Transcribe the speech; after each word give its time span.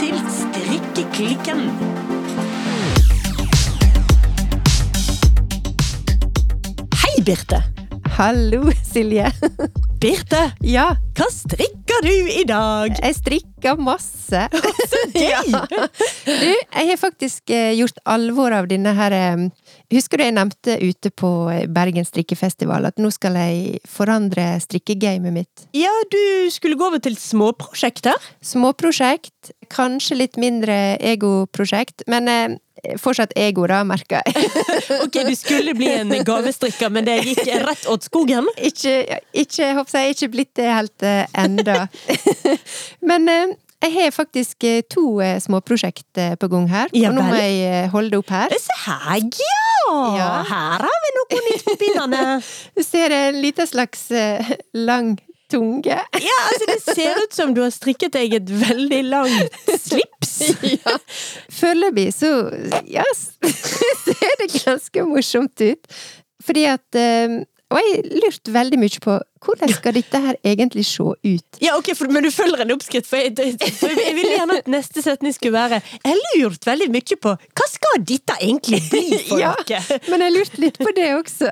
til 0.00 0.16
Strikkeklikken. 0.32 1.60
Hei, 7.02 7.16
Birte. 7.24 7.60
Hallo, 8.16 8.70
Silje. 8.84 9.30
Birte, 10.00 10.40
Ja, 10.64 10.90
hva 11.16 11.26
strikker 11.32 12.04
du 12.04 12.12
i 12.12 12.44
dag? 12.48 12.94
jeg 13.02 13.16
strikker 13.16 13.80
masse. 13.80 14.46
Så 14.92 15.04
gøy! 15.14 15.26
Ja. 15.30 15.64
Du, 16.24 16.46
jeg 16.46 16.86
har 16.88 16.98
faktisk 17.00 17.50
eh, 17.52 17.72
gjort 17.78 17.98
alvor 18.08 18.54
av 18.56 18.68
denne 18.70 18.92
her 18.96 19.12
eh, 19.16 19.42
Husker 19.90 20.20
du 20.20 20.22
jeg 20.22 20.36
nevnte 20.36 20.76
ute 20.78 21.10
på 21.10 21.28
eh, 21.50 21.66
Bergen 21.70 22.06
strikkefestival 22.06 22.86
at 22.86 23.00
nå 23.02 23.10
skal 23.14 23.34
jeg 23.40 23.80
forandre 23.90 24.52
strikkegamet 24.62 25.34
mitt? 25.34 25.64
Ja, 25.74 25.90
du 26.12 26.22
skulle 26.54 26.78
gå 26.78 26.86
over 26.86 27.02
til 27.02 27.16
småprosjekter. 27.18 28.14
Småprosjekt, 28.46 29.50
kanskje 29.72 30.20
litt 30.20 30.38
mindre 30.38 30.76
egoprosjekt, 31.02 32.06
men 32.10 32.30
eh, 32.30 32.54
fortsatt 33.02 33.34
ego, 33.38 33.66
da, 33.70 33.82
merker 33.86 34.22
jeg. 34.22 34.50
Ok, 35.04 35.18
du 35.26 35.34
skulle 35.38 35.74
bli 35.74 35.90
en 35.90 36.14
gavestrikker, 36.26 36.92
men 36.92 37.06
det 37.08 37.18
gikk 37.26 37.42
rett 37.64 37.88
åt 37.90 38.06
skogen. 38.06 38.46
ikke, 38.56 39.20
ikke, 39.34 39.72
håper 39.78 39.98
jeg, 39.98 40.16
ikke 40.16 40.30
blitt 40.36 40.54
det 40.60 40.70
helt 40.70 41.06
eh, 41.06 41.24
enda. 41.42 41.88
Men 43.10 43.28
eh, 43.32 43.56
jeg 43.80 43.94
har 43.94 44.12
faktisk 44.12 44.64
eh, 44.68 44.82
to 44.84 45.20
eh, 45.24 45.38
småprosjekt 45.40 46.20
eh, 46.20 46.34
på 46.40 46.48
gang 46.52 46.68
her, 46.68 46.92
og 46.92 47.16
nå 47.16 47.24
må 47.24 47.38
jeg 47.38 47.88
holde 47.94 48.12
det 48.12 48.20
opp 48.20 48.32
her. 48.34 48.52
Se 48.60 48.76
her, 48.84 49.22
ja! 49.40 49.56
Ja. 49.90 50.28
Her 50.46 50.84
har 50.84 50.98
vi 51.04 51.12
noe 51.16 51.40
nytt 51.48 51.64
på 51.66 51.74
pinnene. 51.80 52.24
Du 52.76 52.82
ser 52.84 53.12
en 53.14 53.40
liten 53.42 53.66
slags 53.66 54.04
lang 54.76 55.14
tunge. 55.50 55.96
Ja, 56.28 56.36
altså 56.50 56.68
Det 56.68 56.96
ser 56.98 57.22
ut 57.24 57.34
som 57.34 57.54
du 57.56 57.62
har 57.64 57.72
strikket 57.74 58.14
deg 58.14 58.36
et 58.38 58.52
veldig 58.60 59.00
langt 59.08 59.72
slips. 59.80 60.36
Ja. 60.76 60.94
Foreløpig 61.52 62.10
så 62.14 62.30
ja, 62.88 63.04
ser 63.16 64.36
det 64.40 64.52
ganske 64.60 65.06
morsomt 65.08 65.64
ut. 65.64 66.00
Fordi 66.44 66.64
at 66.70 66.96
Og 66.96 67.76
jeg 67.80 67.90
har 67.96 68.06
lurt 68.22 68.52
veldig 68.52 68.78
mye 68.80 69.02
på 69.02 69.18
hvordan 69.44 69.72
skal 69.72 69.94
dette 69.96 70.20
her 70.20 70.36
egentlig 70.44 70.84
se 70.88 71.02
ut? 71.02 71.60
Ja, 71.62 71.76
ok, 71.78 71.92
for, 71.96 72.10
Men 72.12 72.26
du 72.26 72.30
følger 72.34 72.60
en 72.64 72.74
oppskrift, 72.74 73.08
for 73.08 73.16
jeg, 73.16 73.56
for 73.78 73.88
jeg 73.94 74.14
ville 74.16 74.34
gjerne 74.36 74.58
at 74.60 74.68
neste 74.70 75.02
setning 75.04 75.32
skulle 75.34 75.56
være 75.56 75.80
Jeg 76.04 76.18
lurte 76.20 76.60
lurt 76.60 76.66
veldig 76.66 76.88
mye 76.92 77.16
på 77.20 77.32
hva 77.36 77.66
skal 77.70 78.02
dette 78.06 78.36
egentlig 78.40 78.80
bli 78.90 79.04
for 79.28 79.40
Ja. 79.44 79.52
noe? 79.56 79.98
Men 80.10 80.24
jeg 80.26 80.34
lurte 80.36 80.60
litt 80.62 80.78
på 80.80 80.92
det 80.96 81.08
også. 81.16 81.50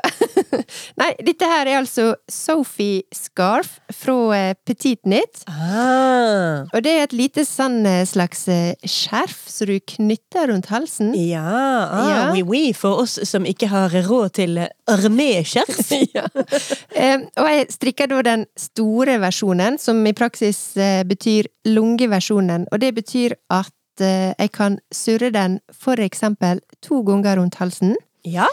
Nei, 1.01 1.11
dette 1.25 1.49
her 1.49 1.67
er 1.71 1.79
altså 1.81 2.11
Sophie 2.31 3.03
Scarf 3.15 3.79
fra 3.95 4.17
eh, 4.37 4.55
Petit 4.69 5.01
Knit. 5.05 5.43
Ah. 5.49 6.67
Og 6.75 6.83
det 6.85 6.93
er 6.95 7.07
et 7.07 7.17
lite 7.17 7.45
sånn 7.49 7.81
slags 8.09 8.45
eh, 8.53 8.75
skjerf 8.89 9.47
som 9.49 9.71
du 9.71 9.79
knytter 9.95 10.51
rundt 10.53 10.69
halsen. 10.73 11.15
Ja, 11.17 11.45
ah, 11.45 12.09
Ja. 12.09 12.21
oui, 12.35 12.43
oui, 12.47 12.63
for 12.77 13.03
oss 13.05 13.19
som 13.29 13.47
ikke 13.49 13.69
har 13.73 13.95
råd 14.09 14.37
til 14.41 14.61
arméskjerf. 14.89 15.79
Eh, 16.99 17.21
og 17.39 17.47
jeg 17.53 17.67
strikker 17.79 18.11
da 18.11 18.23
den 18.27 18.47
store 18.59 19.19
versjonen, 19.23 19.79
som 19.79 20.03
i 20.07 20.15
praksis 20.17 20.77
eh, 20.77 21.05
betyr 21.07 21.49
lungeversjonen. 21.69 22.67
Og 22.73 22.83
det 22.83 22.93
betyr 22.99 23.37
at 23.55 24.03
eh, 24.03 24.35
jeg 24.35 24.53
kan 24.55 24.79
surre 24.95 25.31
den 25.35 25.61
for 25.73 26.01
eksempel 26.03 26.63
to 26.85 27.03
ganger 27.07 27.39
rundt 27.39 27.61
halsen. 27.63 27.95
Ja, 28.27 28.49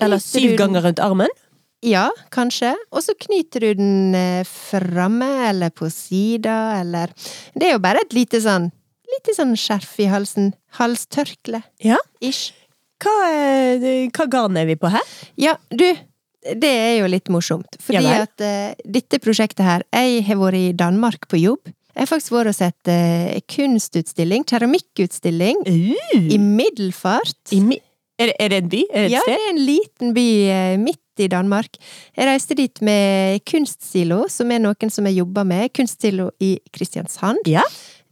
Eller 0.00 0.18
syv 0.18 0.56
ganger 0.56 0.82
rundt 0.88 1.02
armen. 1.04 1.32
Ja, 1.84 2.08
kanskje. 2.32 2.72
Og 2.90 3.04
så 3.04 3.14
knyter 3.20 3.62
du 3.62 3.68
den 3.78 4.16
eh, 4.16 4.42
framme, 4.48 5.28
eller 5.50 5.70
på 5.70 5.90
sida, 5.92 6.80
eller 6.80 7.12
Det 7.54 7.68
er 7.68 7.76
jo 7.76 7.84
bare 7.84 8.02
et 8.06 8.16
lite 8.16 8.40
sånn 8.40 8.72
Lite 9.06 9.36
sånn 9.36 9.52
skjerf 9.54 9.92
i 10.02 10.08
halsen. 10.10 10.48
Halstørkle. 10.80 11.60
Ja. 11.78 12.00
Ish. 12.18 12.50
Hva, 12.98 13.12
hva 14.10 14.26
garn 14.26 14.58
er 14.58 14.66
vi 14.66 14.74
på 14.80 14.90
her? 14.90 15.12
Ja, 15.38 15.52
du, 15.70 15.86
det 16.54 16.70
er 16.70 16.94
jo 17.00 17.08
litt 17.10 17.30
morsomt. 17.32 17.78
Fordi 17.82 18.04
Ja 18.04 18.22
at 18.26 18.42
uh, 18.44 18.74
dette 18.84 19.18
prosjektet 19.22 19.64
her 19.66 19.82
Jeg 19.92 20.22
har 20.28 20.38
vært 20.40 20.58
i 20.60 20.72
Danmark 20.76 21.26
på 21.30 21.40
jobb. 21.40 21.66
Jeg 21.96 22.04
har 22.04 22.10
faktisk 22.10 22.34
vært 22.34 22.50
og 22.52 22.56
sett 22.58 22.90
uh, 22.92 23.32
kunstutstilling, 23.48 24.44
keramikkutstilling, 24.44 25.62
i 25.66 26.38
middelfart. 26.38 27.38
I, 27.56 27.60
mi- 27.64 27.80
er, 28.18 28.30
det, 28.30 28.36
er 28.40 28.52
det 28.52 28.58
en 28.62 28.70
by? 28.72 28.82
Er 28.92 29.02
det 29.02 29.08
et 29.10 29.14
Ja, 29.16 29.24
det 29.26 29.34
er 29.36 29.50
en 29.50 29.60
liten 29.64 30.14
by 30.16 30.26
eh, 30.52 30.76
midt 30.80 31.24
i 31.24 31.28
Danmark. 31.32 31.76
Jeg 32.16 32.28
reiste 32.28 32.56
dit 32.56 32.80
med 32.84 33.40
Kunstsilo, 33.48 34.26
som 34.28 34.52
er 34.52 34.60
noen 34.60 34.92
som 34.92 35.08
jeg 35.08 35.18
jobber 35.22 35.44
med. 35.48 35.72
Kunstsilo 35.76 36.30
i 36.44 36.58
Kristiansand. 36.72 37.48
Ja. 37.48 37.64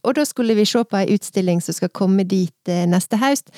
Og 0.04 0.16
da 0.16 0.24
skulle 0.28 0.56
vi 0.56 0.64
se 0.68 0.80
på 0.84 1.00
ei 1.00 1.14
utstilling 1.16 1.60
som 1.64 1.76
skal 1.76 1.92
komme 1.92 2.24
dit 2.28 2.72
neste 2.88 3.16
høst. 3.20 3.48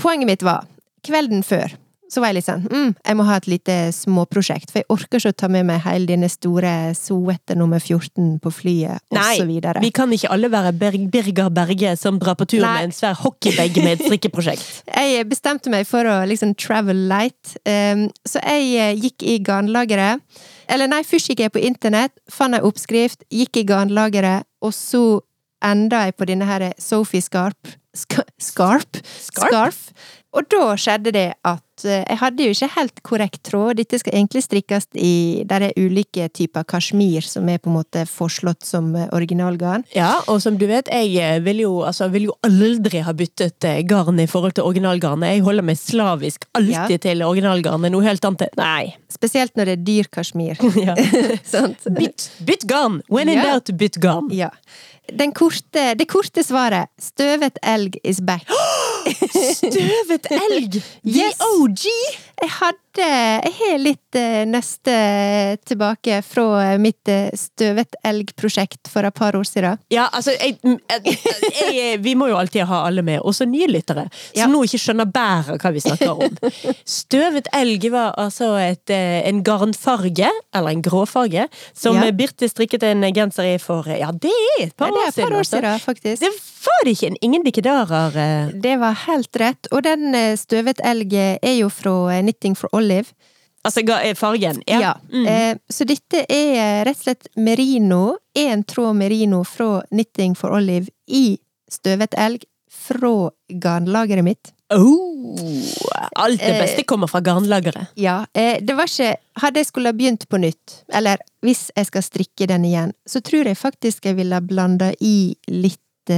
Poenget 0.00 0.28
mitt 0.28 0.44
var, 0.44 0.64
kvelden 1.04 1.42
før, 1.44 1.72
så 2.08 2.22
var 2.22 2.32
jeg 2.32 2.38
litt 2.38 2.48
sånn 2.48 2.64
mm, 2.64 2.92
jeg 2.96 3.16
må 3.18 3.26
ha 3.28 3.36
et 3.38 3.48
lite 3.50 3.76
småprosjekt, 3.94 4.72
for 4.72 4.80
jeg 4.80 4.88
orker 4.92 5.20
ikke 5.20 5.32
å 5.34 5.38
ta 5.42 5.50
med 5.52 5.66
meg 5.68 5.82
hele 5.84 6.08
denne 6.08 6.30
store 6.32 6.72
Soete 6.96 7.56
nummer 7.58 7.82
14 7.82 8.38
på 8.42 8.52
flyet, 8.52 9.04
videre. 9.48 9.82
Vi 9.84 9.92
kan 9.94 10.12
ikke 10.14 10.30
alle 10.32 10.50
være 10.52 10.72
Birger 10.76 11.50
Berge 11.54 11.94
som 12.00 12.18
drar 12.20 12.38
på 12.38 12.48
tur 12.48 12.62
Nei. 12.64 12.72
med 12.74 12.88
en 12.88 12.96
svær 12.96 13.16
hockeybag 13.20 13.78
med 13.82 13.92
et 13.96 14.06
strikkeprosjekt. 14.06 14.66
Jeg 15.08 15.28
bestemte 15.30 15.70
meg 15.72 15.86
for 15.88 16.06
å 16.08 16.18
liksom 16.28 16.54
travel 16.58 17.06
light, 17.10 17.54
um, 17.68 18.06
så 18.26 18.40
jeg 18.42 18.64
eh, 18.76 18.98
gikk 18.98 19.24
i 19.24 19.36
garnlageret. 19.44 20.22
Eller 20.68 20.90
nei, 20.90 21.00
først 21.06 21.30
gikk 21.30 21.42
jeg 21.44 21.52
på 21.54 21.62
internett, 21.64 22.12
fant 22.30 22.56
ei 22.56 22.64
oppskrift, 22.64 23.24
gikk 23.32 23.60
i 23.60 23.64
garnlageret, 23.68 24.46
og 24.64 24.74
så 24.76 25.20
enda 25.64 26.04
jeg 26.06 26.16
på 26.18 26.28
denne 26.28 26.48
her 26.48 26.68
Sophie 26.82 27.24
Skarp? 27.24 27.72
Scarp? 27.96 28.30
Scarp? 28.38 29.00
Scarf. 29.18 29.80
Og 30.36 30.46
da 30.52 30.76
skjedde 30.78 31.14
det 31.14 31.30
at 31.46 31.64
eh, 31.84 32.02
jeg 32.08 32.18
hadde 32.20 32.44
jo 32.46 32.54
ikke 32.54 32.68
helt 32.74 33.02
korrekt 33.06 33.42
tråd. 33.46 33.76
Dette 33.78 33.98
skal 34.00 34.14
egentlig 34.18 34.42
strikkes 34.46 34.88
i 34.98 35.44
Der 35.48 35.68
er 35.68 35.76
ulike 35.78 36.28
typer 36.34 36.64
kasjmir 36.68 37.22
som 37.26 37.48
er 37.48 37.58
på 37.62 37.70
en 37.70 37.76
måte 37.78 38.04
foreslått 38.08 38.64
som 38.66 38.90
eh, 38.96 39.06
originalgarn. 39.14 39.84
Ja, 39.94 40.16
og 40.26 40.40
som 40.42 40.58
du 40.58 40.66
vet, 40.70 40.88
jeg 40.92 41.14
eh, 41.22 41.38
vil 41.44 41.62
jo, 41.64 41.72
altså, 41.86 42.08
vil 42.12 42.28
jo 42.30 42.36
aldri 42.46 43.02
ha 43.06 43.12
byttet 43.12 43.68
garn 43.88 44.18
i 44.20 44.26
forhold 44.30 44.56
til 44.58 44.64
originalgarnet. 44.68 45.36
Jeg 45.36 45.46
holder 45.46 45.68
meg 45.70 45.78
slavisk 45.80 46.48
alltid 46.58 47.02
til 47.06 47.22
originalgarnet. 47.26 47.92
Noe 47.94 48.06
helt 48.06 48.24
annet 48.24 48.56
Nei. 48.58 48.94
Spesielt 49.12 49.54
når 49.58 49.72
det 49.72 49.78
er 49.78 49.84
dyr 49.88 50.10
kasjmir. 50.12 50.58
Ja. 50.78 50.94
Bytt, 51.98 52.28
bytt 52.46 52.64
garn! 52.68 53.00
When 53.10 53.28
in 53.28 53.38
Ja. 53.38 53.54
doubt, 53.54 53.72
bytt 53.78 53.96
garn. 54.00 54.28
Ja. 54.32 54.50
Den 55.08 55.32
korte, 55.32 55.94
det 55.96 56.04
korte 56.10 56.42
svaret 56.44 56.90
Støvet 57.00 57.56
elg 57.64 57.96
is 58.04 58.20
back. 58.20 58.44
Støvet 59.54 60.26
elg! 60.30 60.72
The 61.06 61.28
OG! 61.40 61.84
Jeg 62.42 62.50
hadde 62.50 62.78
Jeg 63.02 63.52
har 63.58 63.78
litt 63.82 64.18
nøste 64.48 64.66
neste 64.88 64.94
tilbake 65.68 66.20
fra 66.26 66.76
mitt 66.80 67.08
eh, 67.08 67.28
Støvet 67.38 67.96
elg-prosjekt 68.06 68.88
for 68.90 69.06
et 69.06 69.14
par 69.14 69.36
år 69.38 69.44
siden. 69.46 69.78
Ja, 69.92 70.08
altså, 70.12 70.32
jeg, 70.34 70.56
jeg, 70.64 71.18
jeg, 71.74 72.00
vi 72.04 72.14
må 72.18 72.28
jo 72.30 72.36
alltid 72.40 72.64
ha 72.68 72.82
alle 72.88 73.02
med, 73.06 73.20
også 73.20 73.46
nye 73.48 73.68
lyttere, 73.70 74.06
som 74.32 74.38
Ja. 74.38 74.46
nå 74.50 74.62
ikke 74.66 74.80
skjønner 74.82 75.08
bæret 75.12 75.52
av 75.54 75.60
hva 75.62 75.72
vi 75.74 75.82
snakker 75.84 76.10
om. 76.10 76.38
Støvet 76.88 77.48
elg 77.56 77.88
var 77.92 78.14
altså 78.18 78.52
et, 78.60 78.90
eh, 78.90 79.20
en 79.28 79.42
garnfarge, 79.46 80.30
eller 80.54 80.70
en 80.74 80.82
gråfarge, 80.82 81.48
som 81.74 81.96
Ja. 81.98 82.10
Birte 82.18 82.48
strikket 82.48 82.82
en 82.82 83.02
genser 83.14 83.44
i 83.54 83.58
for 83.62 83.84
Ja, 83.86 84.10
det 84.10 84.32
er 84.58 84.64
et 84.66 84.76
par 84.76 84.88
Ja, 84.88 84.94
det 84.94 85.04
er 85.04 85.08
et 85.08 85.28
par 85.28 85.34
år 85.36 85.42
altså. 85.44 85.58
siden, 85.60 85.80
faktisk. 85.84 86.20
Det 86.22 86.32
var 86.64 86.84
det 86.84 86.92
ikke 86.96 87.06
en 87.12 87.16
ingen 87.22 87.44
dikkedarer 87.44 88.16
eh. 88.18 88.50
Det 88.60 88.74
var 88.80 88.96
helt 89.06 89.36
rett. 89.40 89.68
Og 89.72 89.82
den 89.86 90.14
eh, 90.14 90.34
Støvet 90.36 90.80
elg 90.84 91.12
er 91.14 91.54
jo 91.58 91.68
fra 91.72 91.92
eh, 92.16 92.22
Knitting 92.24 92.56
for 92.58 92.68
Olive. 92.88 93.12
Altså 93.66 93.82
eh, 94.00 94.14
fargen. 94.16 94.62
Ja. 94.66 94.80
Ja. 94.80 94.92
Mm. 95.12 95.26
Eh, 95.26 95.56
så 95.68 95.84
dette 95.84 96.24
er 96.30 96.84
rett 96.88 96.96
og 96.96 97.04
slett 97.08 97.28
merino. 97.36 98.16
Én 98.38 98.64
tråd 98.64 98.96
merino 98.96 99.42
fra 99.44 99.82
Knitting 99.90 100.36
for 100.38 100.56
Olive 100.56 100.88
i 101.10 101.38
Støvet 101.68 102.14
elg 102.16 102.46
fra 102.72 103.28
garnlageret 103.52 104.24
mitt. 104.24 104.52
Oh, 104.72 105.36
alt 106.16 106.40
det 106.40 106.54
Eh, 106.54 106.60
beste 106.62 106.84
kommer 106.88 107.08
fra 107.08 107.20
garnlageret. 107.24 107.90
Ja, 107.96 108.22
eh, 108.32 108.58
det 108.60 108.76
var 108.76 108.88
ikke 108.88 109.16
Hadde 109.40 109.60
jeg 109.62 109.66
skulle 109.68 109.88
ha 109.92 109.96
begynt 109.96 110.24
på 110.28 110.40
nytt, 110.40 110.82
eller 110.92 111.20
hvis 111.44 111.68
jeg 111.76 111.86
skal 111.86 112.02
strikke 112.02 112.46
den 112.50 112.64
igjen, 112.68 112.92
så 113.06 113.20
tror 113.22 113.46
jeg 113.46 113.56
faktisk 113.56 114.08
jeg 114.08 114.16
ville 114.18 114.34
ha 114.34 114.40
blanda 114.42 114.92
i 115.00 115.36
litt 115.48 116.10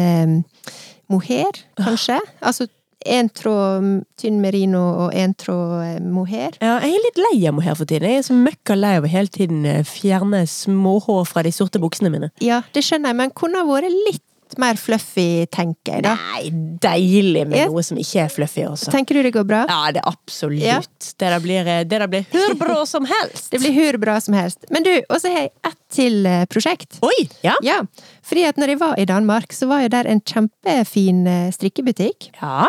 mohair, 1.10 1.50
kanskje. 1.76 2.16
Altså 2.40 2.68
én 3.06 3.28
tråd 3.32 4.04
tynn 4.20 4.40
merino 4.42 4.80
og 5.06 5.14
én 5.16 5.32
tråd 5.40 5.76
eh, 5.84 6.00
mohair. 6.04 6.56
Ja, 6.60 6.78
jeg 6.84 6.96
er 6.98 7.04
litt 7.06 7.20
lei 7.26 7.36
av 7.48 7.54
mohair 7.56 7.76
for 7.78 7.88
tiden. 7.88 8.08
Jeg 8.10 8.18
er 8.24 8.26
så 8.28 8.36
møkka 8.36 8.76
lei 8.78 8.96
av 9.00 9.06
å 9.08 9.12
hele 9.12 9.28
tiden 9.32 9.64
eh, 9.66 9.84
fjerne 9.88 10.42
småhår 10.50 11.24
fra 11.30 11.42
de 11.46 11.52
sorte 11.54 11.80
buksene 11.82 12.10
mine. 12.12 12.32
Ja, 12.44 12.62
det 12.74 12.84
skjønner 12.86 13.14
jeg, 13.14 13.20
men 13.22 13.30
kunne 13.36 13.62
ha 13.62 13.68
vært 13.68 13.88
litt 14.08 14.24
mer 14.58 14.74
fluffy, 14.74 15.44
tenker 15.46 16.00
jeg 16.00 16.02
da. 16.02 16.16
Nei, 16.18 16.48
deilig 16.82 17.44
med 17.46 17.54
Ja. 17.60 17.66
noe 17.70 17.84
som 17.86 17.96
ikke 18.02 18.24
er 18.24 18.32
fluffy 18.34 18.64
også. 18.66 18.90
Tenker 18.90 19.14
du 19.14 19.22
det 19.22 19.30
går 19.36 19.44
bra? 19.46 19.60
Ja, 19.70 19.92
det 19.94 20.00
er 20.02 20.08
absolutt. 20.10 20.64
Ja. 20.64 20.80
Det 21.06 21.28
der 21.30 21.38
blir, 21.44 21.68
det 21.86 22.00
der 22.02 22.08
blir 22.10 22.26
hur 22.32 22.56
bra 22.58 22.80
som 22.84 23.06
helst. 23.06 23.46
Det 23.54 23.60
blir 23.62 23.76
hur 23.78 23.98
bra 24.02 24.16
som 24.20 24.34
helst. 24.34 24.66
Men 24.74 24.82
du, 24.82 24.90
og 25.06 25.20
så 25.22 25.30
har 25.30 25.44
jeg 25.44 25.52
ett 25.70 25.78
til 25.94 26.26
eh, 26.26 26.42
prosjekt. 26.50 26.98
Oi! 27.06 27.28
Ja. 27.46 27.54
Ja, 27.62 27.78
fordi 28.26 28.42
at 28.50 28.58
når 28.58 28.74
jeg 28.74 28.80
var 28.82 28.98
i 28.98 29.06
Danmark, 29.06 29.54
så 29.54 29.70
var 29.70 29.84
jo 29.86 29.92
der 29.94 30.10
en 30.10 30.20
kjempefin 30.26 31.22
eh, 31.30 31.48
strikkebutikk. 31.54 32.32
ja. 32.42 32.66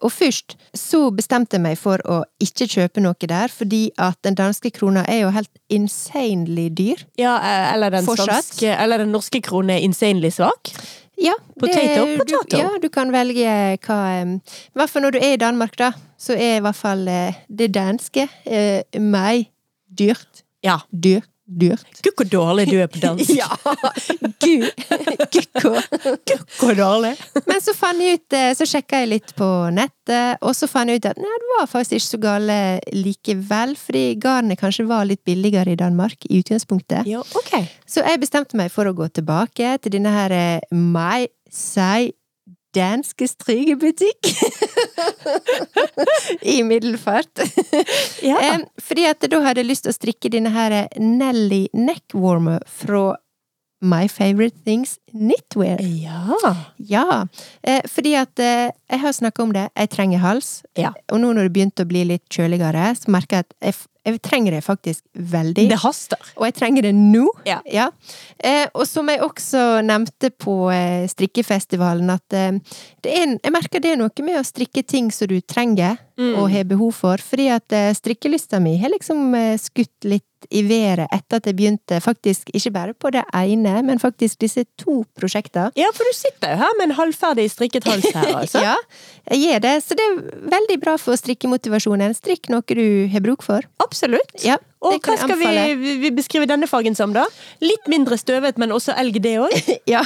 Og 0.00 0.12
først 0.14 0.56
så 0.76 1.02
bestemte 1.14 1.58
jeg 1.58 1.64
meg 1.64 1.78
for 1.80 2.02
å 2.08 2.20
ikke 2.42 2.68
kjøpe 2.70 3.02
noe 3.02 3.28
der, 3.28 3.52
fordi 3.52 3.88
at 4.00 4.18
den 4.26 4.38
danske 4.38 4.70
krona 4.74 5.02
er 5.10 5.24
jo 5.24 5.34
helt 5.34 5.50
insanely 5.72 6.68
dyr. 6.70 7.02
Ja, 7.20 7.36
eh, 7.42 7.72
eller 7.74 7.96
den, 7.96 8.06
svenske, 8.06 8.70
eller 8.70 9.02
den 9.02 9.12
norske 9.14 9.42
kronen 9.44 9.74
er 9.76 9.84
insanely 9.84 10.30
svak. 10.34 10.72
Ja, 11.20 11.34
Potato, 11.60 12.06
det, 12.06 12.18
potato. 12.22 12.48
Du, 12.48 12.56
ja, 12.56 12.68
du 12.80 12.88
kan 12.88 13.10
velge 13.12 13.56
hva 13.84 13.98
I 14.24 14.38
hvert 14.78 14.92
fall 14.92 15.04
når 15.04 15.16
du 15.16 15.18
er 15.20 15.34
i 15.34 15.40
Danmark, 15.42 15.76
da, 15.76 15.90
så 16.16 16.32
er 16.32 16.60
i 16.60 16.62
hvert 16.64 16.78
fall 16.78 17.04
eh, 17.12 17.42
det 17.48 17.72
danske 17.76 18.24
eh, 18.46 18.80
meg 18.96 19.50
dyrt. 19.84 20.46
Ja. 20.64 20.80
Dyrt. 20.90 21.29
Dyrt. 21.50 21.86
Gud, 22.04 22.14
hvor 22.16 22.28
dårlig 22.30 22.66
du 22.70 22.76
er 22.78 22.90
på 22.90 23.02
dans. 23.02 23.30
Ja! 23.40 23.48
Gud! 24.40 24.66
Gud, 25.34 26.44
hvor 26.60 26.74
dårlig. 26.78 27.12
Men 27.46 27.60
så 27.62 27.74
fant 27.76 28.00
jeg 28.00 28.20
ut 28.20 28.36
eh, 28.36 28.50
Så 28.56 28.66
sjekka 28.68 29.02
jeg 29.02 29.10
litt 29.10 29.34
på 29.38 29.48
nettet, 29.74 30.40
og 30.40 30.54
så 30.56 30.68
fant 30.70 30.90
jeg 30.90 31.02
ut 31.02 31.08
at 31.10 31.20
nei, 31.20 31.36
det 31.42 31.50
var 31.52 31.68
faktisk 31.70 31.98
ikke 31.98 32.06
så 32.06 32.20
gale 32.22 32.58
likevel, 32.94 33.76
fordi 33.78 34.04
garnet 34.22 34.60
kanskje 34.60 34.88
var 34.88 35.06
litt 35.08 35.22
billigere 35.26 35.74
i 35.74 35.78
Danmark 35.80 36.26
i 36.30 36.40
utgangspunktet. 36.40 37.08
Ja, 37.10 37.22
ok. 37.22 37.52
Så 37.88 38.04
jeg 38.06 38.22
bestemte 38.22 38.58
meg 38.58 38.72
for 38.74 38.88
å 38.88 38.94
gå 38.96 39.10
tilbake 39.14 39.76
til 39.82 39.98
denne 39.98 40.14
her 40.14 40.36
Mai 40.70 41.10
My 41.10 41.26
Sei 41.50 42.12
danske 42.76 43.28
strykebutikk 43.28 44.28
i 46.42 46.60
middelfart. 46.66 47.42
Ja. 48.22 48.58
Fordi 48.80 49.06
at 49.08 49.24
da 49.30 49.40
hadde 49.44 49.62
jeg 49.64 49.70
lyst 49.70 49.86
til 49.86 49.94
å 49.94 49.96
strikke 49.96 50.30
denne 50.32 50.52
her 50.54 50.74
Nelly 51.00 51.66
neckwarmer 51.76 52.62
fra 52.68 53.16
My 53.80 54.08
Favorite 54.08 54.58
Things 54.64 54.98
Knitwear. 55.10 55.80
ja. 55.80 56.56
Ja, 56.76 57.26
eh, 57.62 57.80
fordi 57.88 58.14
at 58.14 58.38
eh, 58.38 58.68
jeg 58.90 59.00
har 59.00 59.12
snakka 59.12 59.42
om 59.42 59.52
det, 59.52 59.68
jeg 59.76 59.90
trenger 59.90 60.18
hals. 60.18 60.62
Ja. 60.76 60.92
Og 61.12 61.20
nå 61.20 61.32
når 61.32 61.48
det 61.48 61.54
begynte 61.54 61.86
å 61.86 61.88
bli 61.88 62.04
litt 62.04 62.26
kjøligere, 62.28 62.90
så 62.96 63.12
merker 63.12 63.40
jeg 63.40 63.48
at 63.48 63.54
jeg, 63.70 63.78
jeg 64.06 64.20
trenger 64.24 64.56
det 64.56 64.62
faktisk 64.64 65.02
veldig. 65.12 65.66
Det 65.70 65.78
haster. 65.82 66.18
Og 66.38 66.46
jeg 66.48 66.54
trenger 66.56 66.86
det 66.88 66.94
nå. 66.96 67.26
Ja. 67.46 67.90
Eh, 68.38 68.66
og 68.74 68.86
som 68.88 69.08
jeg 69.12 69.20
også 69.24 69.82
nevnte 69.84 70.30
på 70.40 70.54
eh, 70.72 71.04
strikkefestivalen, 71.10 72.10
at 72.14 72.36
eh, 72.36 72.60
det 73.04 73.12
er 73.12 73.26
en, 73.26 73.36
jeg 73.44 73.52
merker 73.54 73.82
det 73.84 73.92
er 73.94 74.00
noe 74.00 74.24
med 74.26 74.40
å 74.40 74.46
strikke 74.46 74.82
ting 74.88 75.10
som 75.14 75.28
du 75.30 75.40
trenger 75.40 75.98
Mm. 76.20 76.34
og 76.36 76.50
har 76.52 76.66
behov 76.68 76.90
for. 76.92 77.16
Fordi 77.24 77.46
at 77.48 77.72
eh, 77.72 77.94
strikkelysta 77.96 78.58
mi 78.60 78.74
har 78.76 78.92
liksom 78.92 79.30
eh, 79.38 79.54
skutt 79.56 80.04
litt 80.04 80.26
i 80.52 80.60
været 80.68 81.08
etter 81.12 81.38
at 81.40 81.46
jeg 81.48 81.56
begynte 81.56 81.96
faktisk 82.00 82.50
ikke 82.56 82.72
bare 82.74 82.92
på 82.92 83.08
det 83.12 83.22
ene, 83.36 83.78
men 83.84 84.00
faktisk 84.00 84.38
disse 84.44 84.66
to 84.80 84.98
prosjektene. 85.16 85.70
Ja, 85.80 85.88
for 85.96 86.04
du 86.04 86.12
sitter 86.16 86.52
jo 86.52 86.60
her 86.60 86.76
med 86.78 86.90
en 86.90 86.96
halvferdig 86.98 87.46
strikket 87.52 87.88
hals 87.88 88.04
her, 88.12 88.34
altså. 88.42 88.60
Ja, 88.64 88.76
jeg 89.32 89.42
gjør 89.46 89.64
det. 89.64 89.74
Så 89.86 89.96
det 89.96 90.04
er 90.10 90.20
veldig 90.58 90.78
bra 90.84 90.98
for 91.00 91.16
strikkemotivasjonen. 91.20 92.12
Strikk 92.16 92.52
noe 92.52 92.64
du 92.68 92.84
har 93.12 93.24
bruk 93.24 93.44
for. 93.46 93.64
Absolutt. 93.80 93.89
Ja, 94.44 94.56
Og 94.80 94.96
hva 95.04 95.16
skal 95.20 95.36
vi, 95.36 95.96
vi 96.00 96.10
beskrive 96.16 96.46
denne 96.48 96.66
fargen 96.70 96.94
som, 96.96 97.12
da? 97.12 97.26
Litt 97.60 97.88
mindre 97.92 98.16
støvet, 98.16 98.56
men 98.58 98.72
også 98.72 98.94
elg, 98.96 99.18
det 99.22 99.34
òg? 99.42 99.52
Ja, 99.90 100.00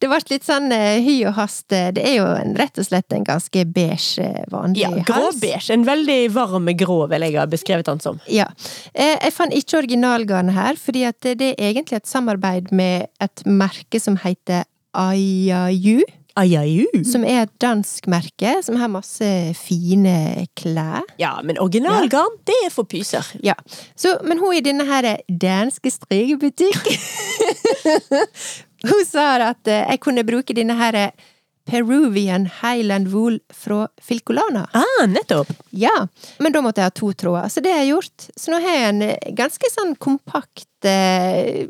det 0.00 0.08
ble 0.08 0.18
litt 0.30 0.46
sånn 0.46 0.70
eh, 0.72 0.98
hy 1.04 1.18
og 1.28 1.34
hast. 1.36 1.66
Det 1.70 2.00
er 2.02 2.14
jo 2.18 2.24
en, 2.32 2.54
rett 2.58 2.78
og 2.80 2.86
slett 2.88 3.12
en 3.12 3.24
ganske 3.26 3.64
beige, 3.76 4.24
eh, 4.24 4.44
vanlig 4.50 4.82
Ja, 4.82 4.90
hals. 4.96 5.06
gråbeige. 5.10 5.62
En 5.76 5.84
veldig 5.86 6.18
varm 6.34 6.70
grå, 6.80 6.98
vil 7.12 7.26
jeg 7.28 7.36
ha 7.38 7.46
beskrevet 7.52 7.86
den 7.90 8.00
som. 8.00 8.20
Ja. 8.32 8.48
Eh, 8.94 9.16
Jeg 9.26 9.32
fant 9.36 9.52
ikke 9.54 9.78
originalgarnet 9.82 10.54
her, 10.56 10.76
fordi 10.80 11.04
det 11.22 11.52
er 11.58 11.70
egentlig 11.72 12.00
et 12.00 12.06
samarbeid 12.10 12.72
med 12.72 13.08
et 13.20 13.44
merke 13.46 14.00
som 14.00 14.16
heter 14.22 14.64
Ayaju. 14.96 16.00
Ajaju. 16.36 17.02
Som 17.08 17.24
er 17.24 17.46
et 17.46 17.52
dansk 17.62 18.06
merke, 18.12 18.58
som 18.62 18.76
har 18.76 18.90
masse 18.92 19.28
fine 19.56 20.46
klær. 20.58 21.06
Ja, 21.20 21.36
men 21.44 21.58
originalgarn, 21.62 22.36
det 22.48 22.56
er 22.66 22.72
for 22.74 22.88
pyser. 22.88 23.24
Ja. 23.44 23.56
Så, 23.96 24.18
men 24.24 24.40
hun 24.42 24.54
i 24.56 24.64
denne 24.64 24.84
her 24.88 25.16
danske 25.28 25.90
strikebutikk 25.90 26.92
Hun 28.86 29.02
sa 29.08 29.24
at 29.40 29.68
eh, 29.70 29.86
jeg 29.88 30.00
kunne 30.04 30.24
bruke 30.26 30.54
denne 30.54 30.76
her 30.76 30.98
Peruvian 31.66 32.46
Highland 32.60 33.08
Wool 33.10 33.40
fra 33.50 33.88
Filcolana. 34.02 34.68
Ah, 34.72 35.06
nettopp. 35.10 35.50
Ja, 35.70 36.06
men 36.38 36.54
da 36.54 36.62
måtte 36.62 36.82
jeg 36.82 36.92
ha 36.92 36.94
to 36.94 37.10
tråder, 37.18 37.50
så 37.50 37.62
det 37.64 37.72
har 37.74 37.82
jeg 37.82 37.90
gjort. 37.90 38.28
Så 38.38 38.52
nå 38.54 38.60
har 38.62 38.76
jeg 38.76 38.92
en 38.92 39.34
ganske 39.40 39.70
sånn 39.72 39.96
kompakt 39.98 40.86
eh, 40.86 41.66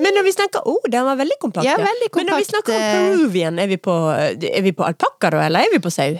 Men 0.00 0.16
når 0.16 0.24
vi 0.24 0.32
snakker 0.32 0.64
Å, 0.64 0.78
den 0.88 1.06
var 1.10 1.20
veldig 1.20 1.38
kompakt. 1.42 1.68
Ja, 1.68 1.76
veldig 1.76 2.08
kompakt, 2.08 2.22
Men 2.22 2.32
når 2.32 2.40
vi 2.40 2.48
snakker 2.48 2.74
om 2.78 2.86
eh, 2.86 2.96
peruvian, 2.96 3.60
er 3.60 3.70
vi 3.70 3.80
på, 3.84 3.98
er 4.16 4.64
vi 4.64 4.74
på 4.76 4.88
alpakka 4.88 5.32
da, 5.36 5.44
eller 5.46 5.68
er 5.68 5.76
vi 5.76 5.82
på 5.84 5.92
sau? 5.92 6.16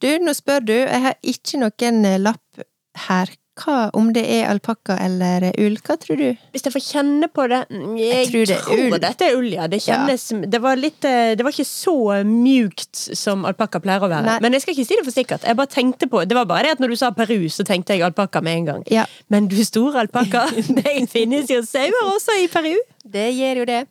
Du, 0.00 0.08
nå 0.22 0.32
spør 0.36 0.62
du, 0.64 0.76
jeg 0.78 1.02
har 1.04 1.18
ikke 1.34 1.60
noen 1.60 2.06
lapp 2.22 2.62
her. 3.08 3.34
Hva 3.60 3.90
om 3.98 4.08
det 4.16 4.22
er 4.24 4.46
alpakka 4.48 4.96
eller 5.04 5.44
ull? 5.60 5.76
Hva 5.84 5.96
tror 6.00 6.16
du? 6.16 6.28
Hvis 6.54 6.64
jeg 6.64 6.72
får 6.72 6.84
kjenne 6.86 7.28
på 7.28 7.44
det 7.50 7.58
Jeg, 7.70 7.98
Jeg, 8.00 8.28
tror 8.30 8.46
det 8.50 8.58
tror 8.64 8.82
ull. 8.86 8.96
dette 9.02 9.26
er 9.26 9.36
ull, 9.36 9.48
ja. 9.52 9.66
Det 9.68 9.80
kjennes 9.84 10.24
det, 10.50 10.60
var 10.64 10.80
litt, 10.80 11.04
eh, 11.04 11.34
det 11.36 11.44
var 11.44 11.52
ikke 11.52 11.66
så 11.68 11.94
mjukt 12.26 13.02
som 13.18 13.44
alpakka 13.48 13.82
pleier 13.84 14.00
å 14.00 14.08
være. 14.10 14.24
Nei. 14.30 14.38
Men 14.44 14.56
jeg 14.56 14.64
skal 14.64 14.74
ikke 14.76 14.86
si 14.88 14.96
det 15.00 15.04
for 15.06 15.16
sikkert. 15.16 15.44
Jeg 15.44 15.56
bare 15.60 15.72
tenkte 15.74 16.08
på 16.10 16.24
Det 16.28 16.36
var 16.38 16.48
bare 16.48 16.62
det 16.68 16.72
at 16.78 16.80
når 16.82 16.94
du 16.94 16.96
sa 17.02 17.10
Peru, 17.16 17.48
så 17.52 17.66
tenkte 17.68 17.94
jeg 17.96 18.02
alpakka 18.08 18.40
med 18.42 18.56
en 18.62 18.70
gang. 18.70 18.82
Ja, 18.90 19.04
Men 19.28 19.48
du 19.52 19.58
store 19.64 20.06
alpakka, 20.06 20.46
det 20.80 20.96
finnes 21.12 21.50
jo 21.52 21.60
sauer 21.66 22.14
også 22.14 22.40
i 22.42 22.48
Peru. 22.48 22.74
det 23.04 23.28
gjør 23.36 23.62
jo 23.62 23.64
det. 23.74 23.84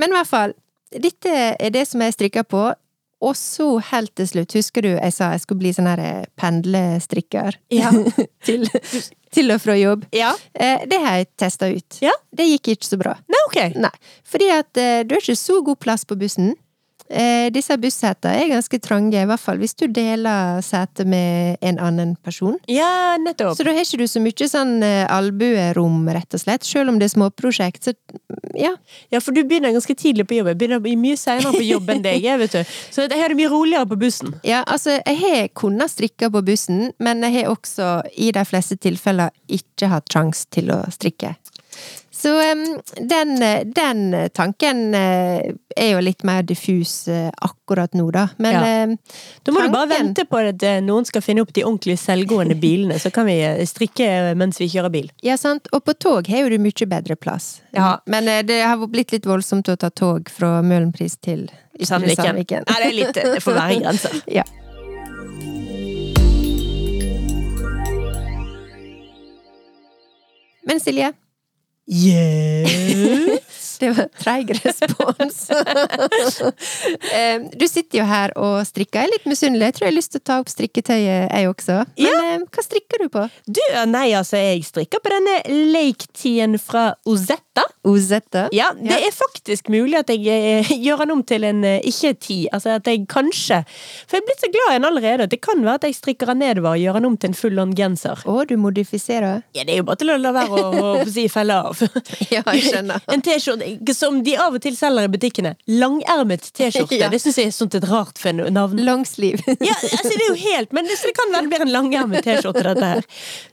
Men 0.00 0.10
i 0.10 0.16
hvert 0.16 0.26
fall, 0.30 0.52
dette 0.90 1.30
er 1.60 1.70
det 1.70 1.84
som 1.86 2.00
jeg 2.02 2.16
strikker 2.16 2.42
på. 2.48 2.70
Og 3.20 3.36
så 3.36 3.66
helt 3.90 4.14
til 4.16 4.28
slutt, 4.30 4.54
husker 4.56 4.84
du 4.84 4.90
jeg 4.94 5.12
sa 5.12 5.32
jeg 5.34 5.42
skulle 5.42 5.60
bli 5.60 5.72
sånn 5.76 5.88
her 5.90 6.00
eh, 6.00 6.28
pendlestrikker? 6.40 7.58
Ja. 7.74 7.92
til, 8.46 8.64
til 9.34 9.52
og 9.52 9.60
fra 9.60 9.76
jobb. 9.76 10.06
Ja. 10.16 10.32
Eh, 10.54 10.86
det 10.88 11.00
har 11.02 11.20
jeg 11.20 11.30
testa 11.40 11.68
ut. 11.68 12.00
Ja. 12.04 12.14
Det 12.32 12.48
gikk 12.48 12.72
ikke 12.74 12.88
så 12.88 13.00
bra. 13.00 13.14
Nei, 13.30 13.42
ok. 13.50 13.60
Nei, 13.84 13.92
fordi 14.24 14.50
at 14.56 14.80
eh, 14.80 15.02
du 15.04 15.16
har 15.16 15.24
ikke 15.24 15.36
så 15.38 15.60
god 15.66 15.80
plass 15.84 16.08
på 16.08 16.16
bussen. 16.20 16.54
Eh, 17.10 17.48
disse 17.50 17.74
bussetene 17.80 18.38
er 18.38 18.52
ganske 18.52 18.78
trange, 18.82 19.18
i 19.18 19.26
hvert 19.26 19.42
fall 19.42 19.58
hvis 19.58 19.74
du 19.74 19.88
deler 19.90 20.60
sete 20.62 21.02
med 21.08 21.58
en 21.66 21.80
annen 21.82 22.12
person. 22.22 22.54
Ja, 22.70 23.16
nettopp. 23.18 23.56
Så 23.58 23.66
da 23.66 23.74
har 23.74 23.82
ikke 23.82 23.98
du 23.98 24.06
så 24.10 24.22
mye 24.22 24.48
sånn 24.50 24.76
eh, 24.86 25.02
albuerom, 25.10 26.04
rett 26.14 26.38
og 26.38 26.44
slett, 26.44 26.66
selv 26.66 26.92
om 26.92 27.00
det 27.00 27.08
er 27.08 27.14
småprosjekt. 27.16 27.90
Så 27.90 27.96
ja. 28.54 28.76
Ja, 29.10 29.20
for 29.22 29.34
du 29.34 29.42
begynner 29.42 29.74
ganske 29.74 29.94
tidlig 29.98 30.28
på 30.30 30.38
jobb. 30.38 30.52
Jeg 30.52 30.60
begynner 30.60 31.02
mye 31.02 31.18
senere 31.18 31.52
på 31.54 31.64
jobb 31.66 31.90
enn 31.94 32.04
deg, 32.06 32.28
vet 32.44 32.54
du. 32.54 32.62
Så 32.94 33.06
jeg 33.06 33.18
har 33.18 33.32
det 33.32 33.38
mye 33.38 33.50
roligere 33.50 33.90
på 33.90 33.98
bussen. 34.00 34.34
ja, 34.46 34.62
altså, 34.66 35.00
jeg 35.00 35.18
har 35.24 35.50
kunnet 35.58 35.90
strikke 35.90 36.30
på 36.30 36.44
bussen, 36.46 36.92
men 37.02 37.26
jeg 37.26 37.40
har 37.40 37.50
også 37.50 37.90
i 38.14 38.30
de 38.34 38.44
fleste 38.46 38.78
tilfeller 38.78 39.34
ikke 39.50 39.90
hatt 39.90 40.10
sjanse 40.12 40.46
til 40.54 40.70
å 40.74 40.82
strikke. 40.94 41.34
Så 42.20 42.54
den, 42.96 43.38
den 43.72 44.30
tanken 44.34 44.94
eh, 44.94 45.54
er 45.76 45.86
jo 45.94 46.00
litt 46.04 46.24
mer 46.28 46.42
diffus 46.44 47.08
eh, 47.08 47.30
akkurat 47.40 47.94
nå, 47.96 48.10
da. 48.12 48.26
Men 48.36 48.58
Ja. 48.60 48.96
Da 49.42 49.52
må 49.54 49.62
du 49.64 49.72
bare 49.72 49.88
vente 49.88 50.26
på 50.28 50.40
at 50.50 50.62
eh, 50.66 50.82
noen 50.84 51.06
skal 51.08 51.24
finne 51.24 51.40
opp 51.40 51.54
de 51.56 51.64
ordentlig 51.64 51.96
selvgående 52.02 52.58
bilene, 52.60 52.98
så 53.00 53.08
kan 53.14 53.24
vi 53.28 53.38
strikke 53.68 54.34
mens 54.36 54.60
vi 54.60 54.68
kjører 54.68 54.92
bil. 54.92 55.08
Ja, 55.24 55.38
sant. 55.40 55.70
Og 55.72 55.84
på 55.86 55.94
tog 55.96 56.28
har 56.28 56.44
jo 56.44 56.52
du 56.52 56.58
mye 56.60 56.90
bedre 56.90 57.16
plass. 57.16 57.62
Ja. 57.72 57.94
Men 58.04 58.28
det 58.46 58.60
har 58.66 58.84
blitt 58.90 59.14
litt 59.16 59.28
voldsomt 59.28 59.72
å 59.72 59.78
ta 59.80 59.88
tog 59.88 60.28
fra 60.28 60.58
Møhlenpris 60.60 61.16
til 61.24 61.48
Sandviken. 61.80 62.36
Nei, 62.68 62.78
det 62.82 62.90
er 62.90 62.96
litt 62.98 63.16
Det 63.16 63.40
får 63.44 63.56
være 63.62 63.80
grenser. 63.80 64.20
Ja. 64.40 64.44
Men 70.68 70.80
Silje, 70.80 71.14
Yes. 71.90 73.78
det 73.80 73.90
var 73.96 74.10
treig 74.20 74.52
respons. 74.64 75.50
Eh, 77.10 77.42
du 77.58 77.64
sitter 77.68 78.00
jo 78.00 78.04
her 78.06 78.32
og 78.38 78.60
strikker. 78.66 79.00
Jeg 79.00 79.08
er 79.08 79.12
litt 79.12 79.26
misunnelig. 79.28 79.64
Jeg 79.66 79.74
tror 79.76 79.84
jeg 79.86 79.90
har 79.90 79.96
lyst 79.96 80.12
til 80.14 80.20
å 80.20 80.26
ta 80.28 80.36
opp 80.42 80.50
strikketøyet, 80.52 81.30
jeg 81.32 81.48
også. 81.50 81.78
Men 81.98 82.44
ja. 82.44 82.48
hva 82.54 82.64
strikker 82.64 83.02
du 83.02 83.08
på? 83.12 83.24
Du, 83.46 83.60
nei, 83.90 84.06
altså, 84.16 84.38
jeg 84.38 84.62
strikker 84.66 85.02
på 85.02 85.12
denne 85.12 85.36
leiktiden 85.74 86.58
fra 86.62 86.80
fra 86.80 86.94
Ozetta. 87.82 88.10
Ozetta? 88.10 88.48
Ja, 88.52 88.70
det 88.76 88.96
er 89.06 89.12
faktisk 89.14 89.68
mulig 89.68 89.98
at 90.00 90.10
jeg 90.12 90.26
eh, 90.28 90.70
gjør 90.84 91.04
han 91.04 91.12
om 91.14 91.22
til 91.26 91.44
en 91.48 91.62
eh, 91.64 91.80
ikke 91.86 92.12
ti. 92.20 92.38
Altså 92.52 92.76
at 92.76 92.88
jeg 92.88 93.06
kanskje 93.10 93.62
For 94.08 94.16
jeg 94.18 94.22
er 94.22 94.26
blitt 94.28 94.44
så 94.44 94.50
glad 94.52 94.70
i 94.70 94.76
han 94.76 94.88
allerede. 94.88 95.28
Det 95.30 95.40
kan 95.44 95.62
være 95.64 95.80
at 95.80 95.86
jeg 95.88 95.96
strikker 95.98 96.32
han 96.32 96.40
nedover 96.42 96.74
og 96.74 96.82
gjør 96.82 96.98
han 96.98 97.08
om 97.08 97.16
til 97.20 97.32
en 97.32 97.38
full 97.38 97.62
on 97.62 97.74
genser. 97.76 98.24
Å, 98.24 98.36
du 98.48 98.56
modifiserer? 98.60 99.44
Ja, 99.56 99.64
det 99.64 99.74
er 99.74 99.82
jo 99.82 99.86
bare 99.88 100.00
til 100.02 100.12
å 100.12 100.18
la 100.20 100.34
være 100.36 100.60
å, 100.60 100.72
å, 100.80 101.06
si 101.10 101.26
felle 101.32 101.60
av. 101.60 101.80
Ja, 102.30 102.42
jeg 102.54 102.66
skjønner. 102.68 103.02
En 103.10 103.22
T-skjorte 103.24 103.94
som 103.96 104.20
de 104.24 104.36
av 104.38 104.54
og 104.54 104.62
til 104.62 104.76
selger 104.78 105.08
i 105.08 105.12
butikkene. 105.12 105.56
Langermet 105.80 106.50
T-skjorte. 106.52 106.88
Ja. 107.00 107.08
Det 107.08 107.20
syns 107.22 107.38
jeg 107.38 107.48
er 107.48 107.54
sånt 107.54 107.74
et 107.78 107.86
rart 107.88 108.18
navn. 108.52 108.82
Langsliv. 108.84 109.40
Ja, 109.70 109.74
altså 109.76 110.10
det 110.10 110.24
er 110.24 110.28
jo 110.28 110.38
helt 110.40 110.72
Men 110.76 110.88
det, 110.88 110.98
så 110.98 111.08
det 111.08 111.16
kan 111.16 111.32
være 111.32 111.46
det 111.46 111.52
blir 111.52 111.64
en 111.64 111.72
langermet 111.72 112.24
T-skjorte, 112.26 112.64
dette 112.66 112.90
her. 112.92 113.06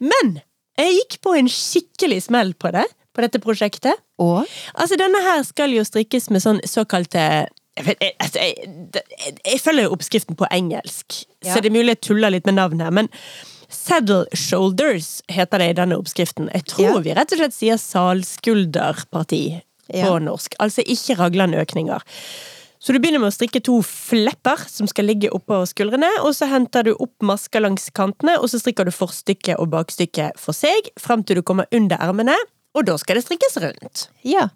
Men 0.04 0.40
jeg 0.78 0.94
gikk 0.94 1.16
på 1.26 1.34
en 1.40 1.48
skikkelig 1.50 2.20
smell 2.28 2.54
på 2.60 2.70
det. 2.76 2.86
På 3.18 3.24
dette 3.26 3.42
prosjektet. 3.42 3.98
Og? 4.22 4.46
Altså, 4.78 4.98
denne 5.00 5.20
her 5.26 5.42
skal 5.48 5.74
jo 5.74 5.82
strikkes 5.88 6.30
med 6.30 6.44
sånn 6.44 6.60
såkalte 6.70 7.24
jeg, 7.78 7.94
jeg, 8.02 8.14
altså, 8.22 8.42
jeg, 8.42 9.04
jeg, 9.46 9.60
følger 9.62 9.86
jo 9.86 9.94
oppskriften 9.94 10.38
på 10.38 10.48
engelsk, 10.54 11.24
Ja. 11.46 11.54
så 11.54 11.62
det 11.62 11.70
er 11.70 11.76
mulig 11.76 11.94
jeg 11.98 12.02
tuller 12.08 12.34
litt 12.34 12.46
med 12.50 12.58
navnet 12.58 12.88
her, 12.88 12.94
men 13.04 13.10
Saddle 13.70 14.24
shoulders 14.34 15.22
heter 15.30 15.60
det 15.60 15.66
i 15.70 15.76
denne 15.82 15.98
oppskriften. 16.00 16.48
Jeg 16.56 16.64
tror 16.72 16.86
Ja. 16.88 17.00
vi 17.04 17.14
rett 17.18 17.34
og 17.36 17.42
slett 17.42 17.54
sier 17.54 17.78
salskulderparti 17.78 19.62
på 19.92 19.98
Ja. 19.98 20.20
norsk. 20.20 20.56
Altså 20.60 20.82
ikke 20.86 21.18
raglende 21.20 21.60
økninger. 21.60 22.02
Så 22.80 22.94
du 22.94 23.00
begynner 23.00 23.20
med 23.20 23.34
å 23.34 23.36
strikke 23.36 23.62
to 23.64 23.82
flepper 23.82 24.58
som 24.70 24.88
skal 24.88 25.06
ligge 25.06 25.30
oppå 25.34 25.66
skuldrene, 25.68 26.10
og 26.24 26.34
så 26.34 26.48
henter 26.48 26.84
du 26.84 26.94
opp 26.94 27.14
masker 27.22 27.60
langs 27.60 27.90
kantene, 27.90 28.38
og 28.40 28.50
så 28.50 28.60
strikker 28.62 28.86
du 28.86 28.92
forstykket 28.92 29.60
og 29.60 29.70
bakstykket 29.70 30.38
for 30.38 30.54
seg, 30.54 30.90
frem 30.98 31.24
til 31.24 31.36
du 31.36 31.42
kommer 31.42 31.66
under 31.72 31.98
ermene, 31.98 32.36
og 32.78 32.86
da 32.88 32.96
skal 33.02 33.18
det 33.18 33.26
strikkes 33.26 33.58
rundt. 33.64 34.08
Ja. 34.28 34.48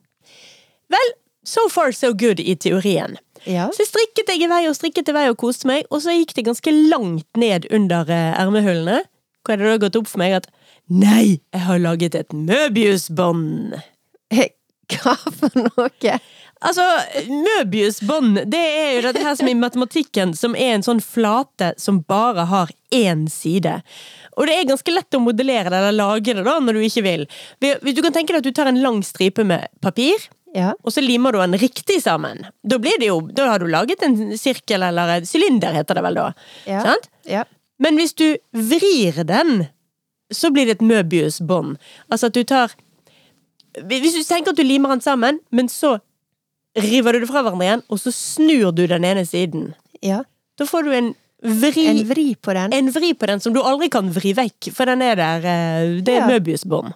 Vel, 0.94 1.14
so 1.48 1.68
far 1.74 1.92
so 1.96 2.14
good 2.14 2.40
i 2.40 2.56
teorien. 2.56 3.18
Ja. 3.50 3.70
Så 3.74 3.88
strikket 3.90 4.30
jeg 4.30 4.44
i 4.46 4.50
vei 4.52 4.64
og 4.70 4.78
strikket 4.78 5.10
i 5.10 5.16
vei 5.16 5.26
og 5.32 5.40
koste 5.42 5.70
meg, 5.70 5.88
og 5.90 6.04
så 6.04 6.14
gikk 6.14 6.36
det 6.38 6.46
ganske 6.46 6.74
langt 6.92 7.42
ned 7.42 7.66
under 7.74 8.10
eh, 8.14 8.34
ermehullene. 8.38 9.02
Hva 9.42 9.56
er 9.56 9.62
det 9.62 9.72
da 9.72 9.80
gått 9.88 9.98
opp 9.98 10.12
for 10.12 10.22
meg 10.22 10.38
at 10.38 10.52
nei, 10.92 11.42
jeg 11.50 11.64
har 11.66 11.82
laget 11.82 12.18
et 12.20 12.36
Møbiusbånd. 12.36 13.80
Hva 14.92 15.16
for 15.18 15.58
noe? 15.58 16.20
Altså, 16.62 16.84
Møbiusbånd, 17.30 18.44
det 18.52 18.60
er 18.62 18.92
jo 18.98 19.04
dette 19.08 19.24
her 19.26 19.38
som 19.40 19.48
i 19.50 19.56
matematikken, 19.58 20.34
som 20.38 20.54
er 20.56 20.76
en 20.76 20.84
sånn 20.86 21.00
flate 21.02 21.72
som 21.82 22.02
bare 22.10 22.46
har 22.52 22.70
én 22.94 23.24
side. 23.32 23.80
Og 24.38 24.46
det 24.48 24.58
er 24.60 24.68
ganske 24.70 24.94
lett 24.94 25.18
å 25.18 25.22
modellere 25.24 25.72
det 25.74 25.80
eller 25.80 25.96
lage 25.98 26.36
det 26.38 26.44
da, 26.46 26.60
når 26.62 26.78
du 26.78 26.84
ikke 26.86 27.04
vil. 27.08 27.26
Hvis 27.64 27.98
du 27.98 28.04
kan 28.06 28.14
tenke 28.16 28.36
deg 28.36 28.44
at 28.44 28.50
du 28.50 28.54
tar 28.56 28.70
en 28.70 28.82
lang 28.84 29.02
stripe 29.06 29.46
med 29.48 29.68
papir, 29.82 30.28
Ja. 30.54 30.74
og 30.84 30.92
så 30.92 31.00
limer 31.02 31.32
du 31.32 31.40
den 31.40 31.58
riktig 31.58 32.02
sammen. 32.04 32.46
Da 32.64 32.78
blir 32.78 33.00
det 33.00 33.08
jo, 33.08 33.22
da 33.32 33.48
har 33.54 33.60
du 33.60 33.68
laget 33.72 34.04
en 34.04 34.38
sirkel, 34.38 34.84
eller 34.84 35.18
en 35.18 35.26
sylinder 35.26 35.72
heter 35.74 35.96
det 35.96 36.04
vel 36.04 36.14
da. 36.20 36.34
Ja. 36.68 36.82
Sant? 36.84 37.08
Ja. 37.26 37.44
Men 37.80 37.96
hvis 37.98 38.14
du 38.14 38.36
vrir 38.54 39.24
den, 39.26 39.68
så 40.32 40.52
blir 40.52 40.66
det 40.68 40.78
et 40.78 40.86
Møbius-bånd. 40.86 41.78
Altså 42.12 42.28
at 42.28 42.34
du 42.38 42.44
tar 42.44 42.72
Hvis 43.88 44.14
du 44.14 44.24
tenker 44.28 44.52
at 44.52 44.58
du 44.60 44.64
limer 44.68 44.90
den 44.90 45.00
sammen, 45.02 45.40
men 45.50 45.68
så 45.72 46.00
river 46.76 47.14
du 47.14 47.20
det 47.26 47.28
fra 47.32 47.42
hverandre 47.44 47.66
igjen, 47.68 47.84
og 47.90 48.00
så 48.00 48.12
snur 48.16 48.72
du 48.76 48.86
den 48.88 49.04
ene 49.06 49.26
siden. 49.28 49.74
ja. 50.02 50.24
Da 50.60 50.66
får 50.68 50.84
du 50.84 50.92
en 50.94 51.08
vri, 51.42 51.88
En 51.90 52.00
vri 52.06 52.36
på 52.36 52.54
den. 52.54 52.74
en 52.76 52.90
vri 52.94 53.14
på 53.18 53.26
den 53.26 53.40
som 53.42 53.54
du 53.54 53.62
aldri 53.66 53.88
kan 53.90 54.12
vri 54.14 54.34
vekk, 54.38 54.68
for 54.76 54.86
den 54.86 55.02
er 55.02 55.16
der. 55.16 55.38
eh, 55.38 56.02
Det 56.04 56.10
er 56.14 56.20
Ja. 56.20 56.28
Møbius-bånd. 56.28 56.94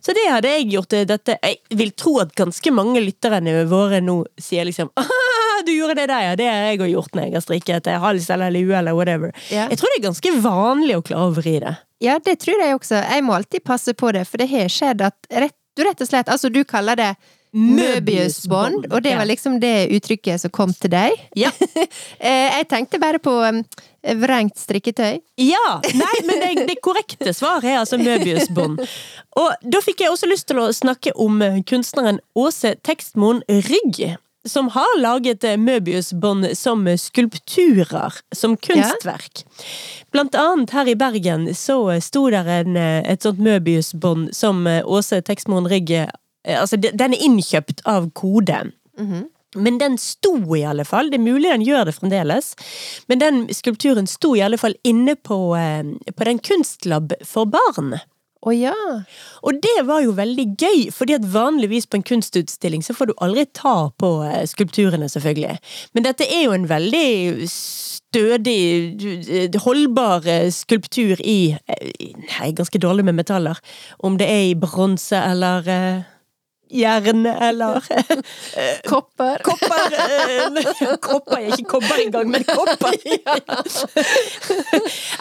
Så 0.00 0.14
det 0.14 0.22
hadde 0.30 0.48
jeg 0.48 0.70
gjort 0.70 0.92
eh, 0.94 1.04
dette 1.04 1.36
Jeg 1.42 1.58
vil 1.76 1.90
tro 1.90 2.18
at 2.20 2.32
ganske 2.34 2.72
mange 2.72 3.02
lytterne 3.04 3.66
våre 3.68 4.00
nå 4.00 4.24
sier 4.40 4.64
liksom 4.64 4.88
«Ah, 4.96 5.60
du 5.66 5.72
gjorde 5.72 5.96
det 5.96 6.06
der, 6.08 6.22
ja. 6.30 6.34
Det 6.36 6.46
har 6.48 6.62
jeg 6.72 6.78
òg 6.80 6.92
gjort 6.94 7.12
når 7.14 7.22
jeg 7.26 7.32
har 7.34 7.40
strikket 7.44 7.86
hals 8.00 8.30
eller 8.30 8.50
lue 8.50 8.72
eller 8.78 8.94
whatever. 8.94 9.30
Ja. 9.50 9.68
Jeg 9.68 9.76
tror 9.78 9.88
det 9.92 9.98
er 10.00 10.08
ganske 10.08 10.32
vanlig 10.40 10.96
å 10.96 11.02
klare 11.04 11.28
å 11.28 11.34
vri 11.36 11.58
det. 11.60 11.76
Ja, 12.00 12.18
det 12.18 12.38
tror 12.40 12.58
jeg 12.64 12.78
også. 12.78 13.02
Jeg 13.12 13.22
må 13.24 13.34
alltid 13.36 13.62
passe 13.64 13.92
på 13.92 14.12
det, 14.14 14.24
for 14.26 14.38
det 14.38 14.48
har 14.48 14.68
skjedd 14.72 15.02
at 15.02 15.14
rett, 15.30 15.54
du 15.76 15.84
rett 15.84 16.00
og 16.00 16.08
slett 16.08 16.28
Altså, 16.32 16.48
du 16.50 16.64
kaller 16.64 16.96
det 16.96 17.16
Møbiusbånd, 17.52 18.86
og 18.92 19.02
det 19.04 19.12
var 19.18 19.26
liksom 19.28 19.58
det 19.60 19.90
uttrykket 19.92 20.40
som 20.40 20.52
kom 20.54 20.72
til 20.74 20.92
deg. 20.94 21.16
Ja. 21.38 21.52
Eh, 22.22 22.58
Jeg 22.58 22.68
tenkte 22.70 23.00
bare 23.02 23.18
på 23.18 23.32
um, 23.42 23.58
vrengt 24.22 24.56
strikketøy. 24.60 25.18
Ja! 25.42 25.80
Nei, 25.98 26.14
men 26.28 26.38
det, 26.42 26.66
det 26.68 26.76
korrekte 26.84 27.32
svaret 27.34 27.66
er 27.66 27.80
altså 27.80 27.98
Møbiusbånd. 27.98 28.78
Og 29.40 29.64
da 29.66 29.80
fikk 29.82 30.04
jeg 30.04 30.12
også 30.12 30.28
lyst 30.30 30.46
til 30.50 30.60
å 30.62 30.68
snakke 30.74 31.14
om 31.18 31.42
kunstneren 31.68 32.20
Åse 32.38 32.76
Tekstmoen 32.86 33.42
Rygg. 33.48 34.02
Som 34.48 34.70
har 34.74 34.94
laget 34.98 35.44
eh, 35.46 35.58
Møbiusbånd 35.58 36.52
som 36.58 36.86
skulpturer, 36.98 38.16
som 38.34 38.56
kunstverk. 38.56 39.44
Blant 40.14 40.34
annet 40.38 40.72
her 40.74 40.88
i 40.90 40.96
Bergen 40.98 41.46
så 41.54 41.76
sto 42.02 42.28
der 42.30 42.48
en, 42.60 42.76
eh, 42.76 43.02
et 43.06 43.22
sånt 43.22 43.42
Møbiusbånd 43.42 44.32
som 44.34 44.66
eh, 44.66 44.82
Åse 44.86 45.20
Tekstmoen 45.26 45.68
Rygg 45.70 45.90
eh, 45.94 46.10
Altså, 46.44 46.76
den 46.76 47.14
er 47.14 47.22
innkjøpt 47.22 47.84
av 47.86 48.10
Kode. 48.18 48.64
Men 49.54 49.76
den 49.78 49.98
sto 50.00 50.38
i 50.56 50.62
alle 50.64 50.84
fall, 50.88 51.10
det 51.12 51.18
er 51.20 51.26
mulig 51.26 51.50
den 51.50 51.64
gjør 51.66 51.84
det 51.84 51.94
fremdeles, 51.98 52.54
men 53.08 53.20
den 53.20 53.42
skulpturen 53.52 54.08
sto 54.08 54.32
i 54.32 54.40
alle 54.40 54.56
fall 54.56 54.74
inne 54.88 55.12
på, 55.14 55.54
eh, 55.58 55.84
på 56.16 56.24
den 56.24 56.40
kunstlab 56.40 57.12
for 57.20 57.44
barn. 57.44 57.98
Å 58.42 58.50
ja. 58.56 58.74
Og 59.46 59.60
det 59.62 59.84
var 59.86 60.02
jo 60.02 60.16
veldig 60.18 60.46
gøy, 60.58 60.80
fordi 60.90 61.14
at 61.14 61.26
vanligvis 61.30 61.86
på 61.86 62.00
en 62.00 62.06
kunstutstilling 62.06 62.82
så 62.82 62.94
får 62.96 63.12
du 63.12 63.14
aldri 63.22 63.44
ta 63.54 63.92
på 64.02 64.10
eh, 64.26 64.42
skulpturene, 64.50 65.06
selvfølgelig. 65.12 65.60
Men 65.94 66.08
dette 66.08 66.26
er 66.26 66.48
jo 66.48 66.56
en 66.56 66.66
veldig 66.70 67.46
stødig, 67.52 68.58
eh, 69.30 69.60
holdbar 69.62 70.26
eh, 70.26 70.48
skulptur 70.50 71.22
i 71.22 71.54
nei, 71.54 72.24
Jeg 72.26 72.48
er 72.48 72.58
ganske 72.58 72.82
dårlig 72.82 73.06
med 73.06 73.20
metaller. 73.20 73.62
Om 74.02 74.18
det 74.18 74.26
er 74.26 74.48
i 74.48 74.58
bronse 74.58 75.22
eller 75.22 75.70
eh, 76.72 76.80
jern 76.82 77.26
eller 77.26 77.80
Kopper. 78.88 79.42
Kopper 79.48 79.96
eh, 79.98 80.96
Kopper 81.00 81.38
er 81.42 81.52
ikke 81.52 81.68
kobber 81.76 82.00
engang, 82.02 82.30
men 82.30 82.44
kopper. 82.46 82.96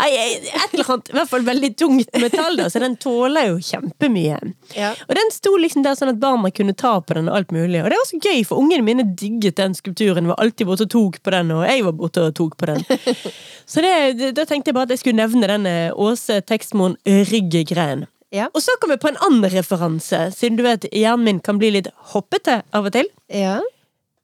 Nei, 0.02 0.10
et 0.12 0.74
eller 0.74 0.92
annet, 0.94 1.12
i 1.12 1.16
hvert 1.18 1.32
fall 1.32 1.46
veldig 1.48 1.72
tungt 1.80 2.20
metall, 2.22 2.58
da, 2.60 2.70
så 2.72 2.82
den 2.84 2.98
tåler 3.02 3.52
jo 3.52 3.60
kjempemye. 3.66 4.40
Ja. 4.76 4.94
Og 5.08 5.14
den 5.18 5.34
sto 5.34 5.54
liksom 5.60 5.86
der 5.86 5.98
sånn 6.00 6.14
at 6.14 6.22
barna 6.22 6.52
kunne 6.56 6.76
ta 6.78 6.98
på 7.04 7.18
den 7.18 7.30
og 7.32 7.40
alt 7.40 7.56
mulig. 7.56 7.82
Og 7.84 7.90
det 7.92 8.00
var 8.00 8.10
så 8.10 8.22
gøy, 8.22 8.44
for 8.48 8.62
ungene 8.62 8.86
mine 8.86 9.08
digget 9.18 9.60
den 9.60 9.76
skulpturen, 9.78 10.30
var 10.32 10.42
alltid 10.44 10.70
borte 10.70 10.88
og 10.88 10.94
tok 10.94 11.22
på 11.24 11.36
den, 11.36 11.54
og 11.56 11.66
jeg 11.68 11.86
var 11.88 11.98
borte 11.98 12.26
og 12.30 12.36
tok 12.38 12.58
på 12.60 12.72
den. 12.72 12.86
Så 13.70 13.84
det, 13.84 14.34
da 14.38 14.48
tenkte 14.48 14.72
jeg 14.72 14.78
bare 14.78 14.90
at 14.90 14.96
jeg 14.96 15.04
skulle 15.04 15.22
nevne 15.22 15.50
denne 15.50 15.76
Åse 15.96 16.42
Tekstmoen 16.48 16.98
Rygge-greien. 17.06 18.08
Ja. 18.32 18.48
Og 18.56 18.62
så 18.64 18.72
kom 18.80 18.94
jeg 18.94 19.02
på 19.04 19.12
en 19.12 19.20
annen 19.28 19.50
referanse, 19.52 20.30
siden 20.36 20.58
du 20.60 20.64
vet 20.64 20.86
hjernen 20.96 21.26
min 21.28 21.40
kan 21.44 21.60
bli 21.60 21.72
litt 21.78 21.90
hoppete 22.14 22.62
av 22.72 22.88
og 22.88 22.94
til. 22.96 23.10
Ja. 23.28 23.60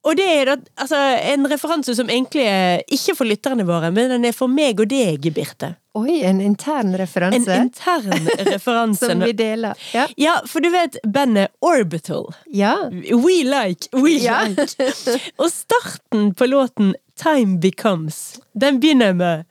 Og 0.08 0.16
det 0.16 0.24
er 0.32 0.46
da, 0.48 0.54
altså, 0.80 0.96
en 1.34 1.44
referanse 1.52 1.92
som 1.98 2.08
egentlig 2.08 2.46
er 2.48 2.84
ikke 2.96 3.16
for 3.18 3.28
lytterne 3.28 3.66
våre, 3.68 3.90
men 3.92 4.08
den 4.14 4.28
er 4.30 4.36
for 4.38 4.48
meg 4.48 4.80
og 4.80 4.88
deg, 4.94 5.26
Birte. 5.36 5.74
Oi, 5.98 6.22
en 6.30 6.40
intern 6.46 6.94
referanse. 6.96 7.50
En 7.52 7.66
intern 7.68 8.30
referanse. 8.54 9.10
som 9.10 9.26
vi 9.26 9.34
deler. 9.36 9.76
Ja. 9.92 10.06
Ja, 10.16 10.36
for 10.48 10.64
du 10.64 10.70
vet 10.72 10.96
bandet 11.04 11.52
Orbital. 11.66 12.30
Ja. 12.54 12.76
We 12.94 13.42
like, 13.44 13.90
we 13.98 14.16
Ja. 14.24 14.44
like. 14.48 15.18
Og 15.42 15.52
starten 15.52 16.32
på 16.38 16.48
låten 16.48 16.94
Time 17.20 17.58
Becomes, 17.60 18.38
den 18.56 18.80
begynner 18.80 19.12
med 19.18 19.44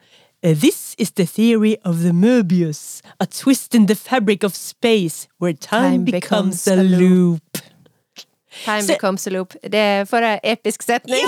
This 0.43 0.95
is 0.99 1.11
the 1.13 1.27
theory 1.27 1.77
of 1.85 2.03
the 2.03 2.13
Möbius, 2.13 3.01
a 3.19 3.27
twist 3.27 3.75
in 3.75 3.87
the 3.87 3.95
fabric 3.95 4.45
of 4.45 4.55
space 4.55 5.29
where 5.39 5.53
time, 5.53 5.83
Time 5.83 6.05
becomes, 6.05 6.65
becomes 6.65 6.67
a 6.69 6.83
loop. 6.83 7.59
Time 8.65 8.83
Så, 8.83 8.93
becomes 8.95 9.27
a 9.27 9.31
loop. 9.31 9.55
Det 9.63 9.75
er 9.75 10.05
for 10.05 10.17
en 10.17 10.39
episk 10.45 10.83
setning. 10.83 11.25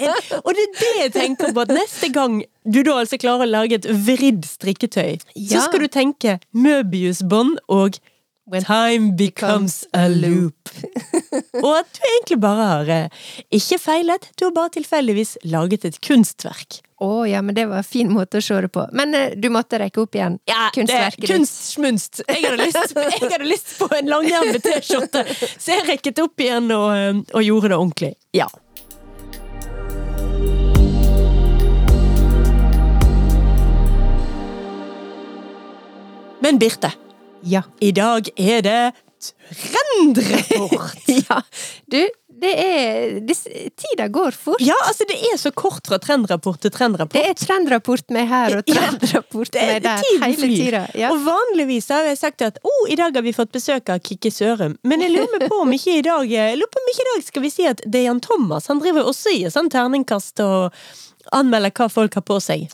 Ja, 0.00 0.08
en, 0.08 0.40
og 0.44 0.54
det 0.54 0.64
er 0.64 0.80
det 0.80 0.92
jeg 1.02 1.12
tenker 1.12 1.52
på, 1.52 1.60
at 1.60 1.72
neste 1.72 2.12
gang 2.12 2.42
du 2.64 2.82
da 2.82 2.98
altså 3.00 3.16
klarer 3.20 3.46
å 3.46 3.50
lage 3.50 3.78
et 3.78 3.86
vridd 4.06 4.44
strikketøy, 4.48 5.16
så 5.48 5.62
skal 5.66 5.84
du 5.84 5.88
tenke 5.92 6.38
Möbius-bånd 6.52 7.56
og 7.68 8.00
When 8.44 8.64
Time 8.64 9.14
becomes 9.16 9.86
a 9.92 10.08
loop. 10.08 10.68
Og 11.62 11.76
at 11.78 11.86
du 11.94 12.00
egentlig 12.02 12.38
bare 12.42 12.64
har 12.66 12.88
eh, 12.90 13.20
ikke 13.54 13.78
feilet, 13.78 14.24
du 14.34 14.48
har 14.48 14.54
bare 14.56 14.72
tilfeldigvis 14.74 15.36
laget 15.46 15.84
et 15.86 16.00
kunstverk. 16.02 16.80
Å 17.02 17.22
ja, 17.30 17.38
men 17.42 17.54
det 17.54 17.68
var 17.70 17.84
en 17.84 17.86
fin 17.86 18.10
måte 18.10 18.40
å 18.40 18.42
se 18.42 18.58
det 18.64 18.72
på. 18.74 18.88
Men 18.98 19.14
eh, 19.14 19.36
du 19.38 19.46
måtte 19.54 19.78
rekke 19.78 20.02
opp 20.02 20.18
igjen 20.18 20.40
Ja, 20.50 20.72
kunstverket 20.74 21.22
er 21.22 21.34
kunstsmunst. 21.36 22.24
Jeg 22.26 22.42
hadde 22.48 22.66
lyst, 22.66 22.96
jeg 23.14 23.30
hadde 23.30 23.46
lyst 23.46 23.76
på 23.78 23.88
en 23.94 24.10
langermet 24.10 24.66
T-skjorte, 24.66 25.22
så 25.54 25.76
jeg 25.76 25.86
rekket 25.92 26.18
opp 26.24 26.42
igjen 26.42 26.66
og, 26.74 26.88
eh, 26.98 27.22
og 27.38 27.46
gjorde 27.46 27.70
det 27.70 27.78
ordentlig. 27.78 28.12
Ja. 28.34 28.50
Men 36.42 36.58
Birte, 36.58 36.90
Ja. 37.42 37.62
i 37.80 37.92
dag 37.92 38.28
er 38.36 38.62
det 38.62 38.92
Trendrapport! 39.22 40.98
Ja, 41.28 41.42
du, 41.86 42.08
det 42.42 42.52
er 42.58 43.20
det, 43.22 43.36
Tida 43.78 44.08
går 44.10 44.34
fort. 44.34 44.62
Ja, 44.64 44.74
altså 44.88 45.06
det 45.08 45.18
er 45.28 45.36
så 45.38 45.52
kort 45.54 45.86
fra 45.86 45.98
trendrapport 46.02 46.62
til 46.64 46.72
trendrapport. 46.74 47.14
Det 47.14 47.22
er 47.30 47.36
trendrapport 47.38 48.10
med 48.14 48.26
her 48.30 48.56
og 48.58 48.66
trendrapport 48.66 49.54
ja, 49.60 49.66
med 49.68 49.86
der 49.86 50.02
hele 50.24 50.50
tida. 50.56 50.82
Ja. 50.98 51.12
Og 51.14 51.22
vanligvis 51.26 51.88
har 51.94 52.08
jeg 52.10 52.18
sagt 52.18 52.42
at 52.42 52.58
oh, 52.66 52.82
i 52.90 52.98
dag 52.98 53.14
har 53.14 53.22
vi 53.22 53.34
fått 53.36 53.54
besøk 53.54 53.92
av 53.94 54.02
Kikki 54.02 54.32
Sørum, 54.34 54.74
men 54.82 55.06
jeg 55.06 55.14
lurer 55.14 55.46
på 55.46 55.62
om 55.62 55.78
ikke 55.78 56.00
i 56.00 56.04
dag 56.06 56.26
Jeg 56.26 56.58
lurer 56.58 56.74
på 56.74 56.82
om 56.82 56.92
ikke 56.94 57.06
i 57.06 57.10
dag 57.12 57.26
skal 57.30 57.46
vi 57.46 57.54
si 57.54 57.70
at 57.70 57.86
det 57.86 58.02
er 58.02 58.08
Jan 58.10 58.24
Thomas. 58.24 58.66
Han 58.72 58.82
driver 58.82 59.06
også 59.06 59.36
i 59.38 59.46
sånn 59.52 59.70
terningkast 59.70 60.42
og 60.42 60.72
anmelder 61.32 61.70
hva 61.78 61.92
folk 61.92 62.18
har 62.18 62.26
på 62.26 62.42
seg. 62.42 62.66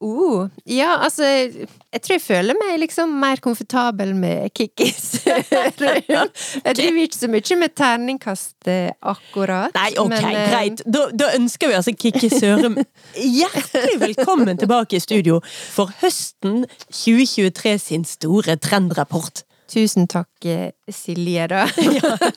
Oh, 0.00 0.48
ja, 0.68 0.98
altså 1.00 1.24
Jeg 1.24 2.00
tror 2.02 2.12
jeg 2.12 2.20
føler 2.20 2.56
meg 2.60 2.74
liksom 2.82 3.14
mer 3.16 3.40
komfortabel 3.40 4.12
med 4.14 4.50
Kikkis. 4.52 5.22
jeg 5.26 6.74
driver 6.76 7.00
ikke 7.00 7.16
så 7.16 7.30
mye 7.32 7.56
med 7.62 7.72
terningkast 7.80 8.68
eh, 8.68 8.90
akkurat. 9.00 9.72
Nei, 9.74 9.94
ok, 9.96 10.10
men, 10.12 10.28
eh, 10.34 10.50
greit. 10.52 10.82
Da, 10.84 11.06
da 11.16 11.30
ønsker 11.38 11.72
vi 11.72 11.78
altså 11.78 11.96
Kikki 11.96 12.28
Sørum 12.28 12.76
hjertelig 13.16 13.96
velkommen 14.02 14.60
tilbake 14.60 14.98
i 14.98 15.00
studio 15.00 15.40
for 15.48 15.94
høsten 16.02 16.66
2023 16.90 17.78
sin 17.80 18.04
store 18.04 18.58
trendrapport. 18.60 19.46
Tusen 19.72 20.04
takk, 20.12 20.44
eh, 20.44 20.70
Silje, 20.92 21.48
da. 21.50 21.64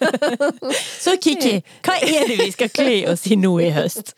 Så 1.04 1.20
Kikki, 1.22 1.60
hva 1.86 2.00
er 2.00 2.32
det 2.32 2.40
vi 2.40 2.50
skal 2.56 2.72
kle 2.74 2.98
oss 3.12 3.28
i 3.28 3.38
nå 3.38 3.52
i 3.68 3.70
høst? 3.76 4.16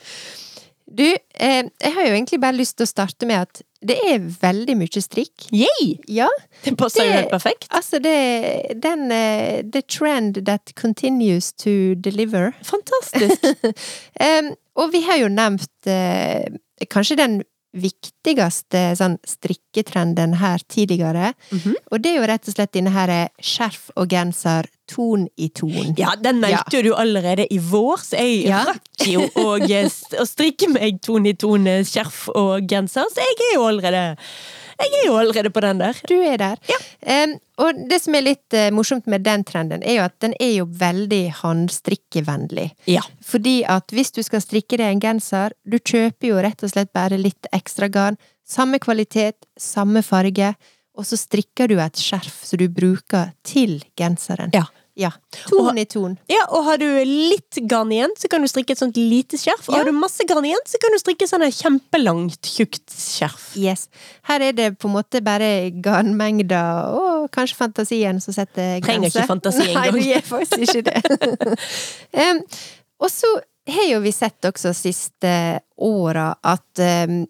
Du, 0.91 1.05
eh, 1.05 1.63
jeg 1.63 1.93
har 1.95 2.07
jo 2.07 2.13
egentlig 2.13 2.41
bare 2.41 2.57
lyst 2.57 2.77
til 2.77 2.88
å 2.88 2.91
starte 2.91 3.27
med 3.29 3.45
at 3.48 3.62
det 3.81 3.95
er 4.05 4.19
veldig 4.21 4.75
mye 4.77 5.01
strikk. 5.01 5.48
Yay! 5.55 5.95
Ja, 6.12 6.27
Det 6.65 6.75
passer 6.77 7.07
jo 7.07 7.13
helt 7.15 7.31
perfekt. 7.31 7.65
altså 7.69 7.98
det 8.00 8.77
Den 8.83 9.07
uh, 9.10 9.62
The 9.65 9.81
trend 9.81 10.45
that 10.45 10.74
continues 10.75 11.51
to 11.53 11.95
deliver. 11.95 12.51
Fantastisk. 12.62 13.41
um, 14.27 14.51
og 14.75 14.91
vi 14.93 15.01
har 15.07 15.17
jo 15.24 15.31
nevnt 15.33 15.89
uh, 15.89 16.45
kanskje 16.89 17.17
den 17.17 17.41
viktigste 17.73 18.81
sånn 18.99 19.17
strikketrenden 19.27 20.35
her 20.41 20.59
tidligere. 20.67 21.33
Mhm. 21.51 21.75
Og 21.91 22.01
det 22.01 22.11
er 22.11 22.19
jo 22.19 22.27
rett 22.27 22.47
og 22.47 22.55
slett 22.55 22.73
denne 22.75 22.91
her 22.91 23.13
skjerf 23.39 23.89
og 23.95 24.09
genser 24.11 24.67
ton 24.91 25.27
i 25.37 25.47
ton. 25.49 25.93
Ja, 25.97 26.15
den 26.19 26.41
meldte 26.43 26.81
ja. 26.81 26.83
du 26.83 26.91
allerede 26.95 27.47
i 27.53 27.59
vår, 27.63 27.97
så 28.03 28.19
jeg 28.19 28.47
Ja. 28.47 28.65
rakk 28.67 29.07
jo 29.07 29.21
å, 29.39 29.57
å 30.21 30.25
strikke 30.27 30.67
meg 30.73 31.01
ton 31.01 31.25
i 31.25 31.33
ton 31.33 31.65
skjerf 31.87 32.27
og 32.35 32.67
genser, 32.67 33.07
så 33.07 33.23
jeg 33.23 33.39
er 33.51 33.55
jo 33.55 33.67
allerede 33.69 34.17
Jeg 34.81 35.01
er 35.01 35.07
jo 35.07 35.17
allerede 35.19 35.51
på 35.53 35.63
den 35.63 35.81
der. 35.81 36.01
Du 36.09 36.15
er 36.25 36.41
der. 36.41 36.59
Em, 37.01 37.38
og 37.61 37.77
det 37.89 38.01
som 38.03 38.17
er 38.17 38.25
litt 38.25 38.57
uh, 38.57 38.67
morsomt 38.73 39.07
med 39.11 39.25
den 39.25 39.45
trenden, 39.47 39.83
er 39.85 40.00
jo 40.00 40.07
at 40.07 40.17
den 40.23 40.35
er 40.41 40.53
jo 40.55 40.67
veldig 40.81 41.23
håndstrikkevennlig. 41.41 42.67
Ja. 42.89 43.05
Fordi 43.25 43.61
at 43.69 43.93
hvis 43.93 44.13
du 44.15 44.21
skal 44.25 44.43
strikke 44.43 44.79
deg 44.81 44.95
en 44.95 45.03
genser, 45.03 45.55
du 45.63 45.77
kjøper 45.77 46.31
jo 46.31 46.43
rett 46.43 46.65
og 46.65 46.73
slett 46.73 46.93
bare 46.95 47.19
litt 47.21 47.50
ekstra 47.53 47.91
garn. 47.91 48.19
Samme 48.47 48.81
kvalitet, 48.83 49.38
samme 49.59 50.03
farge, 50.03 50.53
og 50.97 51.07
så 51.07 51.17
strikker 51.19 51.71
du 51.71 51.77
et 51.79 52.00
skjerf 52.00 52.41
som 52.47 52.59
du 52.59 52.67
bruker 52.71 53.31
til 53.47 53.79
genseren. 54.00 54.51
Ja. 54.55 54.65
Ja. 55.00 55.12
Ton 55.48 55.77
i 55.79 55.86
ton. 55.88 56.17
Ja, 56.27 56.41
og 56.51 56.65
har 56.67 56.77
du 56.81 56.86
litt 57.07 57.57
garn 57.69 57.91
igjen, 57.95 58.12
så 58.19 58.27
kan 58.31 58.43
du 58.43 58.48
strikke 58.51 58.74
et 58.75 58.81
sånt 58.81 58.98
lite 59.00 59.38
skjerf. 59.39 59.69
Og 59.69 59.74
Ja. 59.75 59.77
har 59.79 59.86
du 59.88 59.95
masse 59.95 60.25
garn 60.27 60.43
igjen, 60.45 60.60
så 60.67 60.77
kan 60.81 60.91
du 60.91 61.00
strikke 61.00 61.27
sånn 61.29 61.45
et 61.48 61.55
kjempelangt, 61.55 62.41
tjukt 62.43 62.91
skjerf. 62.91 63.55
Yes. 63.55 63.88
Her 64.27 64.41
er 64.41 64.51
det 64.57 64.67
på 64.79 64.89
en 64.89 64.95
måte 64.98 65.21
bare 65.24 65.71
garnmengder 65.71 66.91
og 66.98 67.31
kanskje 67.31 67.55
fantasien 67.55 68.19
som 68.21 68.33
setter 68.36 68.81
Trenger 68.83 69.07
ikke 69.10 69.27
fantasi 69.29 69.63
engang. 69.69 69.79
Nei, 69.79 69.91
det 69.91 70.07
gjør 70.10 70.27
faktisk 70.27 70.67
ikke 70.67 70.83
det. 70.91 71.57
um, 72.27 72.43
og 73.00 73.10
så 73.10 73.31
har 73.71 73.86
jo 73.91 74.00
vi 74.03 74.12
sett 74.12 74.41
også 74.50 74.74
siste 74.75 75.31
åra 75.77 76.31
at 76.43 76.79
em, 76.81 77.25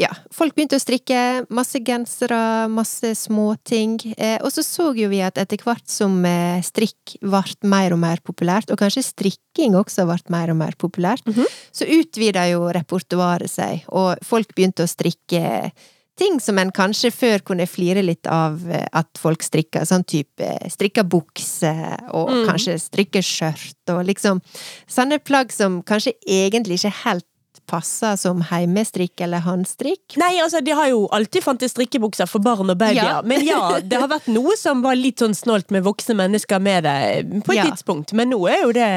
ja, 0.00 0.08
folk 0.32 0.54
begynte 0.56 0.78
å 0.78 0.82
strikke 0.82 1.18
masse 1.52 1.80
gensere, 1.84 2.40
masse 2.72 3.12
småting. 3.20 3.98
Eh, 4.16 4.38
og 4.40 4.48
så 4.54 4.64
så 4.64 4.88
jo 4.96 5.10
vi 5.12 5.20
at 5.26 5.38
etter 5.42 5.60
hvert 5.60 5.86
som 5.90 6.16
eh, 6.28 6.62
strikk 6.64 7.18
ble 7.20 7.68
mer 7.68 7.92
og 7.96 8.00
mer 8.02 8.22
populært, 8.24 8.72
og 8.72 8.80
kanskje 8.80 9.04
strikking 9.10 9.76
også 9.78 10.06
ble 10.08 10.18
mer 10.32 10.54
og 10.54 10.60
mer 10.62 10.76
populært, 10.80 11.26
Mhm. 11.28 11.44
så 11.72 11.84
utvida 11.86 12.48
jo 12.50 12.64
repertoaret 12.72 13.50
seg, 13.50 13.84
og 13.88 14.18
folk 14.24 14.54
begynte 14.56 14.84
å 14.84 14.88
strikke 14.90 15.72
ting 16.20 16.38
som 16.40 16.58
en 16.60 16.70
kanskje 16.70 17.08
før 17.16 17.40
kunne 17.40 17.64
flire 17.66 18.02
litt 18.04 18.26
av 18.28 18.60
eh, 18.70 18.86
at 18.92 19.08
folk 19.16 19.40
strikka, 19.42 19.86
sånn 19.88 20.04
type 20.04 20.48
strikka 20.68 21.04
bukse, 21.08 21.72
og 22.12 22.28
Mm. 22.30 22.46
kanskje 22.48 22.74
strikke 22.80 23.22
skjørt, 23.24 23.76
og 23.88 24.04
liksom 24.06 24.40
sånne 24.88 25.18
plagg 25.24 25.52
som 25.52 25.82
kanskje 25.82 26.14
egentlig 26.26 26.76
ikke 26.80 26.92
helt 27.04 27.24
passer 27.70 28.16
som 28.18 28.42
heimestrikk 28.50 29.22
eller 29.26 29.44
håndstrikk. 29.46 30.16
Nei, 30.20 30.32
altså, 30.42 30.60
de 30.66 30.74
har 30.76 30.90
jo 30.90 31.04
alltid 31.14 31.44
fantes 31.46 31.72
strikkebukser 31.76 32.26
for 32.30 32.42
barn 32.44 32.68
og 32.74 32.78
babyer, 32.80 33.00
Ja. 33.00 33.22
men 33.24 33.46
ja, 33.46 33.78
det 33.80 34.00
har 34.02 34.10
vært 34.10 34.26
noe 34.34 34.56
som 34.58 34.82
var 34.82 34.98
litt 34.98 35.22
sånn 35.22 35.36
snålt 35.38 35.70
med 35.70 35.86
voksne 35.86 36.18
mennesker 36.18 36.60
med 36.60 36.84
det 36.84 36.98
på 37.46 37.54
et 37.54 37.62
Ja. 37.62 37.70
tidspunkt, 37.70 38.12
men 38.12 38.30
nå 38.34 38.42
er 38.50 38.62
jo 38.66 38.72
det 38.76 38.90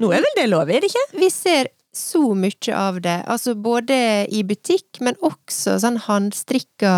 Nå 0.00 0.10
er 0.16 0.24
vel 0.24 0.34
det 0.40 0.48
lov, 0.50 0.70
er 0.70 0.80
det 0.80 0.90
ikke? 0.90 1.18
Vi 1.20 1.28
ser 1.30 1.68
så 1.94 2.34
mye 2.34 2.74
av 2.74 2.96
det, 3.04 3.20
altså 3.30 3.54
både 3.54 4.26
i 4.32 4.42
butikk, 4.42 4.98
men 5.00 5.14
også 5.22 5.76
sånn 5.78 6.00
håndstrikka 6.08 6.94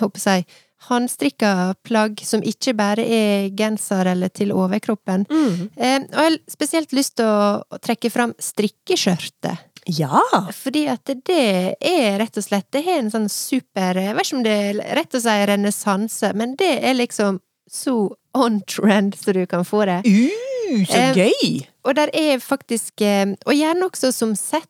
Håper 0.00 0.20
Jeg 0.20 0.44
si 0.44 0.56
håndstrikka 0.90 1.48
plagg 1.84 2.20
som 2.24 2.40
ikke 2.40 2.72
bare 2.74 3.04
er 3.04 3.50
genser 3.52 4.08
eller 4.14 4.30
til 4.32 4.48
overkroppen. 4.56 5.26
Eh, 5.76 5.98
og 6.00 6.08
jeg 6.08 6.16
har 6.16 6.38
spesielt 6.48 6.94
lyst 6.96 7.16
til 7.20 7.26
å, 7.28 7.60
å 7.68 7.80
trekke 7.84 8.08
fram 8.10 8.32
strikkeskjørtet. 8.40 9.58
Ja! 9.86 10.20
Fordi 10.52 10.84
at 10.92 11.08
det 11.26 11.76
er 11.80 12.18
rett 12.20 12.36
og 12.36 12.44
slett 12.44 12.66
Det 12.72 12.82
har 12.84 12.98
en 13.00 13.10
sånn 13.12 13.30
super 13.32 13.96
Jeg 13.96 14.12
vet 14.16 14.26
ikke 14.26 14.36
om 14.36 14.42
det 14.44 14.52
er 14.52 14.80
rett 14.98 15.16
å 15.16 15.20
si 15.24 15.36
renessanse, 15.48 16.32
men 16.36 16.52
det 16.60 16.72
er 16.84 16.98
liksom 16.98 17.40
så 17.70 17.94
on 18.36 18.60
trend 18.66 19.14
så 19.14 19.32
du 19.32 19.44
kan 19.46 19.64
få 19.64 19.84
det. 19.86 20.00
Uh, 20.06 20.84
så 20.86 20.98
Eh, 20.98 21.16
gøy! 21.16 21.62
Og 21.86 21.94
der 21.96 22.10
er 22.14 22.42
faktisk 22.42 23.00
eh, 23.02 23.26
Og 23.46 23.54
gjerne 23.54 23.86
også 23.88 24.12
som 24.14 24.34
sett. 24.38 24.68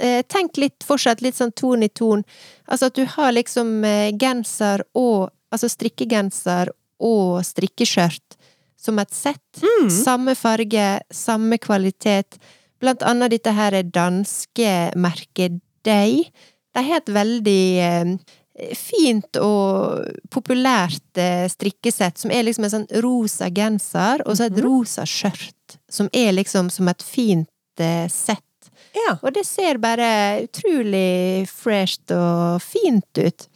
Eh, 0.00 0.20
Tenk 0.28 0.60
litt 0.60 0.84
fortsatt 0.84 1.24
litt 1.24 1.36
sånn 1.36 1.52
ton 1.56 1.82
i 1.82 1.88
ton. 1.88 2.24
Altså 2.68 2.88
at 2.88 2.96
du 2.96 3.04
har 3.16 3.32
liksom 3.32 3.82
eh, 3.84 4.12
genser 4.16 4.84
og 4.94 5.30
Altså 5.52 5.68
strikkegenser 5.68 6.70
og 7.04 7.42
strikkeskjørt 7.44 8.38
som 8.80 8.96
et 9.02 9.12
sett. 9.12 9.60
Mm. 9.60 9.90
Samme 9.92 10.34
farge, 10.38 10.86
samme 11.12 11.58
kvalitet. 11.60 12.38
Blant 12.82 13.02
annet 13.06 13.30
dette 13.36 13.52
her 13.54 13.76
danske 13.94 14.70
merket 14.98 15.60
Day. 15.86 16.24
De 16.74 16.82
har 16.86 17.00
et 17.00 17.10
veldig 17.14 17.62
eh, 17.82 18.12
fint 18.78 19.38
og 19.42 20.04
populært 20.30 21.18
eh, 21.20 21.46
strikkesett 21.50 22.18
som 22.22 22.30
er 22.34 22.44
liksom 22.46 22.66
en 22.66 22.74
sånn 22.74 22.88
rosa 23.02 23.48
genser, 23.54 24.22
og 24.26 24.36
så 24.38 24.46
et 24.48 24.58
Mhm. 24.58 24.64
rosa 24.66 25.02
skjørt, 25.06 25.78
som 25.90 26.08
er 26.12 26.32
liksom 26.32 26.70
som 26.70 26.88
et 26.88 27.02
fint 27.02 27.48
eh, 27.78 28.08
sett. 28.08 28.42
Ja. 28.94 29.16
Og 29.22 29.32
det 29.32 29.46
ser 29.46 29.78
bare 29.78 30.42
utrolig 30.44 31.48
fresht 31.48 32.10
og 32.12 32.60
fint 32.60 33.18
ut. 33.18 33.48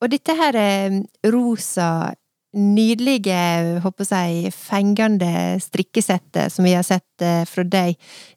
Og 0.00 0.08
dette 0.10 0.36
her 0.36 0.54
er 0.56 1.02
rosa, 1.32 2.14
nydelige, 2.56 3.80
håper 3.84 4.04
jeg, 4.10 4.52
fengende 4.54 5.58
strikkesettet 5.62 6.52
som 6.52 6.64
vi 6.66 6.72
har 6.74 6.82
sett 6.86 7.22
eh, 7.22 7.44
fra 7.46 7.62
deg, 7.62 7.94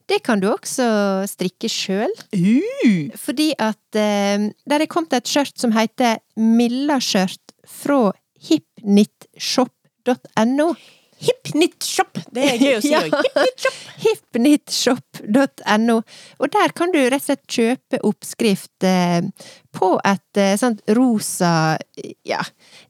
det 0.09 0.23
kan 0.25 0.39
du 0.41 0.47
også 0.51 0.85
strikke 1.29 1.69
sjøl. 1.71 2.11
Uh. 2.35 3.09
Fordi 3.17 3.53
at 3.57 3.95
eh, 3.97 4.39
der 4.69 4.79
er 4.79 4.85
kommet 4.91 5.13
et 5.17 5.27
skjørt 5.29 5.59
som 5.59 5.71
heter 5.75 6.17
Milla-skjørt 6.37 7.51
fra 7.69 8.11
hipknitshop.no. 8.49 10.75
Hipknitshop! 11.23 12.17
Det 12.33 12.43
er 12.51 12.57
gøy 12.59 12.75
å 12.77 12.81
si 12.83 12.91
Ja. 12.91 13.01
òg. 13.05 13.13
Hipknitshop! 13.23 13.77
hipknitshop.no. 14.03 15.97
Og 16.39 16.51
der 16.53 16.73
kan 16.75 16.91
du 16.93 16.99
rett 16.99 17.21
og 17.21 17.25
slett 17.27 17.45
kjøpe 17.57 17.99
oppskrift 18.07 18.87
eh, 18.87 19.21
på 19.75 19.89
et 20.05 20.39
eh, 20.41 20.55
sånt 20.59 20.81
rosa 20.97 21.77
Ja, 22.27 22.41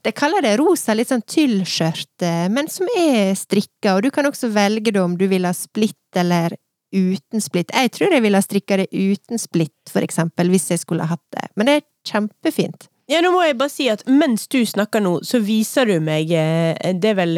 de 0.03 0.11
kaller 0.15 0.41
det 0.45 0.55
rosa 0.61 0.95
litt 0.97 1.11
sånn 1.11 1.23
tyllskjørt, 1.29 2.25
eh, 2.25 2.47
men 2.53 2.69
som 2.71 2.89
er 2.97 3.33
strikka, 3.37 3.95
og 3.97 4.03
du 4.07 4.11
kan 4.15 4.27
også 4.29 4.49
velge 4.53 4.91
det 4.95 5.01
om 5.03 5.17
du 5.19 5.27
vil 5.31 5.45
ha 5.47 5.53
splitt 5.57 6.19
eller 6.19 6.55
uten 6.93 7.41
splitt. 7.41 7.71
Jeg 7.73 7.89
tror 7.95 8.13
jeg 8.13 8.21
ville 8.21 8.37
ha 8.37 8.45
strikka 8.45 8.77
det 8.83 8.89
uten 8.93 9.39
splitt, 9.41 9.73
for 9.89 10.05
eksempel, 10.05 10.49
hvis 10.53 10.69
jeg 10.73 10.81
skulle 10.83 11.05
ha 11.07 11.15
hatt 11.15 11.25
det. 11.33 11.47
Men 11.57 11.69
det 11.69 11.77
er 11.79 11.87
kjempefint. 12.09 12.89
Ja, 13.09 13.19
nå 13.25 13.31
må 13.33 13.41
jeg 13.43 13.57
bare 13.59 13.73
si 13.73 13.89
at 13.91 14.05
mens 14.07 14.45
du 14.47 14.61
snakker 14.65 15.01
nå, 15.03 15.17
så 15.27 15.41
viser 15.43 15.89
du 15.89 15.97
meg 15.99 16.29
Det 16.31 17.09
er 17.09 17.17
vel 17.17 17.33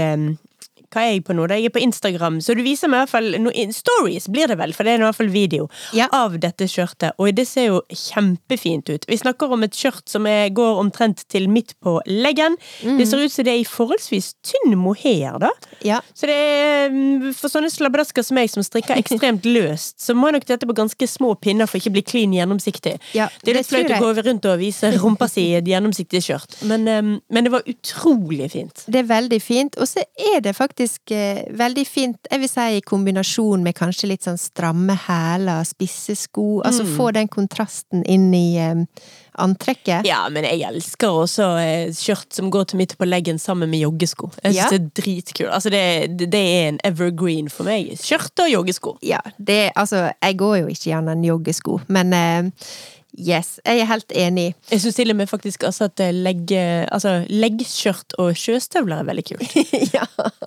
hva 0.94 1.04
er 1.06 1.14
jeg 1.16 1.24
på 1.28 1.36
nå? 1.36 1.48
da? 1.50 1.58
Jeg 1.60 1.70
er 1.72 1.76
på 1.76 1.82
Instagram, 1.84 2.40
så 2.44 2.56
du 2.58 2.62
viser 2.66 2.92
meg 2.92 3.02
i 3.02 3.06
hvert 3.06 3.14
fall 3.16 3.30
no, 3.42 3.52
Stories 3.76 4.28
blir 4.32 4.48
det 4.52 4.58
vel, 4.60 4.74
for 4.76 4.88
det 4.88 4.96
er 4.96 5.02
i 5.02 5.06
hvert 5.06 5.18
fall 5.20 5.32
video 5.34 5.68
Ja. 5.96 6.08
av 6.14 6.38
dette 6.40 6.68
skjørtet. 6.72 7.16
Og 7.20 7.32
det 7.36 7.48
ser 7.50 7.70
jo 7.72 7.82
kjempefint 7.92 8.90
ut. 8.90 9.06
Vi 9.10 9.18
snakker 9.20 9.52
om 9.56 9.64
et 9.66 9.76
skjørt 9.76 10.08
som 10.12 10.26
er, 10.30 10.50
går 10.56 10.80
omtrent 10.82 11.24
til 11.32 11.48
midt 11.52 11.74
på 11.84 11.98
leggen. 12.08 12.58
Mm. 12.84 12.98
Det 13.00 13.08
ser 13.10 13.24
ut 13.26 13.34
som 13.34 13.48
det 13.48 13.54
er 13.56 13.62
i 13.64 13.68
forholdsvis 13.68 14.34
tynn 14.46 14.76
mohair, 14.80 15.40
da. 15.42 15.52
Ja. 15.86 16.02
Så 16.16 16.30
det 16.30 16.36
er 16.36 16.94
mm, 16.94 17.32
for 17.38 17.52
sånne 17.52 17.72
slabbedasker 17.74 18.26
som 18.26 18.38
meg, 18.40 18.52
som 18.54 18.66
strikker 18.66 19.00
ekstremt 19.02 19.46
løst, 19.56 19.98
så 20.04 20.16
må 20.18 20.32
nok 20.36 20.46
dette 20.50 20.68
på 20.70 20.76
ganske 20.78 21.10
små 21.10 21.34
pinner 21.40 21.70
for 21.70 21.80
ikke 21.82 21.94
å 21.94 21.98
bli 21.98 22.06
klin 22.06 22.36
gjennomsiktig. 22.36 22.98
Ja, 23.18 23.30
det 23.44 23.54
er 23.54 23.60
litt 23.62 23.72
flaut 23.72 23.92
å 23.98 24.02
gå 24.04 24.14
rundt 24.26 24.50
og 24.52 24.60
vise 24.62 24.92
rumpa 25.04 25.30
si 25.32 25.50
i 25.52 25.58
et 25.60 25.68
gjennomsiktig 25.70 26.22
skjørt, 26.26 26.60
men, 26.70 26.86
men 26.86 27.48
det 27.48 27.54
var 27.54 27.66
utrolig 27.70 28.52
fint. 28.54 28.86
Det 28.92 29.02
er 29.04 29.10
veldig 29.10 29.42
fint. 29.44 29.78
Og 29.82 29.88
så 29.90 30.04
er 30.34 30.42
det 30.46 30.56
faktisk 30.58 30.75
eh, 30.80 31.44
veldig 31.56 31.86
fint, 31.88 32.18
jeg 32.32 32.40
vil 32.40 32.50
si 32.50 32.66
i 32.78 32.82
kombinasjon 32.82 33.64
med 33.64 33.76
kanskje 33.78 34.08
litt 34.12 34.24
sånn 34.28 34.38
stramme 34.40 34.96
hæler, 35.08 35.64
spisse 35.66 36.16
sko. 36.16 36.62
Altså 36.66 36.84
Mm. 36.84 36.96
få 36.98 37.12
den 37.14 37.28
kontrasten 37.28 38.04
inn 38.06 38.34
i 38.34 38.58
eh, 38.58 38.76
antrekket. 39.40 40.06
Ja, 40.08 40.28
men 40.30 40.44
jeg 40.48 40.62
elsker 40.68 41.08
også 41.12 41.48
eh, 41.60 41.92
skjørt 41.96 42.32
som 42.34 42.50
går 42.52 42.66
til 42.72 42.78
midt 42.80 42.98
på 42.98 43.06
leggen 43.08 43.40
sammen 43.40 43.70
med 43.70 43.80
joggesko. 43.84 44.32
Jeg 44.44 44.54
synes 44.54 44.56
Ja. 44.56 44.70
det 44.70 44.82
er 44.82 45.02
dritkult. 45.02 45.50
Altså, 45.54 45.70
det, 45.70 46.30
det 46.32 46.42
er 46.42 46.68
en 46.70 46.80
evergreen 46.84 47.50
for 47.50 47.64
meg. 47.68 47.94
Skjørt 48.00 48.40
og 48.46 48.50
joggesko. 48.52 48.98
Ja, 49.04 49.20
det 49.40 49.72
Altså, 49.76 50.12
jeg 50.22 50.38
går 50.38 50.58
jo 50.62 50.68
ikke 50.68 50.88
i 50.92 50.94
annet 50.96 51.18
enn 51.18 51.24
joggesko, 51.26 51.82
men 51.88 52.14
eh, 52.14 52.52
yes, 53.20 53.60
jeg 53.66 53.76
er 53.84 53.88
helt 53.90 54.12
enig. 54.16 54.48
Jeg 54.72 54.80
syns 54.84 54.98
til 55.00 55.12
og 55.14 55.18
med 55.20 55.28
faktisk 55.32 55.60
altså 55.68 55.84
at 55.90 55.98
legg, 56.14 56.52
altså, 56.56 57.12
leggskjørt 57.30 58.10
og 58.22 58.28
sjøstøvler 58.40 58.98
er 59.02 59.06
veldig 59.10 59.26
kult. 59.32 59.52
ja. 59.96 60.06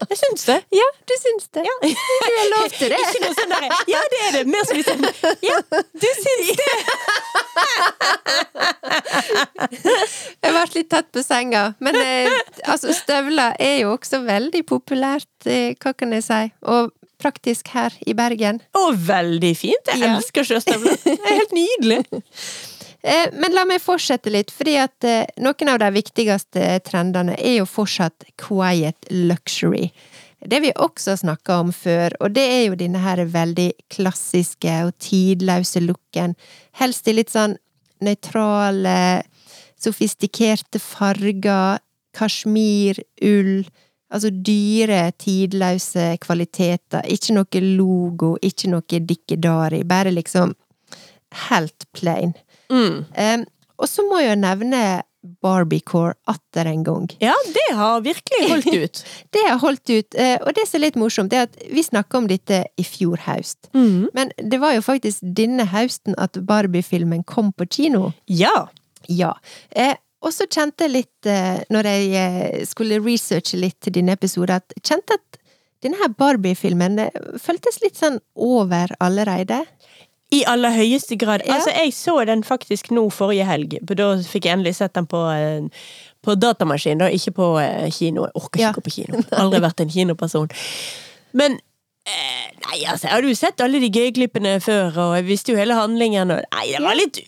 Jeg 0.09 0.17
syns 0.23 0.43
det. 0.51 0.59
ja, 0.75 0.89
du 1.09 1.15
syns 1.23 1.45
det? 1.55 1.63
Du 1.65 1.69
har 1.89 2.47
lov 2.55 2.67
til 2.77 2.89
det. 2.93 2.99
Ikke 3.09 3.21
noe 3.25 3.35
sånn 3.39 3.53
derre 3.55 3.69
Ja, 3.91 4.01
det 4.13 4.21
er 4.27 4.31
det! 4.39 4.45
Mer 4.53 4.63
som 4.69 4.77
liksom 4.79 4.99
Ja, 5.49 5.57
du 6.05 6.11
syns 6.23 6.49
det! 6.63 6.75
Jeg 10.43 10.55
ble 10.55 10.65
litt 10.75 10.91
tatt 10.93 11.11
på 11.15 11.23
senga. 11.25 11.65
Men 11.85 11.99
eh, 11.99 12.31
altså, 12.69 12.93
støvler 12.97 13.57
er 13.63 13.77
jo 13.83 13.95
også 13.97 14.23
veldig 14.27 14.65
populært, 14.69 15.31
eh, 15.47 15.75
hva 15.83 15.95
kan 15.99 16.15
jeg 16.17 16.27
si, 16.27 16.41
og 16.69 16.93
praktisk 17.19 17.69
her 17.75 17.95
i 18.07 18.15
Bergen. 18.15 18.61
Å, 18.79 18.89
veldig 18.95 19.55
fint. 19.59 19.91
Jeg 19.91 20.01
Ja. 20.05 20.17
elsker 20.17 20.47
sjøstøvler. 20.47 20.99
Det 21.05 21.19
er 21.19 21.41
helt 21.41 21.57
nydelig. 21.57 22.01
Eh, 23.03 23.29
men 23.39 23.55
la 23.55 23.65
meg 23.65 23.81
fortsette 23.83 24.31
litt, 24.31 24.51
fordi 24.51 24.77
at 24.83 25.05
eh, 25.07 25.27
noen 25.39 25.69
av 25.71 25.79
de 25.83 25.91
viktigste 25.95 26.81
trendene 26.87 27.37
er 27.39 27.61
jo 27.61 27.67
fortsatt 27.71 28.25
quiet 28.41 29.07
luxury. 29.11 29.91
Det 30.39 30.61
vi 30.63 30.71
også 30.79 31.17
snakka 31.19 31.61
om 31.65 31.71
før, 31.75 32.15
og 32.23 32.31
det 32.37 32.45
er 32.47 32.61
jo 32.69 32.77
denne 32.79 33.01
her 33.03 33.25
veldig 33.27 33.73
klassiske 33.91 34.75
og 34.87 34.93
tidløse 35.03 35.81
looken. 35.83 36.37
Helst 36.79 37.09
i 37.11 37.15
litt 37.17 37.31
sånn 37.35 37.57
nøytrale, 38.07 39.25
sofistikerte 39.83 40.79
farger, 40.83 41.79
kasjmir, 42.19 43.01
ull. 43.23 43.67
Altså 44.09 44.31
dyre, 44.33 45.11
tidløse 45.21 46.15
kvaliteter. 46.23 47.05
Ikke 47.05 47.37
noe 47.37 47.61
logo, 47.65 48.37
ikke 48.43 48.71
noe 48.73 49.03
dikkedari. 49.11 49.83
Bare 49.85 50.15
liksom 50.15 50.55
helt 51.49 51.85
plain. 51.93 52.33
Mm. 52.73 53.05
Um, 53.05 53.45
og 53.79 53.89
så 53.89 54.05
må 54.09 54.23
jeg 54.23 54.41
nevne 54.41 55.03
Barbiecore 55.43 56.15
atter 56.31 56.69
en 56.71 56.85
gang. 56.87 57.09
Ja, 57.21 57.35
det 57.55 57.77
har 57.77 58.01
virkelig 58.01 58.49
holdt 58.49 58.75
ut. 58.75 59.05
Det 59.35 59.45
har 59.49 59.59
holdt 59.59 59.91
ut, 59.91 60.15
eh, 60.15 60.39
og 60.41 60.55
det 60.55 60.65
som 60.69 60.79
er 60.79 60.87
litt 60.87 60.97
morsomt, 60.97 61.31
det 61.31 61.39
er 61.39 61.49
at 61.49 61.57
vi 61.75 61.83
snakka 61.85 62.21
om 62.21 62.29
dette 62.31 62.63
i 62.79 62.85
fjor 62.87 63.21
høst. 63.27 63.69
Mm. 63.75 64.09
Men 64.15 64.31
det 64.39 64.61
var 64.63 64.77
jo 64.77 64.85
faktisk 64.85 65.27
denne 65.37 65.67
høsten 65.69 66.17
at 66.19 66.39
Barbie-filmen 66.49 67.27
kom 67.29 67.51
på 67.53 67.67
kino. 67.69 68.13
Ja. 68.31 68.69
Ja. 69.11 69.35
Og 70.27 70.33
så 70.35 70.49
kjente 70.51 70.87
jeg 70.89 70.95
litt, 70.97 71.27
eh, 71.31 71.61
når 71.71 71.87
jeg 71.93 72.09
eh, 72.19 72.65
skulle 72.67 72.99
researche 73.05 73.59
litt 73.61 73.77
til 73.85 73.95
denne 74.01 74.17
episoden, 74.19 74.59
at 74.59 74.75
kjente 74.83 75.15
at 75.15 75.39
denne 75.85 75.99
her 76.01 76.11
Barbie-filmen 76.19 76.99
føltes 77.39 77.79
litt 77.85 77.95
sånn 78.01 78.19
over 78.35 78.91
allerede. 78.99 79.61
I 80.35 80.43
aller 80.51 80.75
høyeste 80.75 81.15
grad. 81.17 81.45
Ja. 81.47 81.55
Altså, 81.55 81.71
jeg 81.71 81.95
så 81.97 82.17
den 82.29 82.43
faktisk 82.45 82.91
nå 82.93 83.07
forrige 83.15 83.47
helg. 83.49 83.79
Da 83.87 84.09
fikk 84.27 84.45
jeg 84.51 84.59
endelig 84.59 84.75
sett 84.81 84.93
den 84.99 85.07
på, 85.09 85.23
eh, 85.33 85.71
på 86.27 86.35
datamaskin, 86.35 86.99
da, 87.01 87.07
ikke 87.15 87.33
på 87.39 87.47
kino. 87.95 88.27
Jeg 88.27 88.35
orker 88.35 88.59
ikke 88.59 88.67
Ja. 88.67 88.73
gå 88.75 88.85
på 88.85 88.95
kino. 88.99 89.23
Aldri 89.41 89.63
vært 89.63 89.81
en 89.87 89.95
kinoperson. 89.95 90.51
Men 91.33 91.61
Nei, 92.09 92.79
altså, 92.89 93.05
jeg 93.05 93.13
hadde 93.13 93.29
jo 93.29 93.37
sett 93.37 93.61
alle 93.61 93.81
de 93.83 93.89
gøye 93.93 94.13
klippene 94.17 94.55
før, 94.65 94.95
og 94.97 95.11
jeg 95.19 95.27
visste 95.27 95.53
jo 95.53 95.59
hele 95.61 95.75
handlingen, 95.77 96.31
og 96.33 96.41
Nei, 96.55 96.63
det 96.73 96.81
var 96.81 96.97
litt 96.97 97.19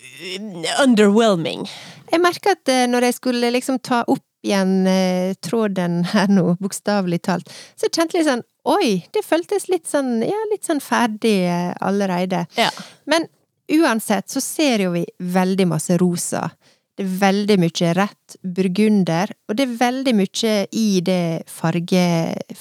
underwhelming. 0.80 1.66
Jeg 2.10 2.22
merker 2.22 2.56
at 2.56 2.70
eh, 2.72 2.86
når 2.90 3.08
jeg 3.08 3.18
skulle 3.20 3.52
liksom 3.54 3.80
ta 3.84 4.02
opp 4.06 4.24
igjen 4.46 4.86
eh, 4.88 5.34
tråden 5.44 6.00
her 6.14 6.30
nå, 6.32 6.54
bokstavelig 6.60 7.20
talt, 7.28 7.50
så 7.76 7.90
kjente 7.90 8.18
jeg 8.18 8.24
litt 8.24 8.32
sånn 8.32 8.46
Oi, 8.70 8.88
det 9.16 9.22
føltes 9.24 9.70
litt 9.72 9.86
sånn, 9.88 10.18
ja, 10.20 10.36
litt 10.50 10.66
sånn 10.68 10.82
ferdig 10.84 11.46
eh, 11.48 11.70
allerede. 11.80 12.42
Ja. 12.60 12.68
Men 13.08 13.24
uansett 13.72 14.28
så 14.28 14.42
ser 14.44 14.84
jo 14.84 14.90
vi 14.92 15.06
veldig 15.16 15.64
masse 15.70 15.96
rosa. 15.96 16.50
Det 17.00 17.06
er 17.06 17.20
veldig 17.20 17.54
mye 17.62 17.90
rett 17.96 18.34
burgunder, 18.44 19.30
og 19.48 19.56
det 19.56 19.64
er 19.64 19.76
veldig 19.80 20.12
mye 20.18 20.50
i 20.76 21.00
det 21.00 21.46
farge, 21.48 22.02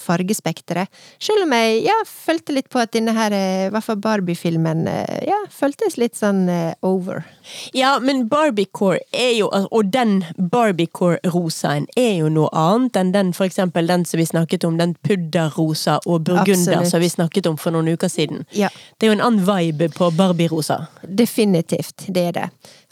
fargespekteret. 0.00 0.88
Selv 1.20 1.44
om 1.44 1.52
jeg 1.52 1.82
ja, 1.84 1.96
følte 2.08 2.54
litt 2.56 2.70
på 2.72 2.80
at 2.80 2.94
denne 2.96 3.12
her, 3.12 3.36
eh, 3.36 3.66
i 3.66 3.74
hvert 3.74 3.84
fall 3.84 4.00
Barbie-filmen, 4.00 4.86
eh, 4.88 5.26
ja, 5.28 5.36
føltes 5.52 5.98
litt 6.00 6.16
sånn 6.16 6.48
uh, 6.48 6.72
over. 6.80 7.26
Ja, 7.76 7.98
men 8.00 8.30
Barbiecore 8.32 9.02
er 9.12 9.34
jo 9.34 9.50
Og 9.50 9.90
den 9.92 10.22
Barbiecore-rosaen 10.38 11.86
er 11.98 12.20
jo 12.22 12.28
noe 12.32 12.48
annet 12.56 12.96
enn 12.96 13.12
den 13.12 13.32
for 13.36 13.44
eksempel 13.48 13.88
den 13.90 14.04
som 14.08 14.20
vi 14.22 14.28
snakket 14.28 14.64
om, 14.64 14.78
den 14.80 14.94
pudderrosa 15.04 15.98
og 16.06 16.24
burgunder 16.28 16.80
Absolutt. 16.80 16.90
som 16.94 17.04
vi 17.04 17.12
snakket 17.12 17.50
om 17.50 17.60
for 17.60 17.76
noen 17.76 17.92
uker 17.92 18.08
siden. 18.08 18.46
Ja. 18.56 18.72
Det 18.96 19.06
er 19.06 19.12
jo 19.12 19.18
en 19.18 19.26
annen 19.26 19.44
vibe 19.44 19.90
på 19.92 20.12
Barbie-rosa. 20.16 20.86
Definitivt, 21.04 22.08
det 22.08 22.30
er 22.30 22.38
det. 22.40 22.48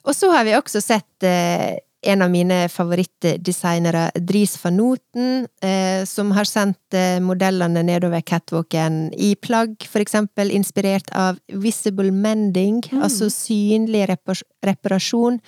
Og 0.06 0.14
så 0.16 0.30
har 0.32 0.46
vi 0.46 0.56
også 0.56 0.82
sett 0.82 1.26
eh, 1.26 1.78
en 2.06 2.22
av 2.22 2.30
mine 2.30 2.58
favorittdesignere, 2.70 4.04
Dries 4.14 4.54
van 4.62 4.76
Noten, 4.78 5.46
eh, 5.62 6.04
som 6.06 6.30
har 6.37 6.46
sendt 6.46 6.94
eh, 6.94 7.18
modellene 7.22 7.82
nedover 7.87 8.22
catwalken 8.22 9.08
i 9.18 9.32
plagg, 9.34 9.74
for 9.90 10.04
eksempel 10.04 10.52
inspirert 10.54 11.11
av 11.11 11.40
visible 11.50 12.12
mending, 12.14 12.84
altså 13.02 13.30
synlig 13.34 14.06
repar 14.12 14.38
reparasjon, 14.64 15.40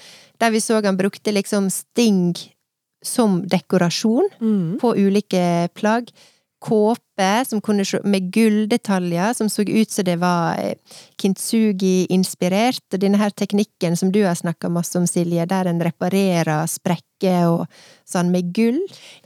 der 0.43 0.51
vi 0.51 0.63
så 0.65 0.81
han 0.83 0.99
brukte 0.99 1.35
liksom 1.35 1.71
sting 1.71 2.35
som 3.05 3.41
dekorasjon 3.49 4.29
på 4.81 4.93
ulike 4.99 5.71
plagg. 5.79 6.11
Kåpe 6.61 7.29
som 7.49 7.61
kunne 7.65 7.85
se, 7.89 7.99
med 8.05 8.31
gulldetaljer, 8.33 9.33
som 9.37 9.49
så 9.49 9.63
ut 9.65 9.91
som 9.91 10.05
det 10.05 10.17
var 10.21 10.59
eh, 10.61 10.75
kintsugi-inspirert. 11.21 12.83
Og 12.93 13.01
denne 13.03 13.19
her 13.21 13.31
teknikken 13.37 13.97
som 13.97 14.13
du 14.13 14.23
har 14.27 14.37
snakka 14.39 14.69
masse 14.73 14.99
om, 14.99 15.07
Silje, 15.09 15.47
der 15.49 15.71
en 15.71 15.81
reparerer 15.85 16.67
sprekker 16.71 17.49
og 17.49 17.65
sånn 18.09 18.31
med 18.33 18.53
gull. 18.57 18.79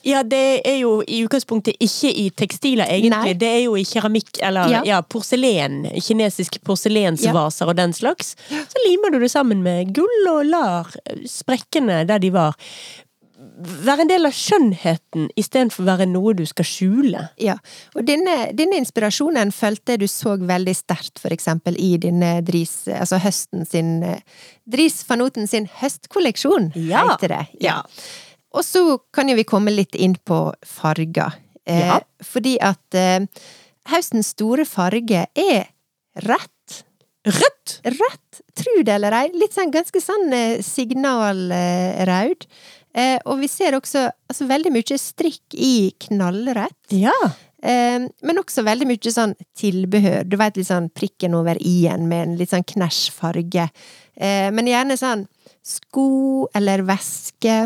Ja, 0.06 0.22
det 0.26 0.60
er 0.66 0.78
jo 0.82 0.96
i 1.06 1.22
utgangspunktet 1.24 1.78
ikke 1.82 2.10
i 2.10 2.28
tekstiler, 2.36 2.86
egentlig. 2.90 3.14
Nei. 3.14 3.36
Det 3.40 3.50
er 3.50 3.62
jo 3.66 3.76
i 3.78 3.84
keramikk, 3.88 4.32
eller 4.42 4.70
ja, 4.72 4.82
Ja. 4.86 5.00
porselen. 5.02 5.84
Kinesisk 6.02 6.60
porselensvaser 6.66 7.70
og 7.70 7.76
den 7.78 7.92
slags. 7.96 8.34
Så 8.50 8.84
limer 8.88 9.10
du 9.14 9.18
det 9.22 9.30
sammen 9.32 9.62
med 9.62 9.94
gull 9.94 10.28
og 10.32 10.44
lar 10.46 10.90
sprekkene 11.30 12.02
der 12.06 12.18
de 12.22 12.30
var, 12.34 12.54
være 13.54 14.02
en 14.04 14.08
del 14.10 14.26
av 14.26 14.32
skjønnheten 14.34 15.28
istedenfor 15.38 15.84
å 15.84 15.86
være 15.92 16.06
noe 16.10 16.32
du 16.34 16.42
skal 16.48 16.66
skjule. 16.66 17.20
Ja, 17.40 17.54
og 17.94 18.06
denne, 18.08 18.50
denne 18.56 18.78
inspirasjonen 18.80 19.52
følte 19.54 19.96
du 20.00 20.06
så 20.10 20.34
veldig 20.40 20.74
sterkt, 20.74 21.20
for 21.22 21.34
eksempel, 21.34 21.76
i 21.78 21.94
denne 22.02 22.40
Dris, 22.46 22.88
altså 22.90 23.20
høsten 23.22 23.64
sin 23.68 24.02
eh, 24.02 24.20
Dris 24.66 25.00
van 25.08 25.22
Noten 25.22 25.46
sin 25.50 25.68
høstkolleksjon, 25.80 26.72
Ja. 26.74 27.04
heter 27.12 27.28
det. 27.36 27.42
Ja. 27.62 27.80
Og 28.54 28.62
så 28.66 28.98
kan 29.14 29.28
jo 29.30 29.36
vi 29.38 29.44
komme 29.46 29.70
litt 29.74 29.94
inn 29.94 30.16
på 30.26 30.46
farger. 30.66 31.38
Eh, 31.66 31.86
Ja. 31.86 32.00
Fordi 32.22 32.56
at 32.60 32.94
eh, 32.98 33.26
høstens 33.90 34.34
store 34.34 34.64
farge 34.68 35.26
er 35.34 35.66
rett. 36.26 36.50
Rødt! 37.24 37.78
Rødt! 37.86 38.40
tru 38.54 38.82
det 38.84 38.92
eller 38.94 39.14
ei. 39.16 39.28
Litt 39.34 39.54
sånn 39.56 39.72
ganske 39.74 39.98
sånn 40.02 40.32
eh, 40.36 40.60
signalraud. 40.62 42.46
Eh, 42.94 43.18
og 43.26 43.40
vi 43.42 43.50
ser 43.50 43.74
også 43.74 44.06
altså, 44.06 44.46
veldig 44.46 44.70
mye 44.74 44.98
strikk 45.00 45.56
i 45.58 45.90
knallrett. 46.06 46.78
Ja. 46.94 47.14
Eh, 47.64 48.04
men 48.06 48.40
også 48.40 48.64
veldig 48.66 48.88
mye 48.90 49.12
sånn 49.14 49.34
tilbehør. 49.58 50.26
Du 50.28 50.36
vet 50.40 50.58
litt 50.60 50.68
sånn 50.68 50.90
prikken 50.94 51.34
over 51.38 51.58
i-en 51.60 52.06
med 52.10 52.28
en 52.28 52.36
litt 52.40 52.52
sånn 52.52 52.66
knæsj 52.74 53.08
farge. 53.16 53.70
Eh, 54.14 54.50
men 54.54 54.70
gjerne 54.70 54.98
sånn 55.00 55.26
sko 55.64 56.46
eller 56.54 56.84
veske. 56.86 57.64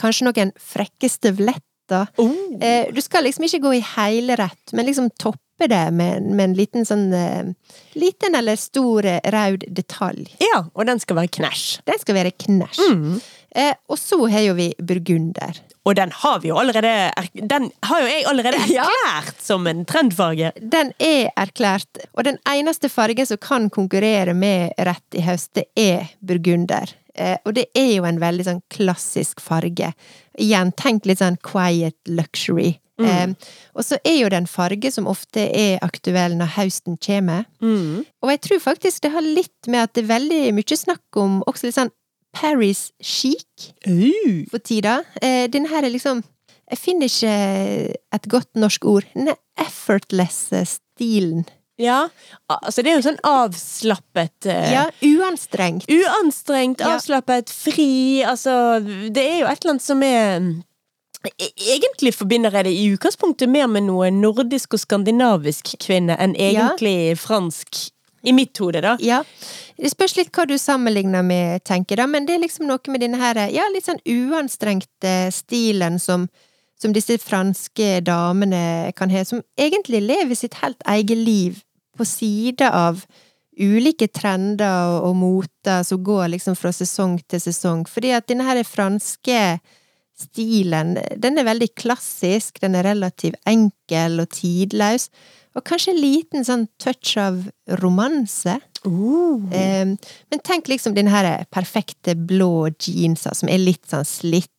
Kanskje 0.00 0.26
noen 0.26 0.52
frekke 0.58 1.10
støvletter. 1.10 2.10
Oh. 2.18 2.34
Eh, 2.64 2.90
du 2.94 3.00
skal 3.04 3.26
liksom 3.28 3.46
ikke 3.46 3.62
gå 3.66 3.76
i 3.76 3.86
helrett, 3.94 4.72
men 4.72 4.88
liksom 4.88 5.12
toppe 5.20 5.68
det 5.70 5.84
med, 5.94 6.24
med 6.34 6.48
en 6.48 6.56
liten 6.58 6.86
sånn 6.88 7.12
eh, 7.14 7.52
Liten 7.94 8.34
eller 8.34 8.56
stor 8.58 9.06
eh, 9.06 9.20
rød 9.30 9.68
detalj. 9.70 10.32
Ja, 10.42 10.64
og 10.72 10.88
den 10.88 10.98
skal 10.98 11.20
være 11.20 11.30
knæsj. 11.36 11.84
Den 11.86 12.00
skal 12.00 12.18
være 12.18 12.32
knæsj. 12.34 12.80
Mm. 12.90 13.20
Eh, 13.54 13.74
og 13.88 13.98
så 13.98 14.18
har 14.32 14.40
jo 14.48 14.54
vi 14.58 14.72
burgunder. 14.82 15.60
Og 15.86 15.94
den 15.94 16.10
har 16.10 16.40
vi 16.42 16.48
jo 16.48 16.56
allerede 16.58 16.90
er- 17.14 17.28
Den 17.48 17.70
har 17.84 18.00
jo 18.00 18.06
jeg 18.06 18.24
allerede 18.26 18.58
Ja. 18.72 18.82
erklært 18.88 19.40
som 19.40 19.66
en 19.66 19.84
trendfarge. 19.84 20.52
Den 20.58 20.92
er 20.98 21.30
erklært, 21.36 22.02
og 22.16 22.24
den 22.24 22.38
eneste 22.50 22.88
fargen 22.90 23.26
som 23.26 23.36
kan 23.38 23.70
konkurrere 23.70 24.34
med 24.34 24.72
rett 24.78 25.14
i 25.14 25.20
høst, 25.22 25.52
det 25.54 25.66
er 25.76 26.08
burgunder. 26.24 26.90
Eh, 27.14 27.36
og 27.46 27.54
det 27.54 27.68
er 27.76 27.92
jo 27.96 28.04
en 28.04 28.18
veldig 28.18 28.44
sånn 28.44 28.62
klassisk 28.74 29.38
farge. 29.40 29.92
Igjen, 30.36 30.72
tenk 30.74 31.06
litt 31.06 31.18
sånn 31.22 31.38
quiet 31.42 31.94
luxury. 32.08 32.80
Eh, 32.98 33.26
og 33.74 33.82
så 33.82 33.96
er 34.06 34.20
jo 34.20 34.28
det 34.30 34.36
en 34.38 34.46
farge 34.46 34.90
som 34.94 35.06
ofte 35.10 35.42
er 35.50 35.78
aktuell 35.82 36.36
når 36.38 36.52
høsten 36.56 36.96
kommer. 37.02 37.44
Mm. 37.62 38.04
Og 38.22 38.30
jeg 38.30 38.40
tror 38.40 38.60
faktisk 38.62 39.02
det 39.02 39.10
har 39.14 39.22
litt 39.26 39.66
med 39.66 39.82
at 39.82 39.94
det 39.94 40.04
er 40.04 40.12
veldig 40.18 40.42
mye 40.54 40.76
snakk 40.78 41.18
om 41.18 41.40
også 41.46 41.66
litt 41.70 41.74
sånn 41.78 41.90
Paris 42.34 42.90
chic 43.02 43.72
Uh. 43.86 44.44
for 44.50 44.58
tida. 44.58 45.00
Eh, 45.22 45.46
den 45.48 45.66
her 45.70 45.84
er 45.84 45.90
liksom 45.94 46.22
Jeg 46.70 46.78
finner 46.80 47.06
ikke 47.10 47.94
et 48.16 48.28
godt 48.32 48.48
norsk 48.56 48.84
ord. 48.88 49.04
Den 49.14 49.28
er 49.28 49.36
effortless 49.60 50.48
stilen. 50.66 51.44
Ja, 51.78 52.08
altså 52.48 52.82
det 52.82 52.92
er 52.92 52.96
jo 53.00 53.02
sånn 53.04 53.18
avslappet 53.26 54.46
eh, 54.46 54.72
Ja, 54.72 54.84
uanstrengt. 55.02 55.88
Uanstrengt, 55.90 56.80
Ja. 56.80 56.94
avslappet, 56.96 57.50
fri, 57.50 58.22
altså 58.22 58.78
Det 59.12 59.18
er 59.24 59.38
jo 59.40 59.46
et 59.50 59.58
eller 59.64 59.74
annet 59.74 59.82
som 59.82 60.02
er 60.02 60.40
E- 61.40 61.54
Egentlig 61.76 62.12
forbinder 62.14 62.52
jeg 62.52 62.64
det 62.66 62.72
i 62.76 62.88
utgangspunktet 62.94 63.48
mer 63.48 63.66
med 63.66 63.84
noe 63.86 64.10
nordisk 64.12 64.74
og 64.76 64.80
skandinavisk 64.82 65.74
kvinne 65.80 66.16
enn 66.20 66.34
Ja. 66.36 66.68
egentlig 66.76 67.16
fransk. 67.18 67.90
I 68.24 68.32
mitt 68.32 68.58
hode, 68.58 68.80
da. 68.80 68.96
Ja. 69.04 69.20
Det 69.76 69.90
spørs 69.92 70.16
litt 70.16 70.32
hva 70.34 70.46
du 70.48 70.56
sammenligner 70.60 71.24
med, 71.26 71.64
tenker 71.68 72.00
da, 72.00 72.08
men 72.08 72.26
det 72.28 72.36
er 72.36 72.44
liksom 72.46 72.68
noe 72.70 72.92
med 72.92 73.04
denne 73.04 73.20
her, 73.20 73.40
ja, 73.52 73.66
litt 73.74 73.88
sånn 73.88 74.00
uanstrengte 74.08 75.14
stilen 75.34 76.00
som, 76.00 76.28
som 76.80 76.94
disse 76.96 77.18
franske 77.20 78.00
damene 78.06 78.94
kan 78.96 79.12
ha, 79.12 79.26
som 79.28 79.44
egentlig 79.60 80.04
lever 80.06 80.38
sitt 80.38 80.56
helt 80.62 80.80
eget 80.88 81.20
liv 81.20 81.62
på 81.98 82.06
sida 82.08 82.72
av 82.74 83.04
ulike 83.60 84.08
trender 84.10 84.88
og, 84.90 85.10
og 85.10 85.16
moter 85.20 85.84
som 85.86 86.02
går 86.02 86.32
liksom 86.32 86.56
fra 86.58 86.72
sesong 86.74 87.18
til 87.28 87.42
sesong, 87.42 87.84
fordi 87.86 88.14
at 88.16 88.26
denne 88.30 88.46
her 88.46 88.62
franske 88.66 89.40
stilen, 90.18 90.94
den 91.18 91.40
er 91.40 91.48
veldig 91.48 91.70
klassisk, 91.78 92.60
den 92.62 92.76
er 92.78 92.86
relativt 92.86 93.40
enkel 93.50 94.22
og 94.22 94.30
tidløs, 94.34 95.08
og 95.54 95.62
kanskje 95.66 95.92
en 95.94 96.02
liten 96.02 96.46
sånn 96.46 96.64
touch 96.82 97.14
av 97.20 97.44
romanse. 97.80 98.56
Uh. 98.84 99.38
Men 100.30 100.42
tenk 100.44 100.68
liksom 100.68 100.96
den 100.96 101.08
her 101.12 101.46
perfekte 101.54 102.16
blå 102.18 102.68
jeansa 102.74 103.34
som 103.38 103.50
er 103.52 103.62
litt 103.62 103.86
sånn 103.90 104.06
slitt. 104.08 104.50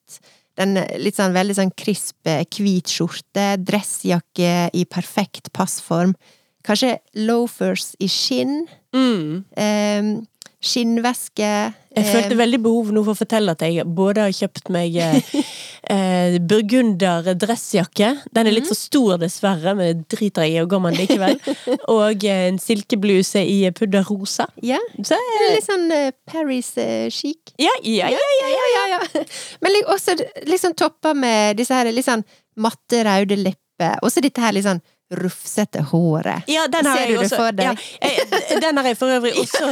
Den 0.56 0.80
litt 1.04 1.18
sånn 1.18 1.36
veldig 1.36 1.58
sånn 1.58 1.74
krisp, 1.76 2.22
hvit 2.24 2.92
skjorte, 2.92 3.58
dressjakke 3.60 4.54
i 4.72 4.86
perfekt 4.88 5.52
passform. 5.56 6.16
Kanskje 6.66 6.96
loafers 7.28 7.92
i 8.02 8.08
skinn. 8.10 8.64
Mm. 8.96 9.44
Skinnveske. 10.66 11.50
Jeg 11.96 12.08
følte 12.10 12.34
eh, 12.34 12.40
veldig 12.40 12.60
behov 12.66 12.90
nå 12.92 13.04
for 13.06 13.16
å 13.16 13.20
fortelle 13.20 13.54
at 13.56 13.64
jeg 13.64 13.86
både 13.96 14.26
har 14.26 14.34
kjøpt 14.36 14.72
meg 14.74 14.98
eh, 15.00 15.30
eh, 15.94 16.38
burgunder 16.44 17.30
dressjakke. 17.40 18.10
Den 18.36 18.50
er 18.50 18.56
litt 18.58 18.68
for 18.68 18.78
stor, 18.80 19.16
dessverre, 19.22 19.76
men 19.80 20.04
driter 20.12 20.48
jeg 20.48 20.58
i 20.58 20.64
og 20.64 20.72
går 20.74 20.84
man 20.84 20.98
likevel. 20.98 21.38
Og 21.96 22.26
eh, 22.28 22.48
en 22.50 22.60
silkebluse 22.62 23.44
i 23.48 23.60
pudderrosa. 23.76 24.50
Ja, 24.66 24.82
Så 25.00 25.20
er 25.20 25.54
litt 25.56 25.68
sånn 25.70 25.88
eh, 25.96 26.10
Paris 26.32 26.74
eh, 26.82 27.08
chic. 27.14 27.56
ja, 27.62 27.72
ja, 27.84 28.10
ja. 28.12 28.26
ja, 28.42 28.66
ja, 28.76 28.88
ja. 28.96 29.24
Men 29.64 29.80
også 29.86 30.18
liksom 30.50 30.76
toppa 30.76 31.14
med 31.16 31.62
disse 31.62 31.78
her 31.78 31.92
litt 31.94 32.08
sånn 32.10 32.26
matte, 32.60 33.06
røde 33.08 33.40
lepper. 33.40 34.00
Også 34.06 34.24
dette 34.24 34.44
her 34.44 34.56
litt 34.56 34.68
sånn 34.68 34.84
rufsete 35.14 35.82
håret. 35.92 36.48
Ja, 36.50 36.64
den 36.68 36.86
har 36.90 36.98
Ser 36.98 37.12
jeg 37.12 37.20
også. 37.20 37.52
Ja, 37.62 37.74
jeg, 38.02 38.62
den 38.64 38.78
har 38.80 38.88
jeg 38.90 38.98
for 38.98 39.12
øvrig 39.14 39.34
også. 39.38 39.68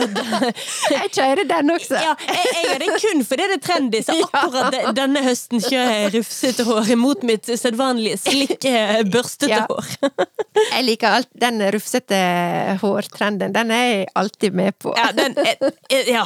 Jeg 0.94 1.10
kjører 1.16 1.48
den 1.50 1.72
også. 1.74 1.96
Ja, 1.98 2.12
jeg, 2.28 2.52
jeg 2.54 2.70
har 2.70 2.80
det 2.84 2.90
kun 3.02 3.24
fordi 3.26 3.48
det 3.50 3.56
er 3.58 3.62
trendy, 3.66 4.02
så 4.06 4.16
akkurat 4.30 4.78
denne 4.98 5.24
høsten 5.26 5.62
kjører 5.64 5.94
jeg 6.04 6.12
rufsete 6.20 6.66
hår 6.68 6.92
mot 7.02 7.24
mitt 7.26 7.50
sedvanlige 7.60 8.20
slikke, 8.22 8.74
børstete 9.14 9.50
Ja. 9.50 9.64
hår. 9.70 9.90
Jeg 10.76 10.86
liker 10.86 11.18
alt, 11.18 11.30
den 11.42 11.62
rufsete 11.74 12.20
hårtrenden. 12.84 13.54
Den 13.56 13.74
er 13.74 13.84
jeg 13.90 14.08
alltid 14.22 14.54
med 14.62 14.78
på. 14.80 14.94
Ja, 14.98 15.10
den 15.18 15.34
er, 15.42 15.74
ja, 16.14 16.26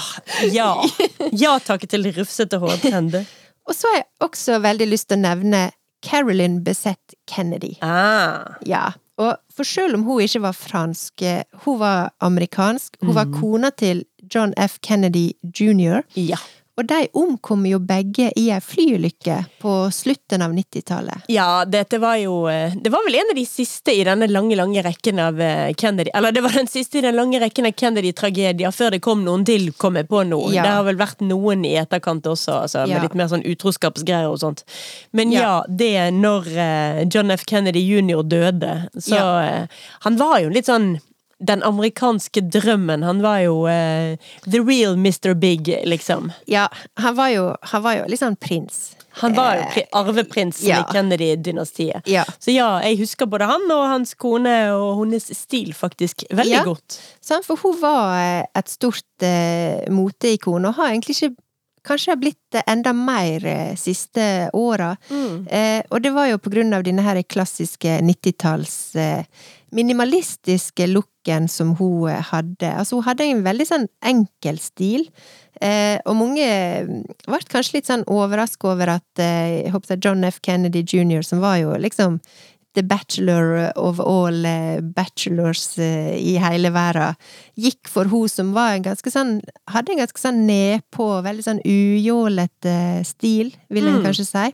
ja. 0.51 0.69
Ja 1.31 1.55
takk 1.63 1.87
til 1.89 2.09
rufsete 2.17 2.59
hårtrender. 2.61 3.23
Og 3.67 3.75
så 3.75 3.89
har 3.91 4.01
jeg 4.01 4.07
også 4.27 4.59
veldig 4.63 4.87
lyst 4.91 5.09
til 5.11 5.19
å 5.19 5.23
nevne 5.29 5.67
Carolyn 6.03 6.63
Bessette 6.63 7.17
Kennedy. 7.27 7.75
Ah. 7.81 8.57
Ja. 8.65 8.91
Og 9.17 9.37
for 9.53 9.65
selv 9.65 9.97
om 9.97 10.03
hun 10.05 10.21
ikke 10.21 10.41
var 10.43 10.53
fransk, 10.53 11.21
eh, 11.21 11.43
hun 11.65 11.79
var 11.79 12.13
amerikansk. 12.21 12.97
Hun 13.01 13.15
var 13.15 13.25
kona 13.33 13.69
til 13.69 14.05
John 14.35 14.53
F. 14.57 14.77
Kennedy 14.81 15.31
jr. 15.59 16.03
Ja. 16.15 16.37
Og 16.77 16.85
de 16.85 17.07
omkom 17.17 17.63
jo 17.65 17.79
begge 17.81 18.27
i 18.37 18.43
ei 18.53 18.59
flyulykke 18.61 19.37
på 19.63 19.71
slutten 19.91 20.43
av 20.45 20.51
90-tallet. 20.53 21.23
Ja, 21.33 21.63
dette 21.65 21.97
var 21.97 22.19
jo 22.21 22.43
eh, 22.51 22.75
Det 22.77 22.91
var 22.93 23.01
vel 23.07 23.15
en 23.17 23.31
av 23.33 23.39
de 23.39 23.45
siste 23.49 23.95
i 23.97 24.03
denne 24.05 24.27
lange, 24.29 24.53
lange 24.59 24.83
rekken 24.85 25.17
av 25.23 25.41
eh, 25.41 25.71
Kennedy 25.73 26.11
Eller 26.13 26.35
det 26.35 26.43
var 26.45 26.53
den 26.53 26.69
siste 26.69 26.99
i 26.99 27.03
den 27.07 27.17
lange 27.17 27.39
rekken 27.41 27.65
av 27.65 27.73
Kennedy-tragedier 27.81 28.75
før 28.77 28.93
det 28.93 29.01
kom 29.01 29.25
noen 29.25 29.45
til, 29.49 29.71
kom 29.73 29.97
jeg 29.97 30.05
på 30.11 30.21
nå. 30.29 30.39
Ja. 30.53 30.67
Det 30.67 30.75
har 30.77 30.85
vel 30.91 31.01
vært 31.01 31.25
noen 31.25 31.65
i 31.65 31.73
etterkant 31.81 32.29
også, 32.29 32.59
altså, 32.67 32.85
Ja. 32.85 32.93
med 32.93 33.07
litt 33.07 33.17
mer 33.17 33.33
sånn 33.33 33.45
utroskapsgreier 33.49 34.29
og 34.29 34.37
sånt. 34.45 34.61
Men 35.17 35.33
ja, 35.33 35.41
Ja. 35.41 35.57
det 35.67 36.13
når 36.13 36.47
eh, 36.53 37.03
John 37.09 37.31
F. 37.33 37.43
Kennedy 37.49 37.81
jr. 37.81 38.21
døde, 38.21 38.75
så 39.01 39.25
Han 40.05 40.17
var 40.21 40.39
jo 40.45 40.49
litt 40.53 40.69
sånn 40.69 40.99
den 41.39 41.63
amerikanske 41.63 42.41
drømmen. 42.41 43.03
Han 43.03 43.21
var 43.21 43.39
jo 43.45 43.63
uh, 43.67 44.17
the 44.49 44.59
real 44.59 44.95
Mr. 44.97 45.33
Big, 45.33 45.67
liksom. 45.85 46.31
Ja, 46.45 46.67
han 46.97 47.15
var 47.15 47.29
jo, 47.29 47.49
han 47.61 47.83
var 47.83 47.99
jo 48.01 48.17
sånn 48.17 48.35
prins. 48.41 48.93
Han 49.17 49.33
var 49.33 49.55
jo 49.57 49.63
Eh, 49.81 49.85
arveprinsen 49.97 50.67
ja. 50.69 50.79
i 50.83 50.93
Kennedy-dynastiet. 50.93 52.05
Ja. 52.05 52.23
Så 52.39 52.51
ja, 52.53 52.79
jeg 52.85 52.99
husker 52.99 53.25
både 53.25 53.47
han 53.49 53.63
og 53.73 53.87
hans 53.89 54.13
kone 54.13 54.53
og 54.75 54.99
hennes 55.01 55.25
stil 55.33 55.73
faktisk 55.73 56.23
veldig 56.29 56.53
Ja. 56.53 56.63
godt. 56.63 56.99
Sant? 57.21 57.45
For 57.45 57.57
hun 57.57 57.79
var 57.81 58.13
eh, 58.19 58.45
et 58.55 58.69
stort 58.69 59.25
uh, 59.25 59.89
moteikon, 59.93 60.65
og 60.69 60.75
har 60.77 60.93
egentlig 60.93 61.17
ikke 61.17 61.35
Kanskje 61.87 62.11
har 62.11 62.17
blitt 62.19 62.55
enda 62.67 62.91
mer 62.91 63.39
de 63.39 63.75
siste 63.79 64.49
åra. 64.53 64.89
Eh, 65.07 65.79
og 65.87 66.01
det 66.03 66.09
var 66.11 66.25
jo 66.27 66.37
på 66.43 66.51
grunn 66.51 66.73
av 66.75 66.83
denne 66.83 66.99
her 67.05 67.21
klassiske 67.23 68.01
90-talls 68.03 68.73
eh, 68.99 69.23
minimalistiske 69.75 70.87
looken 70.87 71.47
som 71.51 71.75
hun 71.79 72.09
eh, 72.09 72.21
hadde. 72.31 72.69
Altså, 72.73 72.97
hun 72.99 73.07
hadde 73.07 73.27
en 73.27 73.43
veldig 73.45 73.67
sånn 73.67 73.87
enkel 74.05 74.59
stil. 74.63 75.07
Eh, 75.61 75.97
og 76.05 76.15
mange 76.19 76.49
ble 77.25 77.39
kanskje 77.49 77.79
litt 77.79 77.89
sånn 77.89 78.05
overraska 78.07 78.69
over 78.73 78.93
at 78.97 79.23
eh, 79.23 79.71
håper 79.73 79.97
John 80.03 80.23
F. 80.27 80.39
Kennedy 80.45 80.83
jr., 80.85 81.25
som 81.25 81.41
var 81.43 81.57
jo 81.61 81.73
liksom 81.81 82.19
the 82.77 82.83
bachelor 82.83 83.71
of 83.75 83.97
all 83.99 84.45
eh, 84.45 84.79
bachelors 84.81 85.79
eh, 85.81 86.13
i 86.19 86.35
hele 86.37 86.69
verden, 86.69 87.15
gikk 87.57 87.89
for 87.89 88.05
hun 88.11 88.29
som 88.29 88.51
var 88.53 88.75
en 88.75 88.85
ganske 88.85 89.09
sånn 89.09 89.39
Hadde 89.73 89.95
en 89.95 90.03
ganske 90.03 90.21
sånn 90.21 90.43
nedpå, 90.45 91.07
veldig 91.25 91.43
sånn 91.47 91.63
ujålete 91.65 92.75
stil, 93.07 93.49
vil 93.73 93.87
en 93.89 93.97
Mm. 93.97 94.03
kanskje 94.05 94.27
si. 94.29 94.45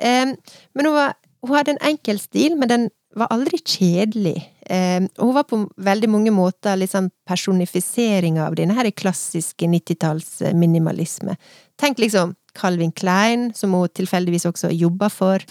Eh, 0.00 0.32
men 0.74 0.86
hun, 0.88 0.94
var, 0.94 1.14
hun 1.44 1.56
hadde 1.58 1.76
en 1.76 1.84
enkel 1.92 2.18
stil, 2.18 2.56
men 2.56 2.68
den 2.68 2.88
var 3.18 3.30
aldri 3.34 3.58
kjedelig. 3.58 4.38
Eh, 4.70 5.00
hun 5.18 5.34
var 5.34 5.46
på 5.50 5.64
veldig 5.76 6.10
mange 6.10 6.30
måter 6.34 6.78
liksom 6.78 7.10
personifisering 7.28 8.38
av 8.42 8.54
denne 8.58 8.76
her 8.76 8.90
klassiske 8.90 9.66
90-talls 9.66 10.40
eh, 10.42 10.54
minimalisme. 10.54 11.36
Tenk 11.80 11.98
liksom 11.98 12.36
Calvin 12.54 12.92
Klein, 12.92 13.50
som 13.54 13.74
hun 13.74 13.90
tilfeldigvis 13.94 14.46
også 14.50 14.70
jobba 14.74 15.10
for. 15.10 15.42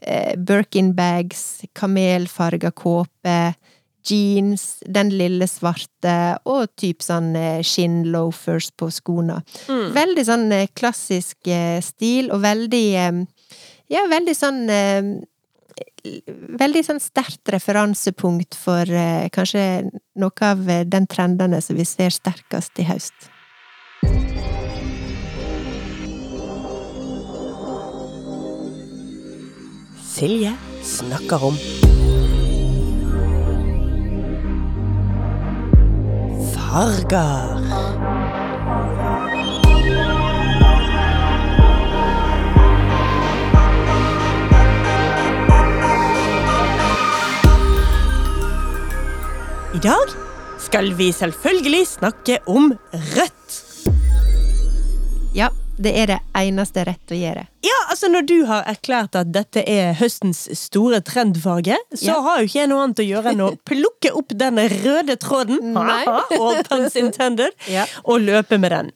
Eh, 0.00 0.34
Birkin-bags, 0.36 1.64
kamelfarga 1.76 2.72
kåpe, 2.74 3.54
jeans, 4.04 4.82
den 4.86 5.12
lille 5.16 5.46
svarte, 5.48 6.16
og 6.50 6.72
typ 6.80 7.04
sånn 7.04 7.32
eh, 7.38 7.60
skinn-loafers 7.64 8.72
på 8.76 8.90
skoene. 8.92 9.40
Veldig 9.94 10.24
sånn 10.28 10.50
eh, 10.52 10.70
klassisk 10.76 11.48
eh, 11.48 11.78
stil, 11.84 12.32
og 12.34 12.42
veldig 12.44 12.86
Ja, 13.92 14.06
veldig 14.08 14.32
sånn 14.34 14.60
Veldig 16.04 16.82
sånn 16.84 16.98
sterkt 17.00 17.48
referansepunkt 17.48 18.58
for 18.60 18.84
eh, 18.84 19.30
kanskje 19.32 19.88
noe 20.20 20.44
av 20.44 20.66
eh, 20.68 20.82
den 20.84 21.06
trendene 21.08 21.62
som 21.64 21.78
vi 21.78 21.86
ser 21.88 22.12
sterkest 22.12 22.76
i 22.76 22.84
høst. 22.84 23.30
Silje 30.14 30.52
snakker 30.84 31.48
om. 31.48 31.56
Farger. 36.52 37.64
I 49.74 49.78
dag 49.82 50.08
skal 50.60 50.92
vi 50.94 51.10
selvfølgelig 51.12 51.86
snakke 51.88 52.38
om 52.50 52.72
rødt. 52.92 53.56
Ja, 55.34 55.48
det 55.82 55.92
er 55.98 56.06
det 56.12 56.18
eneste 56.38 56.84
rett 56.86 57.10
å 57.10 57.18
gjøre. 57.18 57.46
Ja, 57.66 57.78
altså 57.90 58.08
Når 58.12 58.26
du 58.28 58.36
har 58.46 58.62
erklært 58.70 59.16
at 59.18 59.32
dette 59.34 59.64
er 59.70 59.94
høstens 59.98 60.44
store 60.58 61.00
trendfarge, 61.02 61.76
så 61.94 62.04
Ja. 62.12 62.20
har 62.22 62.38
jo 62.40 62.46
ikke 62.46 62.60
jeg 62.60 62.68
noe 62.70 62.84
annet 62.84 63.02
å 63.02 63.08
gjøre 63.08 63.32
enn 63.32 63.40
å 63.48 63.50
plukke 63.70 64.12
opp 64.14 64.28
den 64.30 64.56
røde 64.84 65.16
tråden, 65.18 65.74
intended, 66.94 67.50
Ja. 67.68 67.86
og 68.04 68.20
løpe 68.20 68.58
med 68.60 68.70
den. 68.70 68.92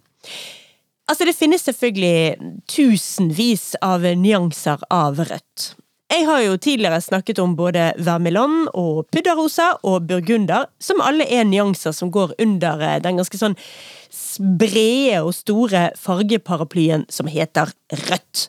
Altså, 1.09 1.25
det 1.25 1.35
finnes 1.35 1.63
selvfølgelig 1.65 2.37
tusenvis 2.69 3.75
av 3.83 4.03
nyanser 4.03 4.79
av 4.91 5.17
rødt. 5.17 5.75
Jeg 6.09 6.25
har 6.25 6.41
jo 6.41 6.57
tidligere 6.57 7.03
snakket 7.05 7.39
om 7.43 7.53
både 7.57 7.91
vermelon 8.01 8.63
og 8.73 9.05
pudderrosa 9.13 9.75
og 9.85 10.07
burgunder, 10.09 10.65
som 10.81 11.03
alle 11.05 11.27
er 11.29 11.45
nyanser 11.45 11.93
som 11.93 12.09
går 12.13 12.33
under 12.41 12.81
eh, 12.81 12.97
den 13.05 13.21
ganske 13.21 13.37
sånn 13.37 13.57
brede 14.61 15.21
og 15.21 15.35
store 15.37 15.91
fargeparaplyen 16.01 17.05
som 17.13 17.29
heter 17.29 17.75
rødt. 18.09 18.49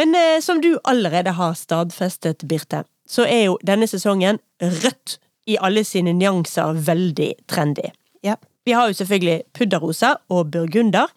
Men 0.00 0.18
eh, 0.18 0.40
som 0.42 0.58
du 0.64 0.74
allerede 0.82 1.36
har 1.38 1.54
stadfestet, 1.54 2.42
Birte, 2.48 2.82
så 3.06 3.22
er 3.22 3.44
jo 3.46 3.58
denne 3.62 3.86
sesongen 3.86 4.40
rødt 4.58 5.20
i 5.46 5.58
alle 5.62 5.84
sine 5.86 6.14
nyanser 6.16 6.74
veldig 6.88 7.32
trendy. 7.50 7.92
Ja. 8.26 8.34
Vi 8.66 8.74
har 8.74 8.90
jo 8.90 8.94
selvfølgelig 8.94 9.42
pudderrosa 9.54 10.16
og 10.30 10.50
burgunder, 10.54 11.10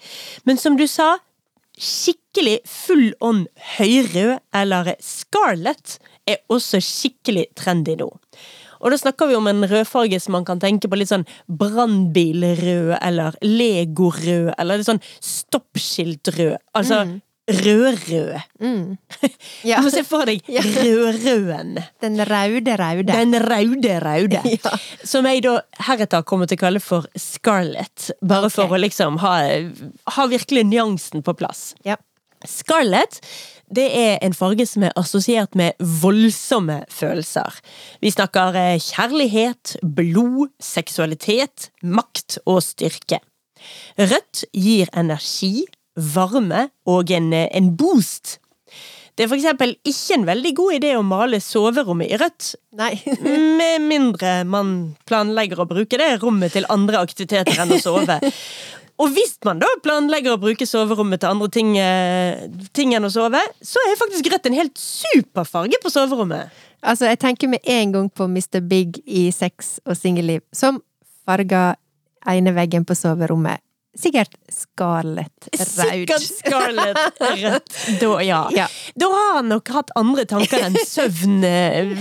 men 0.45 0.57
som 0.57 0.77
du 0.77 0.87
sa, 0.89 1.15
skikkelig 1.81 2.59
full 2.69 3.09
on 3.23 3.45
høyrød 3.77 4.37
eller 4.55 4.93
scarlet 5.03 5.97
er 6.27 6.41
også 6.51 6.81
skikkelig 6.83 7.49
trendy 7.57 7.97
nå. 7.99 8.09
Og 8.85 8.91
da 8.91 8.99
snakker 8.99 9.29
vi 9.29 9.37
om 9.37 9.47
en 9.49 9.65
rødfarge 9.65 10.19
som 10.21 10.35
man 10.35 10.45
kan 10.45 10.59
tenke 10.61 10.89
på 10.91 10.97
litt 10.99 11.09
sånn 11.09 11.25
brannbilrød 11.47 12.97
eller 12.99 13.37
legorød 13.41 14.51
eller 14.57 14.81
litt 14.81 14.89
sånn 14.89 15.03
stoppskiltrød. 15.23 16.59
Altså 16.77 17.05
rødrød. 17.49 18.39
Mm. 18.59 18.97
Ja. 19.65 19.79
Du 19.79 19.87
må 19.87 19.91
se 19.93 20.03
for 20.05 20.25
deg 20.29 20.41
Ja. 20.49 20.61
rødrøden. 20.65 21.77
Den 22.01 22.19
raude 22.29 22.75
raude. 22.77 23.11
Den 23.11 23.35
raude 23.45 23.99
raude. 24.01 24.41
Ja. 24.55 24.73
Som 25.03 25.25
jeg 25.29 25.43
da 25.45 25.59
heretter 25.87 26.23
kommer 26.25 26.49
til 26.49 26.57
å 26.59 26.63
kalle 26.65 26.81
for 26.83 27.05
Scarlett. 27.17 28.11
Bare 28.25 28.49
for 28.53 28.73
å 28.73 28.79
liksom 28.81 29.19
ha, 29.23 29.35
ha 30.17 30.27
virkelig 30.31 30.65
nyansen 30.69 31.23
på 31.25 31.33
plass. 31.37 31.73
Ja. 31.85 31.97
Scarlett 32.45 33.21
det 33.73 33.87
er 33.97 34.19
en 34.21 34.35
farge 34.37 34.67
som 34.69 34.83
er 34.85 34.93
assosiert 34.99 35.55
med 35.57 35.73
voldsomme 35.81 36.83
følelser. 36.93 37.55
Vi 38.03 38.11
snakker 38.13 38.53
eh, 38.59 38.75
kjærlighet, 38.77 39.77
blod, 39.81 40.51
seksualitet, 40.61 41.71
makt 41.81 42.37
og 42.45 42.61
styrke. 42.61 43.17
Rødt 43.97 44.43
gir 44.53 44.91
energi, 44.93 45.65
varme 45.95 46.69
og 46.89 47.11
en, 47.11 47.31
eh, 47.33 47.47
en 47.55 47.75
boost. 47.77 48.39
Det 49.15 49.23
er 49.23 49.29
for 49.31 49.39
eksempel 49.39 49.77
ikke 49.87 50.17
en 50.17 50.25
veldig 50.27 50.51
god 50.57 50.75
idé 50.75 50.95
å 50.97 51.03
male 51.07 51.39
soverommet 51.39 52.11
i 52.11 52.17
rødt, 52.19 52.55
Nei. 52.75 52.93
med 53.59 53.85
mindre 53.87 54.41
man 54.43 54.95
planlegger 55.07 55.61
å 55.63 55.69
bruke 55.69 55.99
det 55.99 56.17
rommet 56.19 56.51
til 56.51 56.67
andre 56.69 56.99
aktiviteter 56.99 57.61
enn 57.63 57.71
å 57.71 57.79
sove. 57.79 58.19
Og 58.95 59.11
hvis 59.11 59.33
man 59.43 59.59
da 59.59 59.67
planlegger 59.83 60.35
å 60.35 60.39
bruke 60.39 60.67
soverommet 60.67 61.19
til 61.23 61.31
andre 61.31 61.49
ting, 61.51 61.73
eh, 61.79 62.45
ting 62.75 62.93
enn 62.95 63.07
å 63.07 63.11
sove, 63.11 63.41
så 63.63 63.81
er 63.83 63.99
faktisk 63.99 64.29
rødt 64.31 64.47
en 64.47 64.55
helt 64.55 64.79
super 64.79 65.47
farge 65.47 65.79
på 65.83 65.91
soverommet. 65.91 66.51
Altså, 66.85 67.09
jeg 67.09 67.19
tenker 67.19 67.51
med 67.51 67.63
en 67.65 67.91
gang 67.91 68.09
på 68.11 68.27
Mr. 68.29 68.61
Big 68.63 69.01
i 69.03 69.27
Sex 69.35 69.79
og 69.85 69.97
singelliv, 69.99 70.43
som 70.53 70.79
farga 71.27 71.73
ene 72.29 72.53
veggen 72.55 72.85
på 72.87 72.95
soverommet. 72.95 73.64
Sikkert 73.95 74.33
Scarlett 74.51 75.47
raud. 75.55 76.09
Sikkert 76.11 76.25
Scarlett 76.25 77.21
Raud. 77.21 77.75
Da, 78.01 78.09
ja. 78.25 78.41
Ja. 78.51 78.65
da 78.99 79.09
har 79.13 79.29
han 79.37 79.47
nok 79.53 79.71
hatt 79.71 79.93
andre 79.95 80.25
tanker 80.27 80.65
enn 80.67 80.75
søvn. 80.95 81.37
eh, 81.47 81.93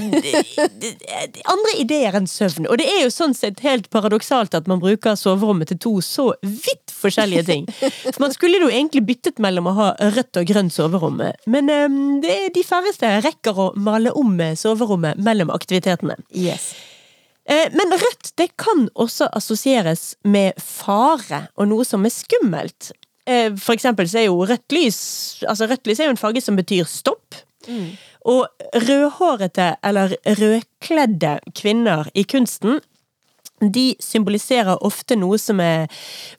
Andre 1.51 1.75
ideer 1.79 2.17
enn 2.19 2.27
søvn. 2.31 2.67
Og 2.71 2.79
det 2.81 2.89
er 2.91 3.05
jo 3.05 3.13
sånn 3.15 3.35
sett 3.37 3.63
helt 3.65 3.91
paradoksalt 3.95 4.57
at 4.59 4.67
man 4.71 4.83
bruker 4.83 5.15
soverommet 5.19 5.71
til 5.71 5.81
to 5.87 5.95
så 6.05 6.31
vidt 6.43 6.95
forskjellige 6.95 7.45
ting. 7.49 7.69
For 8.09 8.23
man 8.25 8.35
skulle 8.35 8.63
jo 8.63 8.71
egentlig 8.73 9.05
byttet 9.09 9.39
mellom 9.43 9.69
å 9.71 9.77
ha 9.79 9.89
rødt 10.15 10.41
og 10.41 10.49
grønt 10.51 10.75
soverom, 10.75 11.21
men 11.51 11.71
um, 11.71 12.01
det 12.25 12.51
de 12.57 12.63
færreste 12.67 13.11
rekker 13.25 13.59
å 13.61 13.69
male 13.77 14.11
om 14.19 14.35
soverommet 14.59 15.21
mellom 15.23 15.53
aktivitetene. 15.55 16.17
Yes. 16.35 16.73
Eh, 17.47 17.69
Men 17.73 17.93
rødt 17.93 18.33
det 18.37 18.57
kan 18.57 18.89
også 18.95 19.29
assosieres 19.37 20.15
med 20.25 20.53
fare 20.61 21.49
og 21.57 21.69
noe 21.69 21.85
som 21.85 22.05
er 22.05 22.15
skummelt. 22.15 22.93
Eh, 23.27 23.53
For 23.57 23.75
eksempel 23.75 24.09
så 24.09 24.19
er 24.23 24.27
jo 24.29 24.45
rødt 24.45 24.73
lys 24.73 25.43
Altså 25.49 25.67
rødt 25.69 25.87
lys 25.87 26.01
er 26.01 26.05
jo 26.11 26.15
en 26.17 26.21
farge 26.21 26.41
som 26.45 26.57
betyr 26.57 26.85
stopp. 26.89 27.35
Og 28.25 28.47
rødhårete 28.75 29.77
eller 29.85 30.17
rødkledde 30.27 31.39
kvinner 31.57 32.09
i 32.15 32.25
kunsten 32.25 32.81
de 33.61 33.95
symboliserer 34.01 34.83
ofte 34.85 35.17
noe 35.17 35.39
som 35.39 35.61
er 35.61 35.87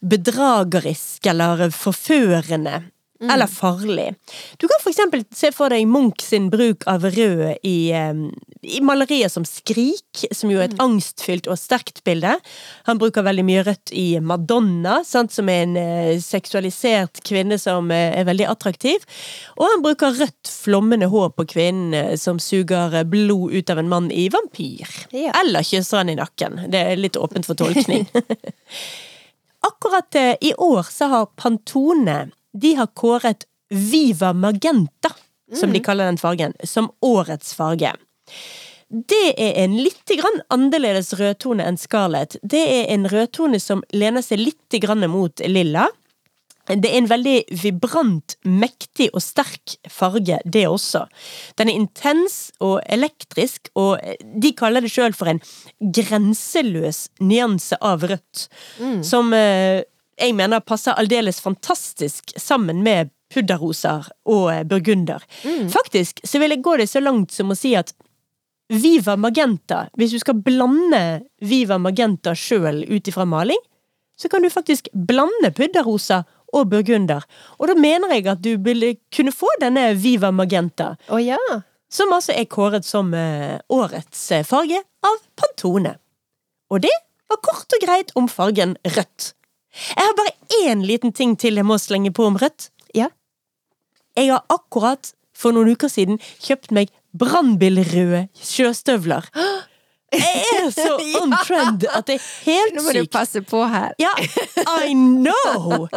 bedragerisk 0.06 1.26
eller 1.32 1.70
forførende. 1.74 2.84
Eller 3.20 3.48
farlig. 3.48 4.14
Du 4.58 4.68
kan 4.68 4.82
for 4.84 4.92
eksempel 4.92 5.24
se 5.32 5.52
for 5.56 5.72
deg 5.72 5.88
Munch 5.88 6.20
sin 6.26 6.50
bruk 6.52 6.84
av 6.92 7.06
rød 7.08 7.62
i, 7.64 7.92
eh, 7.96 8.14
i 8.62 8.82
malerier 8.84 9.32
som 9.32 9.46
Skrik, 9.48 10.26
som 10.36 10.52
jo 10.52 10.60
er 10.60 10.68
et 10.68 10.82
angstfylt 10.84 11.48
og 11.48 11.60
sterkt 11.60 12.04
bilde. 12.04 12.34
Han 12.90 13.00
bruker 13.00 13.24
veldig 13.24 13.46
mye 13.48 13.64
rødt 13.64 13.94
i 13.96 14.20
Madonna, 14.20 15.00
sant, 15.08 15.32
som 15.32 15.48
er 15.50 15.64
en 15.64 15.78
eh, 15.80 16.20
seksualisert 16.20 17.24
kvinne 17.24 17.58
som 17.62 17.88
eh, 17.96 18.20
er 18.20 18.28
veldig 18.28 18.50
attraktiv. 18.52 19.08
Og 19.56 19.64
han 19.72 19.86
bruker 19.86 20.20
rødt, 20.20 20.52
flommende 20.52 21.08
hår 21.08 21.32
på 21.40 21.48
kvinnen 21.56 21.96
eh, 21.96 22.14
som 22.20 22.42
suger 22.44 23.00
blod 23.08 23.56
ut 23.56 23.72
av 23.72 23.80
en 23.80 23.92
mann 23.96 24.12
i 24.12 24.28
Vampyr. 24.34 24.92
Ja. 25.16 25.32
Eller 25.40 25.64
kysser 25.64 26.04
han 26.04 26.12
i 26.12 26.20
nakken. 26.20 26.66
Det 26.68 26.84
er 26.84 27.00
litt 27.00 27.16
åpent 27.16 27.48
for 27.48 27.56
tolkning. 27.56 28.10
Akkurat 29.66 30.16
eh, 30.16 30.36
i 30.42 30.54
år 30.54 30.84
så 30.92 31.06
har 31.06 31.26
Pantone 31.26 32.26
De 32.56 32.76
har 32.80 32.92
kåret 32.96 33.46
Viva 33.70 34.34
Magenta, 34.34 35.12
som 35.54 35.74
de 35.74 35.82
kaller 35.84 36.06
den 36.10 36.22
fargen, 36.22 36.54
som 36.64 36.90
årets 37.06 37.54
farge. 37.58 37.92
Det 38.90 39.34
er 39.42 39.58
en 39.64 39.76
litt 39.82 40.14
annerledes 40.54 41.14
rødtone 41.18 41.66
enn 41.66 41.78
scarlett. 41.78 42.38
Det 42.44 42.62
er 42.62 42.90
en 42.94 43.08
rødtone 43.10 43.60
som 43.60 43.84
lener 43.92 44.24
seg 44.24 44.44
litt 44.44 44.82
mot 45.10 45.42
lilla. 45.48 45.90
Det 46.66 46.90
er 46.90 46.98
en 46.98 47.10
veldig 47.10 47.36
vibrant, 47.62 48.36
mektig 48.42 49.12
og 49.14 49.22
sterk 49.22 49.76
farge, 49.92 50.40
det 50.46 50.66
også. 50.66 51.04
Den 51.58 51.70
er 51.70 51.78
intens 51.78 52.52
og 52.60 52.80
elektrisk, 52.90 53.70
og 53.76 54.02
de 54.22 54.54
kaller 54.58 54.82
det 54.82 54.94
sjøl 54.94 55.14
for 55.14 55.30
en 55.30 55.42
grenseløs 55.80 57.10
nyanse 57.22 57.78
av 57.82 58.08
rødt. 58.10 58.48
Som 59.06 59.34
eh, 59.38 59.84
jeg 60.20 60.36
mener 60.38 60.64
passer 60.64 60.96
aldeles 60.96 61.42
fantastisk 61.44 62.34
sammen 62.40 62.84
med 62.86 63.12
pudderroser 63.34 64.08
og 64.30 64.50
burgunder. 64.70 65.24
burgunder. 65.44 65.70
Faktisk 65.74 66.22
så 66.24 66.40
vil 66.40 66.56
jeg 66.56 66.64
gå 66.64 66.78
det 66.80 66.90
så 66.90 67.02
langt 67.04 67.34
som 67.36 67.52
å 67.52 67.58
si 67.58 67.76
at 67.76 67.94
Viva 68.74 69.14
Magenta, 69.16 69.86
hvis 69.94 70.16
du 70.16 70.20
skal 70.22 70.40
blande 70.42 71.22
Viva 71.46 71.78
Magenta 71.78 72.34
sjøl 72.34 72.82
ut 72.90 73.08
ifra 73.08 73.26
maling, 73.30 73.60
så 74.18 74.30
kan 74.32 74.42
du 74.42 74.50
faktisk 74.50 74.88
blande 74.94 75.52
pudderrosa 75.54 76.24
og 76.56 76.72
burgunder. 76.72 77.26
Og 77.60 77.70
da 77.70 77.76
mener 77.78 78.16
jeg 78.16 78.28
at 78.32 78.42
du 78.42 78.56
ville 78.64 78.96
kunne 79.14 79.34
få 79.36 79.50
denne 79.62 79.92
Viva 80.00 80.32
Magenta, 80.34 80.96
Å 81.12 81.20
ja. 81.22 81.38
som 81.92 82.14
altså 82.16 82.34
er 82.34 82.48
kåret 82.50 82.88
som 82.88 83.14
eh, 83.14 83.60
årets 83.70 84.32
eh, 84.32 84.46
farge 84.48 84.82
av 85.06 85.20
Pantone. 85.38 85.98
Og 86.72 86.82
det 86.82 86.96
var 87.30 87.42
kort 87.46 87.76
og 87.76 87.84
greit 87.84 88.16
om 88.18 88.30
fargen 88.32 88.78
rødt. 88.96 89.34
Jeg 89.76 90.08
har 90.08 90.16
bare 90.18 90.34
én 90.64 90.84
liten 90.86 91.14
ting 91.16 91.36
til 91.40 91.60
jeg 91.60 91.68
må 91.68 91.78
slenge 91.82 92.14
på 92.16 92.26
om 92.30 92.40
rødt. 92.40 92.70
Ja. 92.96 93.10
Jeg 94.16 94.32
har 94.32 94.46
akkurat 94.50 95.14
for 95.36 95.56
noen 95.56 95.76
uker 95.76 95.92
siden 95.92 96.22
kjøpt 96.44 96.72
meg 96.76 96.94
brannbilrøde 97.16 98.28
sjøstøvler. 98.40 99.28
Jeg 100.16 100.44
er 100.56 100.70
så 100.72 100.94
on 101.22 101.34
trend 101.44 101.86
at 101.90 102.08
det 102.08 102.18
er 102.18 102.28
helt 102.46 102.72
sykt. 102.72 102.78
Nå 102.78 102.84
må 102.86 102.94
du 102.96 103.10
passe 103.12 103.42
på 103.44 103.64
her. 103.72 103.96
Ja, 104.00 104.14
I 104.88 104.94
know! 104.96 105.88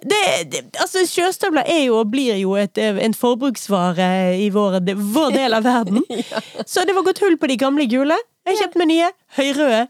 Det, 0.00 0.22
det, 0.52 0.62
altså, 0.80 1.04
sjøstøvler 1.08 1.66
er 1.68 1.82
jo 1.86 2.00
og 2.00 2.12
blir 2.12 2.38
jo 2.40 2.54
et, 2.60 2.78
en 2.78 3.16
forbruksvare 3.16 4.08
i 4.40 4.48
vår, 4.54 4.80
vår 4.96 5.36
del 5.36 5.58
av 5.58 5.66
verden. 5.66 6.00
Så 6.72 6.86
det 6.88 6.96
var 6.96 7.04
gått 7.08 7.20
hull 7.24 7.36
på 7.40 7.50
de 7.52 7.58
gamle 7.60 7.88
gule. 7.90 8.16
Jeg 8.46 8.62
kjøpte 8.62 8.80
meg 8.80 8.92
nye 8.92 9.12
høyrøde. 9.36 9.84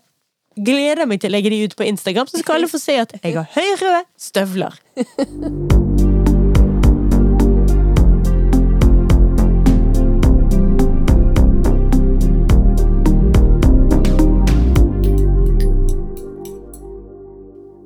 Gleder 0.56 1.04
meg 1.04 1.20
til 1.20 1.28
å 1.28 1.34
legge 1.34 1.50
de 1.52 1.58
ut 1.68 1.74
på 1.76 1.84
Instagram, 1.84 2.30
så 2.32 2.40
skal 2.40 2.56
alle 2.56 2.68
få 2.72 2.78
se 2.80 2.94
at 2.96 3.10
jeg 3.20 3.34
har 3.36 3.44
høyrøde 3.52 3.98
støvler. 4.16 4.78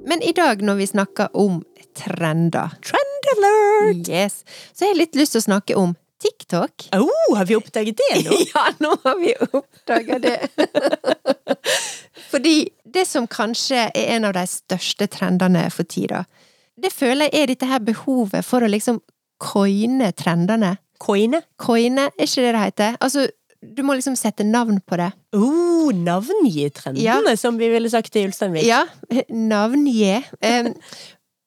Men 0.06 0.22
i 0.22 0.30
dag 0.30 0.62
når 0.62 0.78
vi 0.78 0.86
snakker 0.86 1.34
om 1.34 1.64
trender, 1.98 2.78
Trend 2.86 3.30
alert! 3.34 4.06
yes, 4.06 4.44
så 4.70 4.86
har 4.86 4.94
jeg 4.94 5.00
litt 5.02 5.18
lyst 5.18 5.34
til 5.34 5.42
å 5.42 5.48
snakke 5.48 5.74
om 5.74 5.98
TikTok. 6.22 6.86
Oh, 6.94 7.34
har 7.34 7.50
vi 7.50 7.58
oppdaget 7.58 7.98
det 7.98 8.22
nå? 8.28 8.38
Ja, 8.54 8.68
nå 8.78 8.94
har 9.02 9.18
vi 9.18 9.34
oppdaga 9.50 10.22
det. 10.22 10.38
Fordi 12.30 12.70
det 12.84 13.06
som 13.08 13.26
kanskje 13.30 13.88
er 13.88 14.14
en 14.16 14.28
av 14.28 14.36
de 14.36 14.44
største 14.48 15.08
trendene 15.10 15.66
for 15.74 15.88
tida, 15.88 16.24
det 16.80 16.92
føler 16.94 17.28
jeg 17.28 17.42
er 17.42 17.52
dette 17.52 17.68
her 17.68 17.82
behovet 17.84 18.46
for 18.46 18.64
å 18.64 18.70
liksom 18.70 19.00
coine 19.40 20.12
trendene. 20.16 20.76
Coine? 21.00 21.42
Coine, 21.60 22.10
er 22.12 22.28
ikke 22.28 22.44
det 22.44 22.54
det 22.54 22.64
heter? 22.64 22.98
Altså, 23.00 23.26
du 23.60 23.82
må 23.84 23.96
liksom 23.96 24.16
sette 24.16 24.44
navn 24.44 24.80
på 24.84 24.96
det. 25.00 25.10
Oh, 25.36 25.90
navngi 25.92 26.68
trendene, 26.76 27.36
som 27.40 27.58
vi 27.60 27.68
ville 27.72 27.90
sagt 27.92 28.16
i 28.16 28.26
Ulsteinvik. 28.28 28.64
Ja, 28.68 28.84
navngi. 29.28 30.20
Um, 30.44 30.70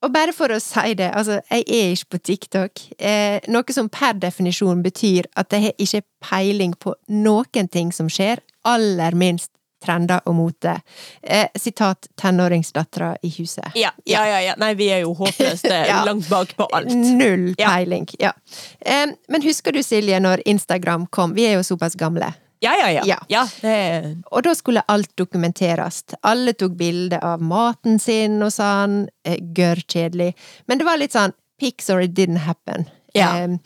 og 0.03 0.11
bare 0.11 0.33
for 0.35 0.51
å 0.51 0.59
si 0.61 0.93
det, 0.99 1.09
altså, 1.15 1.39
jeg 1.47 1.63
er 1.63 1.93
ikke 1.95 2.11
på 2.11 2.21
TikTok. 2.29 2.83
Eh, 2.99 3.39
noe 3.53 3.75
som 3.75 3.87
per 3.93 4.17
definisjon 4.19 4.83
betyr 4.83 5.29
at 5.39 5.55
jeg 5.55 5.69
har 5.69 5.77
ikke 5.85 6.03
peiling 6.27 6.73
på 6.75 6.95
noen 7.23 7.69
ting 7.71 7.93
som 7.95 8.09
skjer, 8.11 8.43
aller 8.67 9.15
minst 9.15 9.53
trender 9.83 10.21
og 10.29 10.35
mote. 10.37 10.77
Eh, 11.21 11.47
sitat 11.59 12.07
tenåringsdattera 12.19 13.13
i 13.21 13.31
huset. 13.37 13.73
Ja, 13.75 13.91
ja, 14.09 14.23
ja, 14.27 14.39
ja. 14.49 14.53
Nei, 14.61 14.73
vi 14.79 14.87
er 14.95 15.03
jo 15.03 15.13
håpløst 15.19 15.67
Ja. 15.91 16.03
langt 16.07 16.29
bak 16.31 16.55
på 16.57 16.67
alt. 16.73 16.93
Null 16.93 17.51
peiling. 17.59 18.07
Ja. 18.19 18.31
Eh, 18.79 19.11
men 19.27 19.45
husker 19.45 19.75
du, 19.75 19.83
Silje, 19.83 20.19
når 20.23 20.43
Instagram 20.49 21.07
kom? 21.11 21.35
Vi 21.37 21.47
er 21.49 21.57
jo 21.59 21.63
såpass 21.67 21.95
gamle. 21.99 22.31
Ja, 22.63 22.71
ja, 22.79 22.89
ja. 22.91 23.03
Ja. 23.05 23.17
ja 23.27 23.43
det. 23.61 23.77
Og 24.31 24.43
da 24.45 24.53
skulle 24.55 24.85
alt 24.87 25.11
dokumenteres. 25.19 26.03
Alle 26.23 26.53
tok 26.55 26.77
bilde 26.79 27.19
av 27.19 27.41
maten 27.43 27.99
sin 27.99 28.37
og 28.45 28.53
sånn. 28.55 29.01
Eh, 29.27 29.39
Gørr 29.55 29.83
kjedelig. 29.83 30.31
Men 30.67 30.79
det 30.79 30.87
var 30.87 31.01
litt 31.01 31.15
sånn 31.15 31.35
pics 31.59 31.89
or 31.91 31.99
it 32.05 32.15
didn't 32.15 32.45
happen. 32.47 32.87
Ja. 33.13 33.33
Um, 33.43 33.59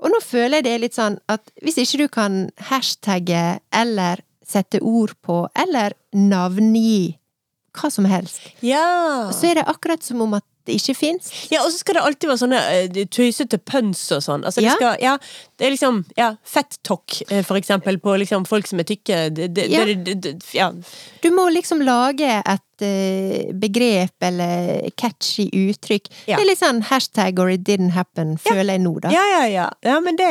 og 0.00 0.12
nå 0.14 0.20
føler 0.24 0.60
jeg 0.60 0.64
det 0.68 0.76
litt 0.84 0.96
sånn 0.96 1.18
at 1.28 1.50
hvis 1.64 1.76
ikke 1.82 1.98
du 2.04 2.06
kan 2.12 2.38
hashtagge 2.70 3.58
eller 3.74 4.22
sette 4.46 4.80
ord 4.82 5.14
på, 5.24 5.44
eller 5.56 5.94
navngi 6.14 7.16
hva 7.74 7.90
som 7.90 8.04
helst, 8.06 8.40
Ja. 8.62 9.30
så 9.34 9.48
er 9.50 9.54
det 9.58 9.64
akkurat 9.66 10.02
som 10.02 10.20
om 10.22 10.34
at 10.34 10.44
det 10.64 10.76
ikke 10.78 10.94
fins. 10.96 11.26
ja, 11.50 11.60
og 11.60 11.70
så 11.72 11.78
skal 11.82 11.94
det 11.98 12.02
alltid 12.06 12.28
være 12.30 12.40
sånne 12.40 12.60
eh, 12.72 13.04
tøysete 13.12 13.58
pønsk 13.58 14.12
og 14.16 14.22
sånn. 14.24 14.44
Altså, 14.46 14.62
det 14.62 14.70
Ja. 14.70 14.74
skal, 14.78 14.96
ja, 15.02 15.16
det 15.58 15.66
er 15.66 15.70
liksom 15.74 16.04
ja, 16.16 16.36
fett-talk, 16.46 17.18
eh, 17.30 17.42
for 17.42 17.56
eksempel, 17.58 17.98
på 18.00 18.14
liksom 18.16 18.46
folk 18.46 18.66
som 18.66 18.78
er 18.80 18.84
tykke. 18.84 19.18
Det, 19.34 19.50
det, 19.52 19.66
Ja. 19.70 19.84
det, 19.84 20.04
det, 20.04 20.14
det, 20.22 20.54
ja. 20.54 20.70
Du 21.20 21.30
må 21.32 21.50
liksom 21.52 21.82
lage 21.84 22.30
et 22.46 22.80
uh, 22.80 23.52
begrep 23.52 24.14
eller 24.22 24.88
catchy 24.96 25.50
uttrykk. 25.50 26.08
Ja. 26.26 26.36
Det 26.38 26.42
er 26.46 26.48
litt 26.48 26.62
sånn 26.62 26.80
hashtag 26.88 27.38
or 27.38 27.50
it 27.50 27.64
didn't 27.64 27.90
happen, 27.92 28.38
føler 28.38 28.78
jeg 28.78 28.80
nå, 28.86 29.00
da. 29.02 29.10
ja, 29.10 29.24
ja, 29.40 29.44
ja. 29.46 29.70
Ja, 29.82 30.00
men 30.00 30.16
det 30.16 30.30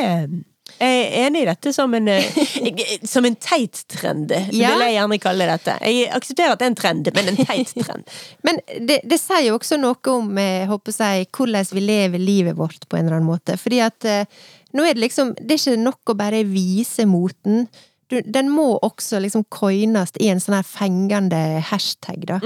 jeg 0.78 1.02
er 1.04 1.26
enig 1.26 1.42
i 1.42 1.46
dette 1.48 1.72
som 1.76 1.94
en, 1.94 2.08
eh, 2.08 2.38
som 3.14 3.24
en 3.28 3.36
teit 3.36 3.84
trend, 3.92 4.32
Ja. 4.52 4.72
vil 4.74 4.84
jeg 4.86 4.96
gjerne 4.96 5.18
kalle 5.22 5.46
dette. 5.50 5.76
Jeg 5.86 6.10
aksepterer 6.16 6.54
at 6.54 6.58
det 6.62 6.66
er 6.66 6.72
en 6.72 6.80
trend, 6.80 7.10
men 7.14 7.30
en 7.32 7.40
teit 7.44 7.72
trend. 7.78 8.10
Men 8.46 8.60
det, 8.88 9.00
det 9.08 9.18
sier 9.20 9.46
jo 9.48 9.56
også 9.58 9.78
noe 9.80 10.12
om 10.12 10.36
jeg 10.38 10.66
håper 10.68 10.98
jeg, 10.98 11.28
hvordan 11.34 11.70
vi 11.72 11.80
lever 11.84 12.18
livet 12.22 12.56
vårt 12.58 12.88
på 12.88 12.98
en 12.98 13.06
eller 13.06 13.18
annen 13.20 13.30
måte. 13.30 13.56
Fordi 13.60 13.80
at 13.84 14.04
eh, 14.10 14.26
nå 14.74 14.84
er 14.84 14.96
det 14.96 15.04
liksom 15.04 15.34
Det 15.38 15.54
er 15.54 15.60
ikke 15.62 15.82
nok 15.84 16.12
å 16.12 16.18
bare 16.18 16.44
vise 16.48 17.06
moten. 17.06 17.68
Du, 18.08 18.20
den 18.20 18.50
må 18.52 18.78
også 18.84 19.18
liksom 19.22 19.44
coines 19.54 20.12
i 20.20 20.28
en 20.28 20.40
sånn 20.42 20.56
her 20.58 20.66
fengende 20.68 21.38
hashtag, 21.70 22.26
da. 22.28 22.38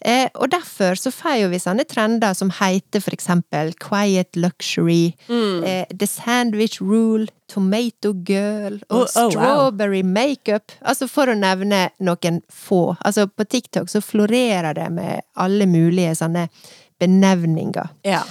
Eh, 0.00 0.28
og 0.34 0.50
derfor 0.54 0.96
så 0.98 1.12
får 1.12 1.48
vi 1.52 1.60
sånne 1.60 1.84
trender 1.88 2.32
som 2.34 2.50
heter 2.60 3.02
for 3.04 3.12
eksempel 3.12 3.74
quiet 3.82 4.36
luxury, 4.36 5.14
eh, 5.28 5.84
the 5.92 6.06
sandwich 6.06 6.80
rule, 6.80 7.26
tomato 7.52 8.14
girl 8.24 8.78
og 8.88 9.02
Oh, 9.02 9.06
oh, 9.16 9.24
wow. 9.24 9.30
strawberry 9.30 10.02
makeup. 10.02 10.72
Altså 10.80 11.08
for 11.08 11.28
å 11.28 11.34
nevne 11.36 11.90
noen 12.00 12.40
få. 12.48 12.96
Altså 13.04 13.26
på 13.28 13.44
TikTok 13.44 13.90
så 13.92 14.00
florerer 14.00 14.72
det 14.74 14.88
med 14.90 15.20
alle 15.36 15.66
mulige 15.68 16.14
sånne 16.16 16.46
benevninger. 17.02 17.88
Ja. 18.02 18.22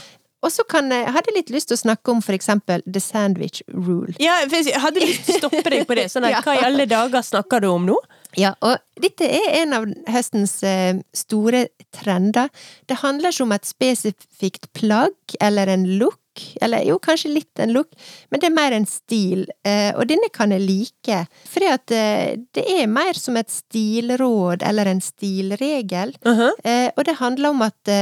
Og 0.41 0.49
så 0.49 0.65
hadde 0.73 1.01
jeg 1.05 1.35
litt 1.35 1.51
lyst 1.53 1.69
til 1.69 1.77
å 1.77 1.83
snakke 1.83 2.13
om 2.13 2.21
for 2.25 2.33
eksempel 2.33 2.81
the 2.85 3.01
sandwich 3.03 3.61
rule. 3.69 4.13
Ja, 4.21 4.39
for 4.49 4.57
jeg 4.57 4.81
hadde 4.81 5.03
lyst 5.03 5.27
til 5.27 5.37
å 5.37 5.43
stoppe 5.45 5.69
deg 5.69 5.85
på 5.89 5.97
det. 5.99 6.07
Sånn 6.11 6.25
at, 6.25 6.33
Ja. 6.35 6.41
Hva 6.45 6.55
i 6.57 6.65
alle 6.65 6.87
dager 6.89 7.21
snakker 7.25 7.61
du 7.61 7.67
om 7.73 7.85
nå? 7.89 7.97
Ja, 8.39 8.53
og 8.63 8.79
dette 9.01 9.27
er 9.27 9.57
en 9.59 9.75
av 9.75 9.85
høstens 10.11 10.61
eh, 10.63 10.95
store 11.15 11.65
trender. 11.93 12.47
Det 12.87 13.01
handler 13.01 13.33
ikke 13.33 13.45
om 13.45 13.53
et 13.55 13.67
spesifikt 13.67 14.69
plagg 14.77 15.35
eller 15.43 15.73
en 15.73 15.83
look, 15.99 16.17
eller 16.63 16.85
jo, 16.87 16.95
kanskje 17.03 17.33
litt 17.33 17.59
en 17.59 17.73
look, 17.75 17.91
men 18.31 18.39
det 18.39 18.47
er 18.47 18.55
mer 18.55 18.77
en 18.77 18.87
stil, 18.87 19.43
eh, 19.67 19.91
og 19.91 20.07
denne 20.07 20.31
kan 20.31 20.55
jeg 20.55 20.63
like, 20.63 21.17
fordi 21.51 21.71
at 21.73 21.95
eh, 21.95 22.39
det 22.55 22.63
er 22.79 22.87
mer 22.87 23.19
som 23.19 23.35
et 23.35 23.51
stilråd 23.51 24.63
eller 24.63 24.93
en 24.93 25.03
stilregel, 25.03 26.15
uh 26.23 26.31
-huh. 26.39 26.91
og 26.95 27.03
det 27.05 27.19
handler 27.19 27.49
om 27.49 27.61
at 27.61 27.95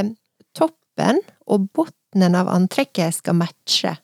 toppen 0.54 1.22
og 1.48 1.70
bunnen 1.74 1.99
av 2.36 2.48
antrekket 2.48 3.16
skal 3.16 3.34
matche. 3.36 3.98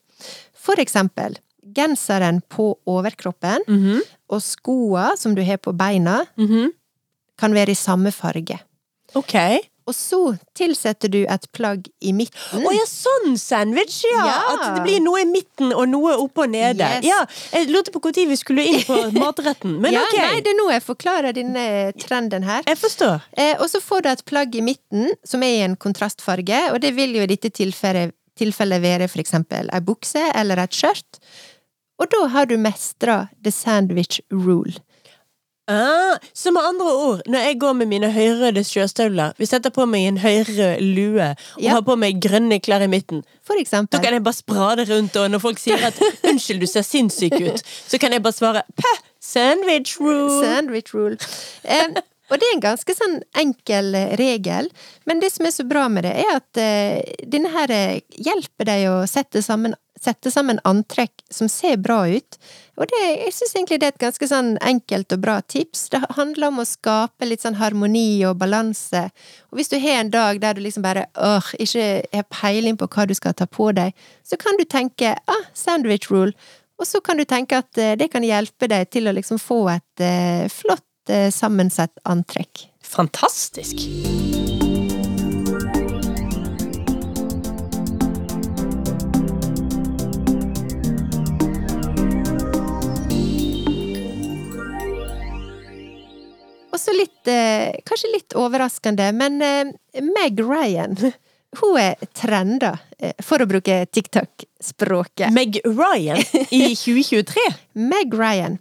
For 0.53 0.75
eksempel, 0.81 1.37
genseren 1.75 2.41
på 2.49 2.77
overkroppen 2.87 3.59
Mhm. 3.67 4.01
og 4.29 4.41
skoa 4.41 5.17
som 5.17 5.35
du 5.35 5.43
har 5.43 5.57
på 5.57 5.73
beina, 5.75 6.25
Mhm. 6.37 6.71
kan 7.37 7.53
være 7.53 7.69
i 7.71 7.75
samme 7.75 8.11
farge. 8.11 8.59
Ok. 9.15 9.33
Og 9.85 9.93
så 9.93 10.19
tilsetter 10.57 11.11
du 11.13 11.19
et 11.29 11.43
plagg 11.53 11.85
i 12.01 12.09
midten. 12.15 12.63
Å 12.65 12.71
ja, 12.73 12.85
sånn 12.89 13.35
sandwich, 13.37 13.99
ja! 14.07 14.23
Ja. 14.25 14.37
At 14.55 14.63
det 14.63 14.85
blir 14.87 15.03
noe 15.05 15.21
i 15.21 15.27
midten 15.29 15.75
og 15.75 15.85
noe 15.91 16.15
opp 16.23 16.41
og 16.41 16.49
nede. 16.49 16.87
Yes. 16.97 17.05
Ja, 17.05 17.19
jeg 17.53 17.69
lurte 17.69 17.93
på 17.93 18.01
når 18.01 18.31
vi 18.31 18.37
skulle 18.39 18.65
inn 18.65 18.81
på 18.87 18.97
matretten, 19.21 19.77
men 19.83 19.93
ja, 19.93 20.01
ok. 20.07 20.17
Nei, 20.17 20.41
det 20.45 20.55
er 20.55 20.57
nå 20.57 20.67
jeg 20.73 20.83
forklarer 20.87 21.37
denne 21.37 21.65
trenden 22.01 22.47
her. 22.49 22.65
Jeg 22.65 22.81
forstår. 22.81 23.27
Eh, 23.37 23.53
og 23.59 23.69
så 23.69 23.81
får 23.83 24.05
du 24.05 24.09
et 24.15 24.25
plagg 24.25 24.57
i 24.57 24.63
midten 24.65 25.11
som 25.27 25.45
er 25.45 25.59
i 25.59 25.65
en 25.67 25.77
kontrastfarge, 25.77 26.63
og 26.73 26.81
det 26.81 26.95
vil 26.97 27.13
jo 27.19 27.25
i 27.25 27.29
dette 27.29 27.53
tilfellet, 27.53 28.15
tilfellet 28.35 28.81
være 28.83 29.05
for 29.07 29.21
eksempel 29.21 29.69
ei 29.71 29.83
bukse 29.85 30.25
eller 30.33 30.65
et 30.65 30.73
skjørt. 30.75 31.21
Og 32.01 32.09
da 32.11 32.25
har 32.33 32.49
du 32.49 32.57
mestra 32.59 33.27
the 33.39 33.53
sandwich 33.53 34.19
rule. 34.33 34.73
Ah, 35.67 36.17
så 36.33 36.51
med 36.53 36.61
andre 36.61 36.85
ord, 36.93 37.21
når 37.25 37.39
jeg 37.39 37.59
går 37.59 37.73
med 37.73 37.87
mine 37.89 38.11
høyrøde 38.13 38.61
sjøstøvler, 38.63 39.33
vi 39.41 39.47
setter 39.49 39.71
på 39.73 39.87
meg 39.89 40.03
en 40.11 40.19
høyrød 40.21 40.81
lue 40.93 41.29
og 41.31 41.61
Ja. 41.63 41.71
har 41.73 41.81
på 41.81 41.95
meg 41.97 42.19
grønne 42.21 42.59
klær 42.61 42.83
i 42.85 42.87
midten, 42.87 43.23
For 43.43 43.55
eksempel. 43.57 43.89
da 43.97 44.03
kan 44.03 44.13
jeg 44.13 44.23
bare 44.23 44.33
sprade 44.37 44.85
rundt, 44.85 45.15
og 45.17 45.31
når 45.31 45.39
folk 45.41 45.57
sier 45.57 45.81
at 45.87 45.97
'unnskyld, 46.23 46.59
du 46.59 46.67
ser 46.67 46.81
sinnssyk 46.85 47.33
ut', 47.41 47.63
så 47.87 47.97
kan 47.99 48.11
jeg 48.13 48.21
bare 48.21 48.33
svare 48.33 48.61
'pæ, 48.77 48.93
sandwich 49.19 49.97
rule'. 49.99 50.43
Sandwich 50.43 50.93
rule. 50.93 51.17
Um, 51.65 51.95
og 52.29 52.39
det 52.39 52.45
er 52.51 52.55
en 52.55 52.61
ganske 52.61 52.93
sånn 52.95 53.21
enkel 53.35 53.95
eh, 53.95 54.15
regel, 54.17 54.69
men 55.05 55.19
det 55.19 55.31
som 55.31 55.45
er 55.45 55.51
så 55.51 55.67
bra 55.67 55.87
med 55.87 56.03
det, 56.03 56.13
er 56.25 56.35
at 56.35 56.57
uh, 56.57 57.01
denne 57.27 57.49
her 57.49 57.71
eh, 57.71 58.01
hjelper 58.17 58.65
deg 58.65 58.87
å 58.89 59.07
sette 59.09 59.41
sammen, 59.41 59.73
sette 60.05 60.31
sammen 60.33 60.61
antrekk 60.67 61.23
som 61.33 61.49
ser 61.51 61.77
bra 61.81 62.03
ut. 62.07 62.37
Og 62.79 62.89
det, 62.91 63.01
jeg 63.25 63.33
syns 63.35 63.55
egentlig 63.55 63.79
det 63.81 63.87
er 63.87 63.95
et 63.95 64.03
ganske 64.03 64.29
sånn 64.29 64.51
enkelt 64.63 65.15
og 65.15 65.23
bra 65.23 65.37
tips. 65.41 65.87
Det 65.93 66.01
handler 66.17 66.49
om 66.49 66.61
å 66.61 66.67
skape 66.69 67.27
litt 67.27 67.45
sånn 67.45 67.57
harmoni 67.59 68.23
og 68.27 68.37
balanse. 68.41 69.07
Og 69.51 69.59
hvis 69.59 69.71
du 69.71 69.77
har 69.81 70.01
en 70.01 70.11
dag 70.13 70.41
der 70.43 70.57
du 70.57 70.63
liksom 70.63 70.85
bare 70.85 71.07
åh, 71.15 71.53
ikke 71.61 71.87
har 72.13 72.27
peiling 72.33 72.77
på 72.79 72.89
hva 72.91 73.07
du 73.09 73.15
skal 73.17 73.37
ta 73.37 73.47
på 73.49 73.71
deg, 73.75 73.95
så 74.23 74.39
kan 74.41 74.59
du 74.59 74.65
tenke 74.67 75.15
ah, 75.15 75.47
sandwich 75.57 76.11
rule. 76.11 76.35
Og 76.79 76.87
så 76.87 76.99
kan 77.01 77.17
du 77.17 77.23
tenke 77.27 77.59
at 77.61 77.79
eh, 77.79 77.95
det 77.99 78.09
kan 78.11 78.25
hjelpe 78.25 78.67
deg 78.71 78.89
til 78.91 79.07
å 79.07 79.15
liksom 79.15 79.39
få 79.39 79.61
et 79.77 80.03
eh, 80.03 80.43
flott 80.51 81.11
eh, 81.11 81.31
sammensett 81.31 82.03
antrekk. 82.03 82.67
Fantastisk. 82.85 83.87
Overraskende, 98.39 99.11
men 99.15 99.41
eh, 99.41 100.01
Meg 100.03 100.39
Ryan 100.43 100.97
hun 101.59 101.77
er 101.79 101.95
trenda, 102.15 102.77
eh, 102.99 103.13
for 103.23 103.43
å 103.43 103.47
bruke 103.49 103.83
TikTok-språket. 103.91 105.31
Meg 105.35 105.59
Ryan 105.65 106.19
i 106.51 106.73
2023. 106.83 107.45
Meg 107.87 108.13
Ryan. 108.15 108.59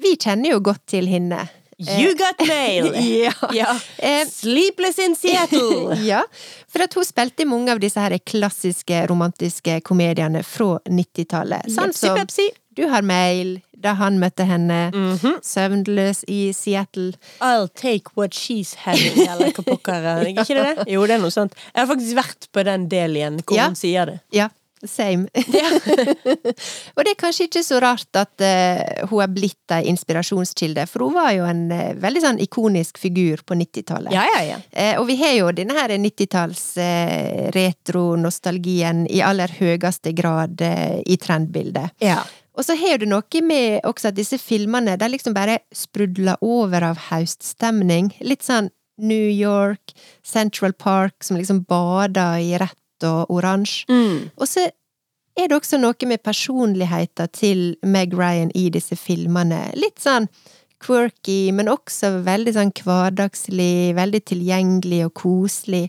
Vi 0.00 0.16
kjenner 0.16 0.54
jo 0.54 0.60
godt 0.70 0.86
til 0.94 1.10
henne. 1.10 1.44
You 1.80 2.14
got 2.16 2.40
mail! 2.46 2.90
Ja. 3.24 3.32
Ja. 3.52 3.80
Eh, 3.96 4.26
Sleepless 4.28 4.98
in 4.98 5.16
Seattle! 5.16 5.96
ja, 6.04 6.22
for 6.68 6.84
at 6.84 6.94
hun 6.94 7.06
spilte 7.08 7.44
i 7.44 7.48
mange 7.48 7.72
av 7.72 7.80
disse 7.80 8.00
her 8.00 8.18
klassiske 8.18 9.06
romantiske 9.08 9.78
komediene 9.86 10.42
fra 10.44 10.76
90-tallet. 10.88 11.70
Sånn 11.72 11.94
som. 11.96 12.20
Du 12.76 12.84
har 12.88 13.02
mail, 13.02 13.58
da 13.80 13.94
han 13.98 14.18
møtte 14.20 14.44
henne, 14.46 14.80
Mhm. 14.94 15.40
Søvnløs 15.42 16.24
i 16.28 16.52
Seattle. 16.52 17.12
I'll 17.40 17.68
take 17.74 18.12
what 18.16 18.30
she's 18.36 18.74
having, 18.84 19.18
eller 19.26 19.50
hva 19.56 19.64
pokker 19.64 19.94
er 20.04 20.24
det? 20.24 20.36
Ikke 20.36 20.54
det? 20.60 20.88
Jo, 20.92 21.06
det 21.06 21.16
er 21.18 21.22
noe 21.24 21.30
sånt. 21.34 21.54
Jeg 21.74 21.86
har 21.86 21.90
faktisk 21.94 22.16
vært 22.20 22.48
på 22.52 22.64
den 22.64 22.88
delen 22.88 23.16
igjen 23.16 23.40
hvor 23.44 23.56
Ja. 23.56 23.66
hun 23.66 23.74
sier 23.78 24.06
det. 24.06 24.20
Ja, 24.32 24.48
same. 24.84 25.28
og 26.96 27.04
det 27.04 27.10
er 27.12 27.18
kanskje 27.20 27.46
ikke 27.48 27.62
så 27.66 27.80
rart 27.84 28.16
at 28.16 28.40
uh, 28.40 29.06
hun 29.10 29.20
er 29.24 29.28
blitt 29.32 29.74
ei 29.76 29.82
inspirasjonskilde, 29.90 30.86
for 30.88 31.04
hun 31.04 31.14
var 31.18 31.32
jo 31.36 31.44
en 31.44 31.66
uh, 31.72 31.90
veldig 32.00 32.22
sånn 32.24 32.40
ikonisk 32.40 32.96
figur 33.02 33.42
på 33.44 33.58
90-tallet. 33.60 34.12
Ja, 34.14 34.24
ja, 34.38 34.40
ja. 34.54 34.56
uh, 34.72 35.00
og 35.02 35.06
vi 35.10 35.18
har 35.20 35.34
jo 35.36 35.50
denne 35.52 35.76
her 35.76 35.92
90-talls 36.00 36.62
eh, 36.80 37.50
retro-nostalgien 37.56 39.04
i 39.10 39.20
aller 39.24 39.52
høyeste 39.60 40.12
grad 40.16 40.60
i 40.62 41.16
trendbildet. 41.20 41.92
Og 42.58 42.66
så 42.66 42.74
har 42.78 42.98
du 43.00 43.06
noe 43.08 43.42
med 43.46 43.86
også 43.86 44.10
at 44.10 44.18
disse 44.18 44.38
filmene, 44.42 44.96
de 44.98 45.08
liksom 45.08 45.36
bare 45.36 45.60
sprudler 45.74 46.40
over 46.44 46.84
av 46.90 46.98
høststemning. 47.10 48.12
Litt 48.20 48.44
sånn 48.46 48.70
New 49.00 49.30
York, 49.30 49.94
Central 50.26 50.72
Park, 50.72 51.24
som 51.24 51.38
liksom 51.38 51.64
bader 51.68 52.42
i 52.42 52.52
rett 52.60 53.06
og 53.06 53.30
oransje. 53.32 53.86
Mm. 53.88 54.30
Og 54.36 54.48
så 54.48 54.66
er 55.38 55.48
det 55.48 55.56
også 55.56 55.78
noe 55.80 56.08
med 56.10 56.22
personligheten 56.26 57.30
til 57.32 57.62
Meg 57.86 58.14
Ryan 58.16 58.50
i 58.58 58.68
disse 58.72 58.98
filmene. 58.98 59.70
Litt 59.78 60.02
sånn 60.02 60.28
quirky, 60.80 61.50
men 61.52 61.68
også 61.68 62.22
veldig 62.24 62.54
sånn 62.56 62.72
hverdagslig, 62.76 63.92
veldig 63.96 64.20
tilgjengelig 64.30 65.02
og 65.08 65.14
koselig. 65.22 65.86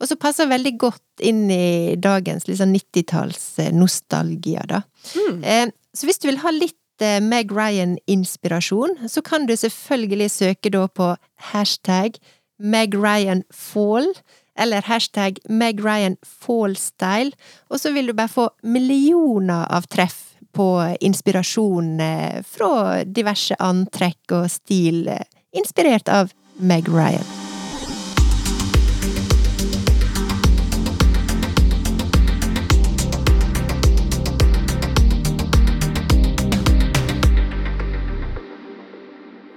Og 0.00 0.10
så 0.10 0.18
passer 0.20 0.50
veldig 0.50 0.74
godt 0.80 1.24
inn 1.24 1.46
i 1.52 1.96
dagens 1.96 2.48
litt 2.48 2.60
sånn 2.60 2.74
90-talls 2.74 3.46
nostalgia, 3.72 4.64
da. 4.68 4.82
Mm. 5.16 5.38
Eh, 5.40 5.64
så 5.94 6.08
hvis 6.08 6.20
du 6.22 6.28
vil 6.28 6.42
ha 6.42 6.52
litt 6.54 7.04
eh, 7.04 7.20
Meg 7.22 7.52
Ryan-inspirasjon, 7.54 8.96
så 9.08 9.22
kan 9.24 9.46
du 9.46 9.54
selvfølgelig 9.56 10.30
søke 10.34 10.72
da 10.74 10.86
på 10.88 11.14
hashtag 11.52 12.18
Meg 12.58 12.94
Ryan 12.94 13.44
Fall, 13.52 14.12
eller 14.58 14.86
hashtag 14.86 15.40
Meg 15.50 15.82
Ryan 15.84 16.16
Fall-style, 16.22 17.34
og 17.70 17.82
så 17.82 17.94
vil 17.94 18.10
du 18.10 18.14
bare 18.14 18.32
få 18.32 18.48
millioner 18.62 19.66
av 19.70 19.88
treff 19.90 20.34
på 20.54 20.68
inspirasjon 21.02 21.96
eh, 22.00 22.42
fra 22.46 23.02
diverse 23.04 23.58
antrekk 23.58 24.38
og 24.38 24.50
stil, 24.54 25.08
eh, 25.10 25.26
inspirert 25.54 26.10
av 26.10 26.34
Meg 26.62 26.90
Ryan. 26.90 27.43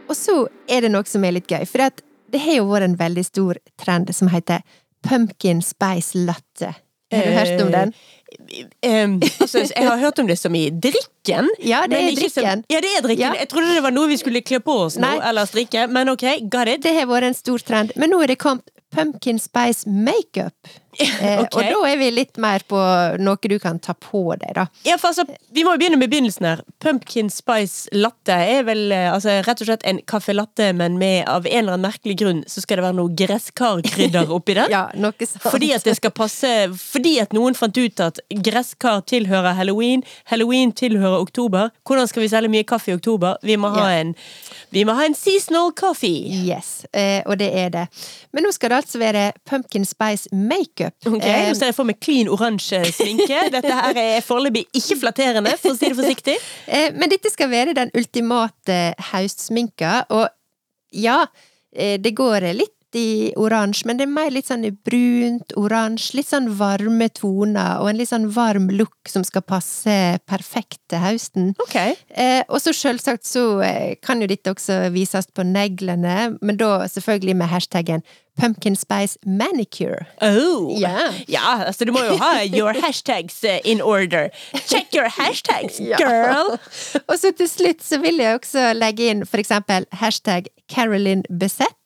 Og 0.08 0.16
så 0.16 0.36
er 0.72 0.82
det 0.86 0.92
noe 0.94 1.08
som 1.10 1.24
er 1.28 1.36
litt 1.38 1.48
gøy, 1.52 1.66
for 1.68 1.84
det, 1.84 2.04
det 2.34 2.42
har 2.44 2.60
jo 2.62 2.68
vært 2.72 2.88
en 2.90 2.98
veldig 3.00 3.24
stor 3.28 3.58
trend 3.80 4.12
som 4.16 4.30
heter 4.32 4.64
pumpkin 5.08 5.62
spice 5.64 6.18
latte. 6.28 6.74
Har 7.14 7.24
du 7.24 7.32
hørt 7.32 7.62
om 7.64 7.70
den? 7.72 7.92
Um, 8.84 9.14
altså, 9.40 9.62
jeg 9.64 9.86
har 9.88 9.98
hørt 10.02 10.20
om 10.20 10.28
det 10.28 10.36
som 10.40 10.56
i 10.60 10.66
drikken. 10.70 11.48
Ja, 11.72 11.86
det 11.88 12.00
er 12.02 12.10
drikken. 12.16 12.30
som- 12.34 12.64
ja, 12.72 12.82
det 12.84 12.90
er 12.98 13.02
drikken. 13.06 13.24
Ja. 13.24 13.34
Jeg 13.40 13.50
trodde 13.52 13.74
det 13.76 13.84
var 13.84 13.92
noe 13.96 14.08
vi 14.12 14.18
skulle 14.20 14.42
kle 14.44 14.60
på 14.64 14.76
oss 14.88 14.98
nå, 15.00 15.14
eller 15.24 15.48
strikke, 15.48 15.86
men 15.92 16.10
ok, 16.12 16.26
got 16.52 16.68
it. 16.72 16.82
Det 16.84 16.94
har 16.98 17.08
vært 17.08 17.30
en 17.30 17.38
stor 17.38 17.64
trend, 17.64 17.92
men 17.96 18.12
nå 18.12 18.20
er 18.24 18.28
det 18.34 18.38
kommet 18.40 18.68
pumpkin 18.96 19.40
spice 19.40 19.88
makeup. 19.88 20.56
Eh, 21.00 21.40
Ok. 21.48 21.56
Og 21.58 21.64
da 21.64 21.82
er 21.92 21.98
vi 22.00 22.08
litt 22.12 22.38
mer 22.42 22.64
på 22.68 22.78
noe 23.22 23.38
du 23.48 23.58
kan 23.62 23.78
ta 23.80 23.94
på 23.94 24.22
deg, 24.42 24.54
da. 24.58 24.66
Ja, 24.88 24.98
for 25.00 25.12
altså, 25.14 25.24
vi 25.54 25.64
må 25.64 25.76
jo 25.76 25.82
begynne 25.82 26.00
med 26.02 26.10
begynnelsen 26.12 26.46
her. 26.50 26.62
Pumpkin 26.84 27.30
spice 27.32 27.88
latte 27.96 28.34
er 28.34 28.64
vel 28.68 28.92
eh, 28.92 29.08
altså, 29.14 29.38
rett 29.46 29.62
og 29.64 29.70
slett 29.70 29.86
en 29.88 30.02
caffè 30.10 30.34
latte, 30.36 30.72
men 30.76 30.98
med 31.00 31.28
av 31.30 31.46
en 31.48 31.54
eller 31.62 31.78
annen 31.78 31.86
merkelig 31.88 32.18
grunn 32.20 32.42
så 32.50 32.64
skal 32.64 32.82
det 32.82 32.88
være 32.88 32.98
noe 33.00 33.14
gresskarkrydder 33.18 34.32
oppi 34.34 34.56
den. 34.60 34.72
Ja, 34.74 34.88
noe 34.98 35.14
sånt. 35.28 35.44
Fordi 35.48 35.72
at 35.76 35.86
det 35.88 35.96
skal 36.00 36.14
passe 36.16 36.50
Fordi 36.78 37.18
at 37.24 37.34
noen 37.36 37.56
fant 37.58 37.78
ut 37.78 38.00
at 38.04 38.20
gresskar 38.44 39.02
tilhører 39.10 39.56
halloween, 39.58 40.04
halloween 40.32 40.72
tilhører 40.76 41.22
oktober. 41.24 41.72
Hvordan 41.88 42.10
skal 42.10 42.26
vi 42.26 42.32
selge 42.34 42.52
mye 42.54 42.68
kaffe 42.68 42.92
i 42.92 42.98
oktober? 42.98 43.38
Vi 43.46 43.58
må 43.60 43.72
ha 43.76 43.88
Ja. 43.88 44.00
en 44.02 44.16
Vi 44.72 44.84
må 44.84 44.94
ha 44.98 45.06
en 45.08 45.16
seasonal 45.16 45.72
coffee. 45.72 46.28
Yes, 46.48 46.86
eh, 46.94 47.22
og 47.26 47.38
det 47.40 47.48
er 47.56 47.70
det. 47.72 47.86
Men 48.36 48.44
nå 48.44 48.52
skal 48.52 48.74
det 48.74 48.82
altså 48.82 49.00
være 49.00 49.30
pumpkin 49.48 49.86
spice 49.88 50.28
makeup. 50.88 51.12
Ok, 51.14 51.24
Eh, 51.28 51.48
Nå 51.50 51.56
ser 51.60 51.72
jeg 51.72 51.76
for 51.78 51.90
meg 51.90 52.00
clean 52.04 52.30
oransje 52.32 52.80
sminke. 52.96 53.44
Dette 53.56 53.74
her 53.82 54.00
er 54.02 54.22
foreløpig 54.26 54.66
ikke 54.78 54.98
flatterende, 55.04 55.54
for 55.62 55.74
å 55.76 55.78
si 55.78 55.90
det 55.92 55.98
forsiktig. 56.00 56.38
Eh, 56.68 56.90
Men 56.98 57.10
dette 57.14 57.32
skal 57.34 57.50
være 57.52 57.76
den 57.78 57.92
ultimate 57.98 58.80
høstsminka, 59.12 60.06
og 60.10 60.28
ja, 60.96 61.26
eh, 61.76 61.98
det 62.00 62.16
går 62.18 62.48
litt 62.56 62.74
i 62.98 63.32
oransje, 63.38 63.86
men 63.88 64.00
det 64.00 64.08
er 64.08 64.12
mer 64.14 64.32
litt 64.34 64.50
sånn 64.50 64.66
i 64.68 64.72
brunt, 64.74 65.54
oransje, 65.60 66.18
litt 66.18 66.30
sånn 66.32 66.50
varme 66.60 67.08
toner, 67.14 67.78
og 67.82 67.92
en 67.92 68.00
litt 68.02 68.10
sånn 68.12 68.28
varm 68.36 68.70
look 68.74 69.10
som 69.12 69.24
skal 69.28 69.46
passe 69.48 69.98
perfekt 70.28 70.82
til 70.92 71.04
høsten. 71.04 71.52
Ok. 71.64 71.76
Eh, 72.10 72.42
og 72.50 72.60
så 72.64 72.74
selvsagt 72.76 73.28
så 73.30 73.48
eh, 73.66 73.96
kan 74.04 74.22
jo 74.24 74.30
dette 74.32 74.52
også 74.54 74.88
vises 74.96 75.30
på 75.38 75.46
neglene, 75.48 76.34
men 76.42 76.58
da 76.60 76.80
selvfølgelig 76.90 77.38
med 77.44 77.54
hashtaggen 77.54 78.04
pumpkin 78.38 78.76
spice 78.78 79.18
manicure. 79.26 80.04
Oh. 80.22 80.70
Ja. 80.78 81.08
ja, 81.26 81.64
altså 81.66 81.88
du 81.90 81.92
må 81.96 82.04
jo 82.06 82.20
ha 82.22 82.44
your 82.46 82.76
hashtags 82.84 83.40
eh, 83.44 83.58
in 83.66 83.82
order. 83.82 84.30
Check 84.68 84.94
your 84.94 85.10
hashtags, 85.10 85.80
Ja. 85.88 85.98
girl! 85.98 86.54
Og 87.08 87.16
så 87.18 87.32
til 87.34 87.50
slutt 87.50 87.82
så 87.86 87.98
vil 88.04 88.22
jeg 88.22 88.38
også 88.38 88.72
legge 88.78 89.10
inn 89.10 89.26
for 89.26 89.42
eksempel 89.42 89.88
hashtag 90.04 90.52
Carolyn 90.70 91.24
Bessette, 91.32 91.77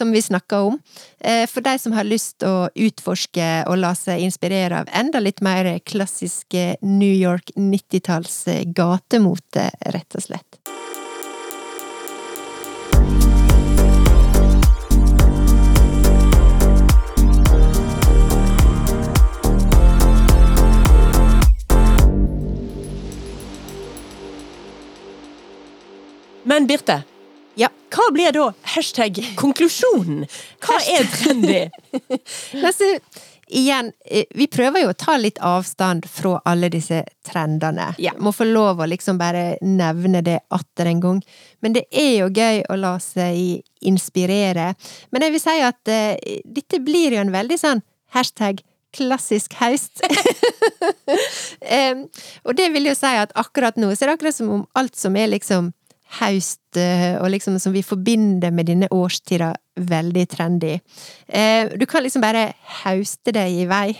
som 0.00 0.12
vi 0.12 0.22
snakka 0.22 0.60
om. 0.60 0.78
Eh, 1.20 1.46
For 1.46 1.60
de 1.60 1.78
som 1.78 1.92
har 1.92 2.08
lyst 2.08 2.42
å 2.42 2.70
utforske 2.72 3.48
og 3.68 3.76
la 3.82 3.92
seg 3.98 4.24
inspirere 4.24 4.80
av 4.80 4.88
enda 4.96 5.20
litt 5.20 5.44
mer 5.44 5.68
klassiske 5.84 6.78
New 6.80 7.12
York 7.12 7.52
90-talls 7.56 8.46
gatemote, 8.72 9.68
rett 9.92 10.16
og 10.16 10.24
slett. 10.24 10.60
Men 26.50 26.66
Birte, 26.66 27.02
Ja. 27.58 27.68
hva 27.90 28.06
blir 28.14 28.32
da 28.32 28.50
hashtag 28.74 29.18
konklusjonen? 29.38 30.26
Hva 30.62 30.78
er 30.86 31.08
trendy? 31.16 31.60
Altså, 32.66 32.86
igjen, 33.50 33.92
eh, 34.04 34.24
vi 34.34 34.46
prøver 34.50 34.84
jo 34.84 34.92
å 34.92 34.98
ta 34.98 35.16
litt 35.18 35.40
avstand 35.42 36.06
fra 36.10 36.36
alle 36.46 36.70
disse 36.72 37.02
trendene. 37.26 37.90
Ja. 37.98 38.14
Må 38.18 38.32
få 38.34 38.46
lov 38.46 38.80
å 38.80 38.88
liksom 38.88 39.18
bare 39.18 39.56
nevne 39.66 40.22
det 40.26 40.38
atter 40.54 40.90
en 40.90 41.02
gang. 41.02 41.20
Men 41.60 41.74
det 41.76 41.86
er 41.90 42.12
jo 42.22 42.30
gøy 42.30 42.64
å 42.70 42.78
la 42.78 42.96
seg 43.02 43.62
inspirere. 43.86 44.72
Men 45.10 45.26
jeg 45.26 45.34
vil 45.36 45.42
si 45.42 45.56
at 45.66 45.92
uh, 45.92 46.34
dette 46.44 46.82
blir 46.84 47.16
jo 47.16 47.24
en 47.24 47.34
veldig 47.34 47.58
sånn 47.58 47.82
hashtag 48.14 48.62
klassisk 48.94 49.54
høst. 49.60 50.02
um, 51.66 52.06
og 52.46 52.56
det 52.58 52.70
vil 52.74 52.90
jo 52.90 52.96
si 52.98 53.12
at 53.18 53.34
akkurat 53.38 53.78
nå 53.78 53.92
så 53.94 54.04
er 54.04 54.12
det 54.12 54.16
akkurat 54.18 54.38
som 54.38 54.54
om 54.60 54.64
alt 54.78 54.98
som 54.98 55.18
er 55.18 55.30
liksom 55.34 55.72
høst, 56.18 56.76
eh, 56.76 57.14
og 57.22 57.28
liksom 57.30 57.58
som 57.62 57.72
vi 57.72 57.82
forbinder 57.86 58.50
med 58.50 58.66
denne 58.66 58.88
årstida, 58.90 59.52
veldig 59.80 60.24
trendy. 60.28 60.72
Eh, 61.28 61.68
Du 61.78 61.86
kan 61.86 62.02
liksom 62.02 62.20
bare 62.24 62.52
hauste 62.82 63.32
deg 63.32 63.60
i 63.62 63.66
vei. 63.70 63.94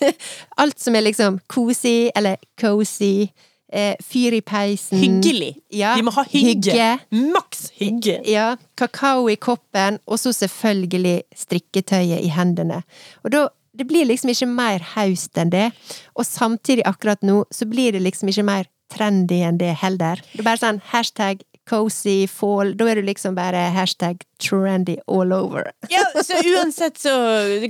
Alt 0.62 0.78
som 0.80 0.96
er 0.96 1.04
liksom 1.04 1.38
cozy 1.52 2.10
eller 2.16 2.36
cozy. 2.60 3.28
eh, 3.72 3.94
Fyr 4.02 4.32
i 4.34 4.40
peisen. 4.40 4.98
Hyggelig. 4.98 5.52
Ja, 5.70 5.94
Vi 5.94 6.02
må 6.02 6.10
ha 6.16 6.24
hygge. 6.24 6.72
hygge. 6.72 6.98
Maks 7.32 7.70
hygge. 7.78 8.16
Ja, 8.26 8.56
kakao 8.76 9.28
i 9.30 9.36
koppen, 9.36 10.00
og 10.08 10.18
så 10.18 10.32
selvfølgelig 10.34 11.22
strikketøyet 11.36 12.24
i 12.24 12.32
hendene. 12.34 12.82
Og 13.24 13.30
da, 13.30 13.44
det 13.76 13.86
blir 13.86 14.08
liksom 14.10 14.32
ikke 14.32 14.48
mer 14.50 14.82
haust 14.96 15.38
enn 15.38 15.52
det, 15.54 15.68
og 16.16 16.26
samtidig 16.26 16.82
akkurat 16.84 17.22
nå, 17.22 17.44
så 17.54 17.68
blir 17.70 17.92
det 17.94 18.02
liksom 18.02 18.28
ikke 18.32 18.42
mer 18.48 18.66
trendy 18.90 19.38
enn 19.46 19.58
det 19.60 19.76
heller. 19.84 20.18
Det 20.32 20.40
er 20.42 20.48
bare 20.50 20.58
sånn 20.64 20.80
hashtag 20.90 21.44
cozy 21.70 22.24
fall. 22.30 22.74
Da 22.76 22.88
er 22.90 22.98
du 23.00 23.06
liksom 23.06 23.36
bare 23.38 23.68
hashtag 23.74 24.24
trendy 24.42 24.96
all 25.06 25.32
over. 25.36 25.70
Ja, 25.92 26.02
så 26.26 26.40
uansett 26.56 26.98
så 26.98 27.14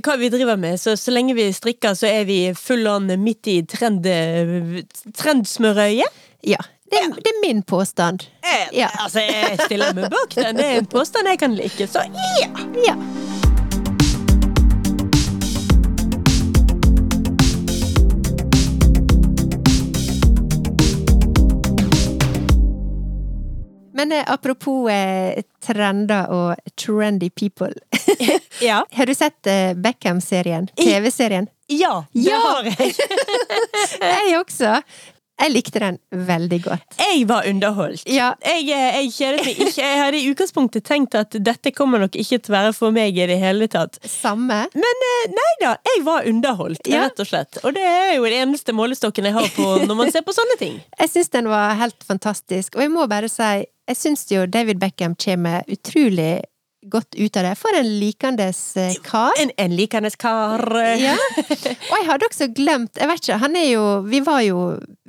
hva 0.01 0.17
vi 0.21 0.31
driver 0.33 0.57
med, 0.59 0.79
så, 0.81 0.97
så 0.97 1.13
lenge 1.13 1.37
vi 1.37 1.45
strikker, 1.53 1.93
så 1.97 2.09
er 2.09 2.25
vi 2.29 2.39
full 2.57 2.87
on 2.89 3.07
midt 3.21 3.47
i 3.53 3.59
trend, 3.69 4.05
trendsmørøyet. 5.13 6.21
Ja. 6.43 6.57
Det, 6.91 6.99
er- 6.99 7.15
det 7.23 7.31
er 7.31 7.41
min 7.47 7.61
påstand. 7.63 8.25
Eh, 8.43 8.67
Ja. 8.81 8.89
Altså, 8.99 9.19
jeg 9.23 9.59
stiller 9.65 9.93
meg 9.95 10.09
bak 10.11 10.33
den. 10.35 10.57
Det 10.59 10.65
er 10.65 10.77
en 10.81 10.85
påstand 10.91 11.27
jeg 11.31 11.39
kan 11.39 11.55
like, 11.55 11.87
så 11.87 12.03
ja! 12.03 12.49
Ja. 12.87 12.95
Men 24.01 24.11
eh, 24.17 24.23
apropos 24.33 24.89
eh, 24.89 25.43
trender 25.65 26.29
og 26.33 26.55
trendy 26.75 27.29
people. 27.29 27.73
Ja. 28.61 28.83
Har 28.93 29.05
du 29.09 29.13
sett 29.17 29.47
eh, 29.49 29.73
Beckham-serien? 29.73 30.67
TV-serien? 30.77 31.47
Ja, 31.67 32.03
det 32.13 32.25
Ja! 32.29 32.37
har 32.43 32.63
jeg. 32.69 32.93
Jeg 34.01 34.37
også. 34.41 34.81
Jeg 35.41 35.51
likte 35.55 35.79
den 35.81 35.97
veldig 36.27 36.59
godt. 36.67 36.97
Jeg 37.01 37.23
var 37.29 37.47
underholdt. 37.49 38.03
Ja. 38.09 38.31
Jeg, 38.45 38.67
eh, 38.69 38.99
jeg 39.01 39.11
kjedet 39.15 39.45
meg 39.47 39.61
ikke. 39.65 39.81
Jeg 39.81 39.99
hadde 40.03 40.19
i 40.21 40.27
utgangspunktet 40.31 40.85
tenkt 40.87 41.17
at 41.17 41.37
dette 41.41 41.71
kommer 41.73 42.03
nok 42.03 42.15
ikke 42.21 42.37
til 42.39 42.53
å 42.53 42.57
være 42.59 42.73
for 42.77 42.93
meg 42.95 43.17
i 43.17 43.25
det 43.31 43.39
hele 43.41 43.67
tatt. 43.71 43.97
Samme. 44.05 44.61
Men 44.77 45.05
eh, 45.09 45.25
nei 45.33 45.49
da, 45.63 45.73
jeg 45.91 46.03
var 46.05 46.27
underholdt, 46.29 46.85
Ja. 46.91 47.07
rett 47.07 47.19
og 47.25 47.27
slett. 47.31 47.57
Og 47.65 47.73
det 47.73 47.81
er 47.87 48.13
jo 48.19 48.23
den 48.29 48.37
eneste 48.45 48.75
målestokken 48.77 49.25
jeg 49.29 49.33
har 49.39 49.49
på 49.55 49.67
når 49.87 49.97
man 49.97 50.11
ser 50.13 50.21
på 50.27 50.35
sånne 50.37 50.57
ting. 50.61 50.77
Jeg 51.01 51.09
syns 51.09 51.29
den 51.33 51.47
var 51.49 51.73
helt 51.79 52.03
fantastisk, 52.05 52.75
og 52.77 52.83
jeg 52.83 52.91
må 52.93 53.07
bare 53.09 53.27
si, 53.31 53.47
jeg 53.89 53.97
syns 53.97 54.27
jo 54.29 54.43
David 54.45 54.77
Beckham 54.79 55.15
kommer 55.19 55.65
utrolig 55.71 56.43
godt 56.81 57.15
ut 57.15 57.37
av 57.37 57.45
det. 57.45 57.53
For 57.59 57.77
en 57.77 57.89
likandes 58.01 58.59
eh, 58.77 58.95
kar. 59.05 59.35
En, 59.41 59.51
en 59.57 59.75
likandes 59.75 60.17
kar. 60.19 60.65
Ja. 61.01 61.15
Og 61.15 61.93
jeg 61.95 62.05
hadde 62.07 62.27
også 62.27 62.47
glemt 62.53 62.97
Jeg 62.99 63.07
vet 63.09 63.21
ikke, 63.21 63.37
han 63.41 63.55
er 63.57 63.65
jo 63.69 63.83
Vi 64.05 64.19
var 64.25 64.41
jo 64.43 64.57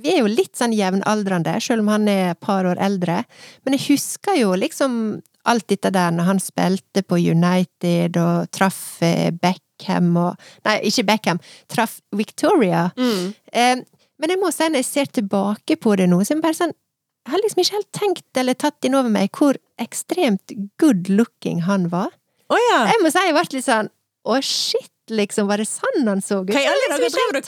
Vi 0.00 0.12
er 0.14 0.22
jo 0.22 0.30
litt 0.30 0.54
sånn 0.58 0.74
jevnaldrende, 0.76 1.54
selv 1.62 1.84
om 1.84 1.90
han 1.92 2.08
er 2.10 2.32
et 2.32 2.40
par 2.42 2.66
år 2.68 2.80
eldre. 2.82 3.22
Men 3.64 3.76
jeg 3.76 3.86
husker 3.92 4.38
jo 4.38 4.54
liksom 4.58 5.20
alt 5.48 5.66
dette 5.72 5.90
der 5.94 6.12
når 6.14 6.28
han 6.28 6.42
spilte 6.42 7.02
på 7.02 7.18
United 7.18 8.18
og 8.20 8.50
traff 8.54 9.02
eh, 9.04 9.30
Beckham 9.34 10.12
og 10.20 10.52
Nei, 10.66 10.78
ikke 10.90 11.06
Beckham. 11.08 11.42
Traff 11.72 11.98
Victoria. 12.14 12.88
Mm. 12.96 13.32
Eh, 13.52 13.82
men 14.22 14.30
jeg 14.30 14.38
må 14.38 14.52
si, 14.54 14.68
når 14.70 14.84
jeg 14.84 14.90
ser 14.90 15.12
tilbake 15.18 15.76
på 15.82 15.96
det 15.98 16.06
nå, 16.10 16.20
så 16.22 16.34
er 16.34 16.38
det 16.38 16.46
bare 16.46 16.60
sånn 16.60 16.76
Jeg 17.22 17.32
har 17.36 17.42
liksom 17.44 17.60
ikke 17.62 17.76
helt 17.78 17.92
tenkt 17.94 18.40
eller 18.40 18.56
tatt 18.58 18.86
inn 18.88 18.96
over 18.98 19.12
meg 19.12 19.30
hvor 19.38 19.58
ekstremt 19.82 20.54
good 20.82 21.08
looking 21.10 21.62
han 21.68 21.86
var. 21.92 22.10
Oh, 22.52 22.58
ja. 22.70 22.80
Jeg 22.90 23.02
må 23.02 23.12
si 23.14 23.22
jeg 23.24 23.36
ble 23.36 23.44
litt 23.54 23.64
sånn 23.66 23.86
Å, 24.28 24.38
shit, 24.44 24.90
liksom. 25.10 25.48
Var 25.50 25.62
det 25.62 25.66
sånn 25.70 26.04
han 26.06 26.20
så 26.22 26.42
ut? 26.42 26.50
Hva 26.52 26.60
i 26.62 26.68
alle 26.68 26.88
har 26.90 26.92
dager 26.92 27.06
liksom 27.06 27.32
driver 27.32 27.38
du 27.38 27.40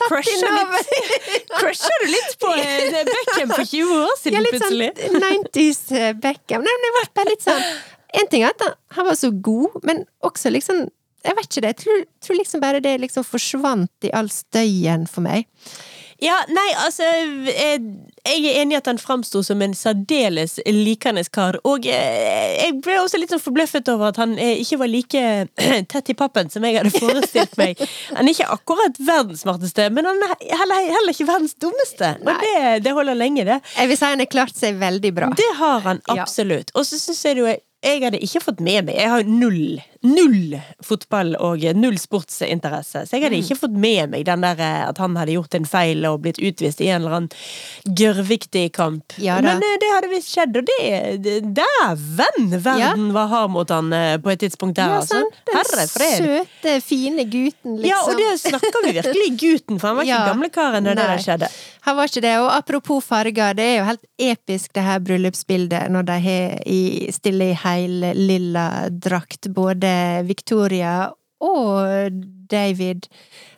og 0.49 1.57
crusher 1.59 2.01
du 2.01 2.07
litt 2.11 2.37
på 2.41 2.53
eh, 2.55 2.97
Beckham 3.11 3.53
for 3.53 3.67
20 3.69 3.93
år 3.99 4.07
Ja, 4.07 4.15
siden, 4.23 4.47
litt 4.47 4.57
sånn 4.57 4.73
plutselig? 4.73 4.89
90s 5.27 5.81
eh, 5.99 6.09
Beckham. 6.23 6.65
Nei, 6.65 6.75
men 6.79 6.89
jeg 6.89 6.95
ble 6.97 7.05
bare 7.19 7.33
litt 7.35 7.45
sånn 7.45 7.67
En 8.21 8.31
ting 8.31 8.45
er 8.47 8.55
at 8.55 8.65
han, 8.65 8.75
han 8.97 9.09
var 9.11 9.19
så 9.19 9.31
god, 9.49 9.77
men 9.87 10.03
også 10.25 10.51
liksom 10.55 10.85
Jeg 11.25 11.37
vet 11.39 11.47
ikke 11.51 11.63
det. 11.67 11.73
Jeg 11.75 11.81
tror, 11.83 12.01
tror 12.27 12.39
liksom 12.41 12.63
bare 12.63 12.81
det 12.85 12.95
liksom 13.03 13.27
forsvant 13.27 14.07
i 14.09 14.11
all 14.15 14.27
støyen 14.31 15.07
for 15.09 15.25
meg. 15.25 15.47
Ja, 16.25 16.39
nei, 16.49 16.67
altså 16.81 17.05
Jeg, 17.05 17.81
jeg 18.25 18.45
er 18.49 18.59
enig 18.63 18.75
i 18.75 18.79
at 18.79 18.87
han 18.89 18.99
framsto 19.01 19.43
som 19.45 19.61
en 19.61 19.75
særdeles 19.77 20.57
likende 20.65 21.23
kar. 21.33 21.59
Og 21.67 21.85
eh, 21.89 22.55
jeg 22.63 22.79
ble 22.85 22.97
også 23.01 23.19
litt 23.21 23.33
sånn 23.33 23.43
forbløffet 23.43 23.91
over 23.93 24.09
at 24.09 24.19
han 24.21 24.33
eh, 24.41 24.61
ikke 24.63 24.79
var 24.81 24.91
like 24.91 25.25
tett 25.91 26.11
i 26.11 26.17
pappen 26.17 26.49
som 26.53 26.65
jeg 26.65 26.79
hadde 26.79 26.93
forestilt 26.95 27.55
meg. 27.61 27.81
Han 28.15 28.25
er 28.25 28.33
ikke 28.33 28.49
akkurat 28.57 28.99
verdens 28.99 29.45
smarteste, 29.45 29.87
men 29.93 30.09
han 30.09 30.25
er 30.25 30.35
heller, 30.55 30.89
heller 30.97 31.13
ikke 31.13 31.29
verdens 31.29 31.55
dummeste. 31.61 32.15
Og 32.25 32.41
det, 32.41 32.57
det 32.87 32.95
holder 32.97 33.19
lenge, 33.19 33.45
det. 33.47 33.61
Jeg 33.77 33.91
vil 33.91 34.01
si 34.01 34.09
han 34.09 34.23
har 34.23 34.31
klart 34.31 34.57
seg 34.57 34.81
veldig 34.81 35.13
bra. 35.15 35.31
Det 35.37 35.51
har 35.61 35.85
han 35.85 36.03
absolutt. 36.15 36.73
Og 36.75 36.87
så 36.87 36.99
syns 36.99 37.23
jeg 37.25 37.37
det 37.37 37.45
jo 37.45 37.55
jeg 37.85 38.01
hadde 38.01 38.21
ikke 38.23 38.41
fått 38.41 38.61
med 38.65 38.87
meg 38.87 38.97
Jeg 38.97 39.11
har 39.11 39.27
null, 39.29 39.77
null 40.05 40.55
fotball 40.85 41.33
og 41.41 41.63
null 41.75 41.97
sportsinteresse. 42.01 43.05
Så 43.07 43.17
jeg 43.17 43.21
Mm. 43.21 43.25
hadde 43.25 43.41
ikke 43.43 43.57
fått 43.59 43.75
med 43.85 44.09
meg 44.11 44.25
den 44.25 44.41
der 44.45 44.59
eh, 44.59 44.87
at 44.89 44.97
han 45.01 45.15
hadde 45.17 45.33
gjort 45.35 45.55
en 45.57 45.65
feil 45.65 46.05
og 46.05 46.21
blitt 46.21 46.37
utvist 46.39 46.81
i 46.81 46.87
en 46.93 47.01
eller 47.01 47.15
annen 47.17 47.29
gørrviktig 47.97 48.71
kamp. 48.75 49.13
Ja. 49.17 49.39
Men 49.41 49.57
eh, 49.63 49.77
det 49.81 49.89
hadde 49.93 50.09
visst 50.11 50.31
skjedd, 50.33 50.57
og 50.57 50.67
det, 50.69 51.41
Dæven! 51.55 52.49
Verden 52.61 53.11
var 53.15 53.27
hard 53.31 53.51
mot 53.55 53.69
han 53.73 53.91
eh, 53.93 54.17
på 54.21 54.31
et 54.33 54.39
tidspunkt 54.45 54.77
der, 54.79 54.89
Ja, 54.93 54.99
altså. 55.01 55.21
Den 55.47 55.57
Herre 55.59 55.87
fred. 55.89 56.17
søte, 56.23 56.75
fine 56.85 57.25
gutten, 57.29 57.77
liksom. 57.81 57.89
Ja, 57.89 58.01
og 58.05 58.17
det 58.19 58.31
snakker 58.43 58.85
vi 58.85 58.93
virkelig 58.99 59.29
gutten, 59.41 59.79
for 59.79 59.87
han 59.91 59.97
var 59.97 60.03
ikke 60.03 60.15
Ja. 60.25 60.27
gamlekaren 60.31 60.85
da 60.87 60.93
det 60.95 61.07
der 61.09 61.23
skjedde. 61.25 61.49
Han 61.85 61.97
var 61.97 62.09
ikke 62.09 62.21
det. 62.23 62.35
Og 62.41 62.49
apropos 62.55 63.03
farger, 63.05 63.53
det 63.57 63.65
er 63.65 63.75
jo 63.79 63.87
helt 63.89 64.05
episk 64.19 64.71
det 64.73 64.83
her 64.85 64.99
bryllupsbildet 65.05 65.89
når 65.93 66.07
de 66.07 66.15
har 66.23 66.55
i, 66.65 66.79
stiller 67.13 67.51
i 67.53 67.57
heil 67.65 68.05
lilla 68.15 68.65
drakt, 68.89 69.49
både 69.53 69.91
Victoria 70.27 70.95
og 71.45 72.15
David. 72.49 73.07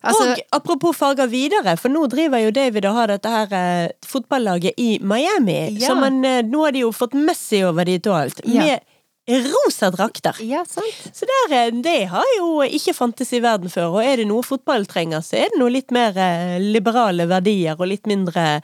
Altså, 0.04 0.32
og 0.32 0.42
apropos 0.58 0.98
farger 0.98 1.28
videre, 1.32 1.76
for 1.80 1.92
nå 1.94 2.06
driver 2.12 2.42
jo 2.42 2.52
David 2.56 2.88
og 2.90 2.96
har 2.98 3.12
dette 3.14 3.32
her 3.32 3.54
eh, 3.58 3.90
fotballaget 4.08 4.78
i 4.82 4.98
Miami. 5.02 5.58
Ja. 5.78 5.90
Så 5.92 5.98
man, 6.00 6.20
eh, 6.26 6.42
nå 6.48 6.64
har 6.66 6.76
de 6.76 6.86
jo 6.86 6.94
fått 6.96 7.16
Messi 7.18 7.62
over 7.68 7.88
dit 7.88 8.08
og 8.08 8.22
alt, 8.22 8.42
Ja. 8.48 8.64
med 8.64 8.80
rosa 9.28 9.92
drakter. 9.92 10.36
ja, 10.40 10.66
sant? 10.66 11.10
Så 11.14 11.26
der, 11.26 11.56
eh, 11.56 11.72
det 11.84 12.06
har 12.12 12.26
jo 12.38 12.62
ikke 12.64 12.94
fantes 12.96 13.34
i 13.34 13.42
verden 13.44 13.70
før, 13.70 13.98
og 13.98 14.04
er 14.04 14.22
det 14.22 14.28
noe 14.30 14.44
fotball 14.46 14.86
trenger, 14.88 15.22
så 15.26 15.36
er 15.42 15.52
det 15.52 15.60
noe 15.60 15.74
litt 15.74 15.92
mer 15.92 16.16
eh, 16.16 16.58
liberale 16.64 17.28
verdier 17.28 17.76
og 17.76 17.90
litt 17.92 18.08
mindre 18.08 18.62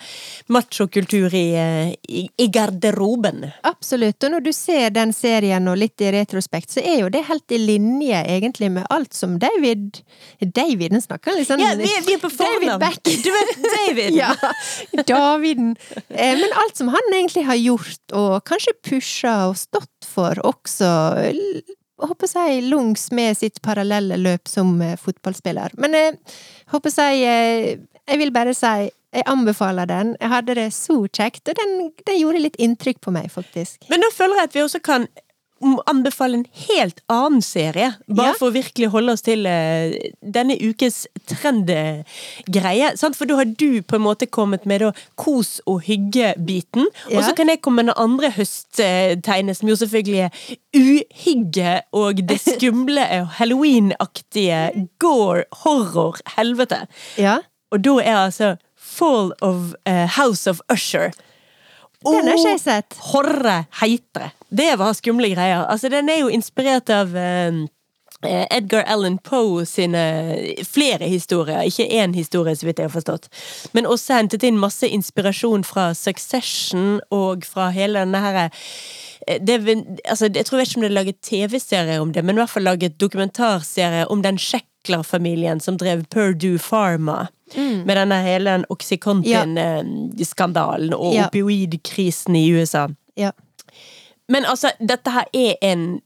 machokultur 0.48 1.34
i, 1.36 1.46
eh, 1.60 1.94
i, 2.08 2.26
i 2.38 2.48
garderoben. 2.48 3.44
Absolutt. 3.68 4.24
Og 4.24 4.36
når 4.38 4.46
du 4.48 4.52
ser 4.56 4.90
den 4.96 5.14
serien 5.14 5.68
og 5.68 5.78
litt 5.82 6.02
i 6.02 6.14
retrospekt, 6.16 6.72
så 6.78 6.84
er 6.84 7.04
jo 7.04 7.12
det 7.12 7.26
helt 7.28 7.52
i 7.52 7.60
linje 7.60 8.24
egentlig 8.24 8.72
med 8.72 8.88
alt 8.94 9.14
som 9.14 9.36
David 9.42 10.00
David, 10.40 10.92
den 10.94 11.02
snakker 11.04 11.38
sånn 11.48 11.62
Ja, 11.62 11.74
vi, 11.80 11.90
vi 12.06 12.16
er 12.16 12.22
på 12.22 12.30
David. 12.32 12.74
Beck. 12.82 13.02
Du 13.04 13.30
vet 13.34 13.54
David! 13.68 14.16
Ja, 14.24 14.34
Daviden. 15.08 15.74
Men 16.10 16.56
alt 16.64 16.78
som 16.78 16.90
han 16.94 17.14
egentlig 17.14 17.46
har 17.48 17.58
gjort, 17.58 18.02
og 18.16 18.44
kanskje 18.48 18.76
pusha 18.86 19.34
og 19.50 19.58
stått 19.60 20.03
for 20.14 20.40
også, 20.48 20.90
l- 21.34 21.78
håper 22.04 22.32
jeg, 22.36 22.64
lungs 22.72 23.10
med 23.16 23.38
sitt 23.40 23.62
parallelle 23.66 24.18
løp 24.22 24.50
som 24.52 24.74
eh, 24.84 24.96
fotballspiller. 25.00 25.76
Men 25.82 25.98
jeg 25.98 26.18
håper 26.74 26.94
jeg, 26.98 27.24
eh, 27.24 28.02
jeg 28.10 28.20
vil 28.24 28.34
bare 28.36 28.54
si 28.58 28.74
jeg 29.14 29.28
anbefaler 29.30 29.86
den. 29.86 30.16
Jeg 30.18 30.30
hadde 30.32 30.56
det 30.58 30.70
så 30.74 30.96
kjekt, 31.14 31.46
og 31.52 31.58
den, 31.60 31.74
den 32.08 32.16
gjorde 32.18 32.40
litt 32.42 32.56
inntrykk 32.58 32.98
på 33.06 33.12
meg, 33.14 33.28
faktisk. 33.30 33.84
Men 33.92 34.02
da 34.02 34.10
føler 34.10 34.40
jeg 34.42 34.50
at 34.50 34.56
vi 34.58 34.64
også 34.64 34.82
kan 34.82 35.06
anbefale 35.90 36.40
en 36.42 36.46
helt 36.68 37.00
annen 37.12 37.42
serie. 37.42 37.94
Bare 38.08 38.32
Ja. 38.32 38.34
for 38.40 38.50
å 38.52 38.56
virkelig 38.56 38.90
holde 38.94 39.14
oss 39.16 39.22
til 39.26 39.46
uh, 39.48 39.94
denne 40.22 40.58
ukes 40.62 41.04
trendgreie. 41.30 42.92
For 43.18 43.26
da 43.30 43.36
har 43.40 43.46
du 43.46 43.82
på 43.82 43.96
en 43.98 44.06
måte 44.06 44.28
kommet 44.30 44.66
med 44.70 44.82
da 44.84 44.92
kos- 45.20 45.62
og 45.70 45.84
hygge-biten. 45.88 46.88
Og 47.14 47.24
så 47.24 47.34
kan 47.38 47.50
jeg 47.52 47.62
komme 47.62 47.84
med 47.84 47.92
den 47.92 47.98
andre 48.04 48.32
høsttegnet, 48.36 49.58
som 49.58 49.70
jo 49.70 49.76
selvfølgelig 49.76 50.22
er 50.28 50.32
uhygge 50.76 51.74
og 51.94 52.22
det 52.28 52.40
skumle 52.48 53.06
halloween-aktige 53.40 54.88
gore, 55.00 55.44
horror, 55.64 56.20
helvete. 56.38 56.86
Ja. 57.18 57.40
Og 57.72 57.82
da 57.86 57.98
er 58.04 58.18
altså 58.28 58.56
Fall 58.78 59.32
of 59.42 59.74
uh, 59.88 60.06
House 60.18 60.48
of 60.50 60.60
Usher. 60.72 61.12
Den 62.06 62.28
har 62.28 62.38
ikke 62.38 62.56
jeg 62.56 62.64
sett. 62.64 62.98
Horre 63.12 63.64
heitere. 63.82 64.32
Det 64.54 64.74
var 64.80 64.94
skumle 64.98 65.32
greier. 65.34 65.66
Altså, 65.70 65.90
den 65.90 66.12
er 66.12 66.24
jo 66.24 66.32
inspirert 66.34 66.92
av 66.94 67.16
eh, 67.18 67.64
eh, 68.28 68.46
Edgar 68.54 68.86
Allan 68.92 69.18
Poe 69.24 69.66
sine 69.70 70.04
flere 70.68 71.10
historier, 71.10 71.64
ikke 71.68 71.88
én 71.88 72.16
historie, 72.16 72.56
så 72.56 72.68
vidt 72.68 72.82
jeg 72.82 72.90
har 72.90 72.96
forstått. 72.96 73.30
Men 73.74 73.90
også 73.90 74.20
hentet 74.20 74.46
inn 74.48 74.62
masse 74.62 74.88
inspirasjon 74.88 75.66
fra 75.68 75.92
Succession 75.98 77.00
og 77.14 77.48
fra 77.50 77.72
hele 77.74 78.04
denne 78.04 78.24
her 78.24 78.42
eh, 78.44 79.40
altså, 80.10 80.30
jeg 80.30 80.46
tror 80.46 80.64
ikke 80.64 80.80
om 80.80 80.86
det 80.86 80.92
er 80.92 81.00
laget 81.00 81.24
TV-serie 81.24 82.02
om 82.02 82.14
det, 82.14 82.26
men 82.26 82.38
i 82.38 82.44
hvert 82.44 82.54
fall 82.54 82.68
laget 82.68 83.00
dokumentarserie 83.02 84.06
om 84.12 84.22
den 84.26 84.38
Sheckler-familien 84.42 85.64
som 85.64 85.80
drev 85.80 86.06
Purdue 86.12 86.60
Pharma. 86.60 87.28
Mm. 87.56 87.84
Med 87.86 87.98
denne 87.98 88.22
hele 88.26 88.50
den 88.58 88.66
Oxycontin-skandalen 88.74 90.94
og 90.98 91.14
Ja. 91.16 91.28
opioidkrisen 91.28 92.36
i 92.36 92.48
USA. 92.56 92.88
Ja. 93.18 93.32
Men 94.30 94.46
altså, 94.46 94.72
dette 94.80 95.10
her 95.12 95.26
er 95.34 95.56
en 95.62 96.02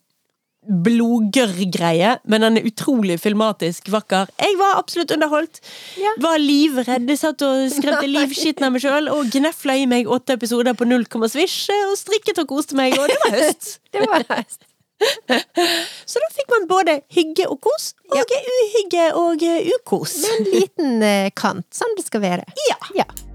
blodgørr-greie, 0.68 2.18
men 2.28 2.42
den 2.44 2.58
er 2.60 2.66
utrolig 2.68 3.16
filmatisk 3.24 3.88
vakker. 3.94 4.28
Jeg 4.42 4.58
var 4.60 4.76
absolutt 4.82 5.14
underholdt. 5.16 5.62
Ja. 6.02 6.12
Var 6.20 6.38
livredd. 6.44 7.08
Jeg 7.08 7.20
satt 7.22 7.42
og 7.48 7.70
skremte 7.72 8.10
livskitten 8.12 8.68
av 8.68 8.74
meg 8.76 8.84
sjøl 8.84 9.08
og 9.14 9.30
gnefla 9.32 9.78
i 9.80 9.86
meg 9.88 10.10
åtte 10.12 10.36
episoder 10.36 10.76
på 10.76 10.84
null 10.90 11.06
komma 11.08 11.30
svisj 11.32 11.72
og 11.88 11.96
strikket 12.02 12.42
og 12.44 12.50
koste 12.52 12.76
meg, 12.76 12.98
og 13.00 13.08
det 13.08 13.16
var 13.24 13.32
høst. 13.40 13.78
Det 13.96 14.04
var 14.12 14.24
høst. 14.30 14.67
Så 16.10 16.20
da 16.24 16.30
fikk 16.34 16.50
man 16.56 16.68
både 16.70 17.00
hygge 17.14 17.48
og 17.52 17.62
kos, 17.62 17.92
og 18.10 18.18
uhygge 18.24 19.08
og 19.20 19.46
eh, 19.46 19.70
ukos. 19.78 20.18
Med 20.24 20.36
en 20.38 20.52
liten 20.56 21.06
eh, 21.06 21.32
kant, 21.36 21.68
som 21.76 21.98
det 21.98 22.08
skal 22.08 22.24
være. 22.26 22.48
Ja. 22.70 22.80
Ja. 23.04 23.27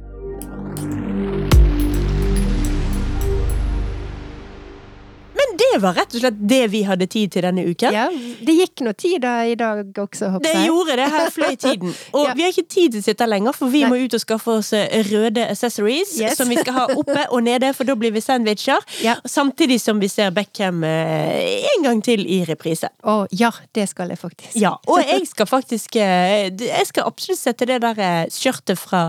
Men 5.43 5.57
det 5.59 5.71
var 5.83 5.95
rett 5.99 6.15
og 6.15 6.21
slett 6.23 6.39
det 6.49 6.61
vi 6.71 6.83
hadde 6.87 7.07
tid 7.11 7.33
til 7.35 7.43
denne 7.43 7.65
uken. 7.67 7.93
ja. 7.95 8.07
Det 8.43 8.55
gikk 8.57 8.81
noe 8.87 8.95
tid 8.99 9.21
da 9.23 9.33
i 9.47 9.55
dag 9.59 9.99
også, 9.99 10.29
håper 10.37 10.47
Det 10.47 10.67
gjorde 10.67 10.97
det, 10.99 11.07
her 11.13 11.31
fløy 11.35 11.57
tiden. 11.57 11.95
Og 12.17 12.27
Ja. 12.29 12.35
vi 12.35 12.43
har 12.43 12.51
ikke 12.55 12.69
tid 12.69 12.93
til 12.93 13.01
å 13.01 13.05
sitte 13.05 13.27
lenger, 13.29 13.53
for 13.57 13.71
vi 13.73 13.83
Nei. 13.85 13.91
må 13.91 13.99
ut 14.05 14.15
og 14.15 14.21
skaffe 14.23 14.55
oss 14.59 14.73
eh, 14.77 15.03
røde 15.11 15.45
accessories 15.51 16.15
Yes. 16.21 16.37
som 16.39 16.49
vi 16.51 16.57
skal 16.61 16.75
ha 16.77 16.87
oppe 16.95 17.27
og 17.31 17.43
nede, 17.47 17.73
for 17.75 17.85
da 17.89 17.95
blir 17.99 18.13
vi 18.15 18.21
sandwicher. 18.25 18.81
Ja. 19.03 19.17
Samtidig 19.27 19.81
som 19.81 20.01
vi 20.03 20.09
ser 20.13 20.31
Beckham 20.35 20.83
eh, 20.85 21.67
en 21.77 21.83
gang 21.89 22.03
til 22.05 22.25
i 22.27 22.43
reprise. 22.49 22.89
Å 23.05 23.27
ja, 23.31 23.51
det 23.75 23.89
skal 23.91 24.09
jeg 24.15 24.19
faktisk. 24.23 24.57
Ja, 24.61 24.75
og 24.87 25.03
jeg 25.13 25.27
skal 25.31 25.47
faktisk 25.51 25.97
eh, 25.97 26.51
Jeg 26.53 26.87
skal 26.91 27.07
absolutt 27.11 27.41
sette 27.43 27.67
det 27.69 27.81
der 27.83 27.99
eh, 27.99 28.25
skjørtet 28.33 28.79
fra 28.79 29.07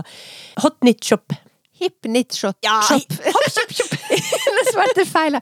Hot 0.62 0.78
Knit 0.80 1.02
Shop. 1.04 1.32
Hip 1.80 1.96
knit 2.06 2.30
shop. 2.38 2.54
Ja, 2.62 2.76
shop. 2.86 3.02
hopp, 3.26 3.48
shop, 3.50 3.72
shop. 3.74 3.94
Nå 4.54 4.62
svarte 4.70 5.04
feil. 5.10 5.40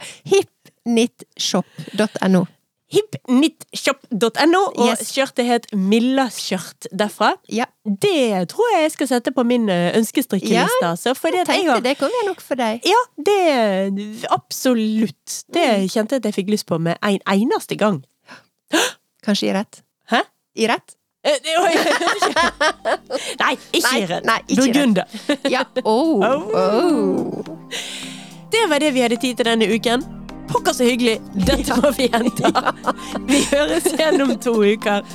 Hipknitshop.no. 0.87 2.45
Hipnitshop.no, 2.93 4.61
og 4.77 4.89
Yes. 4.91 5.13
skjørtet 5.15 5.47
het 5.49 5.67
Milla-skjørt 5.73 6.87
derfra. 6.93 7.31
Ja. 7.49 7.65
Det 7.87 8.49
tror 8.53 8.67
jeg 8.75 8.83
jeg 8.83 8.93
skal 8.93 9.09
sette 9.09 9.33
på 9.33 9.43
min 9.49 9.69
eh, 9.73 9.97
ønskestrikkeliste. 9.97 10.85
altså, 10.85 11.15
fordi 11.15 11.37
at 11.41 11.49
jeg 11.49 11.57
Tenkte 11.57 11.73
har 11.73 11.81
det 11.81 11.95
kunne 11.99 12.11
være 12.19 12.29
nok 12.29 12.41
for 12.45 12.55
deg. 12.61 12.81
Ja, 12.85 13.01
det 13.17 14.27
Absolutt. 14.31 15.45
Det 15.55 15.91
kjente 15.93 16.15
jeg 16.15 16.21
at 16.21 16.25
jeg 16.25 16.35
fikk 16.35 16.51
lyst 16.53 16.67
på 16.69 16.79
med 16.79 16.97
en 17.03 17.19
eneste 17.27 17.77
gang. 17.81 18.05
Kanskje 19.25 19.49
i 19.49 19.53
rett? 19.57 19.83
Hæ? 20.11 20.21
I 20.57 20.67
rett? 20.69 20.97
Nei, 23.43 23.55
ikke 23.73 23.89
Nei, 23.93 24.07
rett. 24.11 24.25
nei, 24.27 24.41
ikke. 24.49 24.63
Burgunder. 24.63 25.05
Ja. 25.51 25.63
Oh. 25.85 26.19
Oh. 26.27 26.43
oh. 26.55 27.45
Det 28.53 28.67
var 28.69 28.79
det 28.83 28.91
vi 28.95 29.01
hadde 29.01 29.17
tid 29.17 29.37
til 29.39 29.47
denne 29.47 29.65
uken. 29.75 30.03
Pokker 30.51 30.73
så 30.77 30.85
hyggelig! 30.85 31.21
Dette 31.47 31.79
må 31.81 31.93
vi 31.97 32.09
gjenta. 32.11 32.75
Vi 33.31 33.43
høres 33.53 33.89
igjen 33.95 34.23
om 34.27 34.37
to 34.43 34.59
uker. 34.63 35.07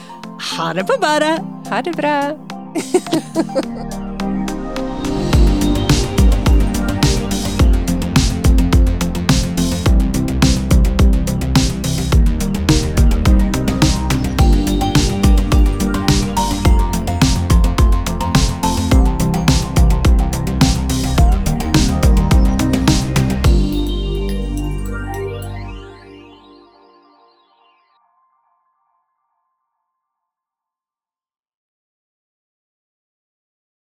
Ha 0.54 0.74
det 0.78 0.88
på 0.90 1.00
badet! 1.02 1.38
Ha 1.70 1.82
det 1.84 1.96
bra. 1.98 2.18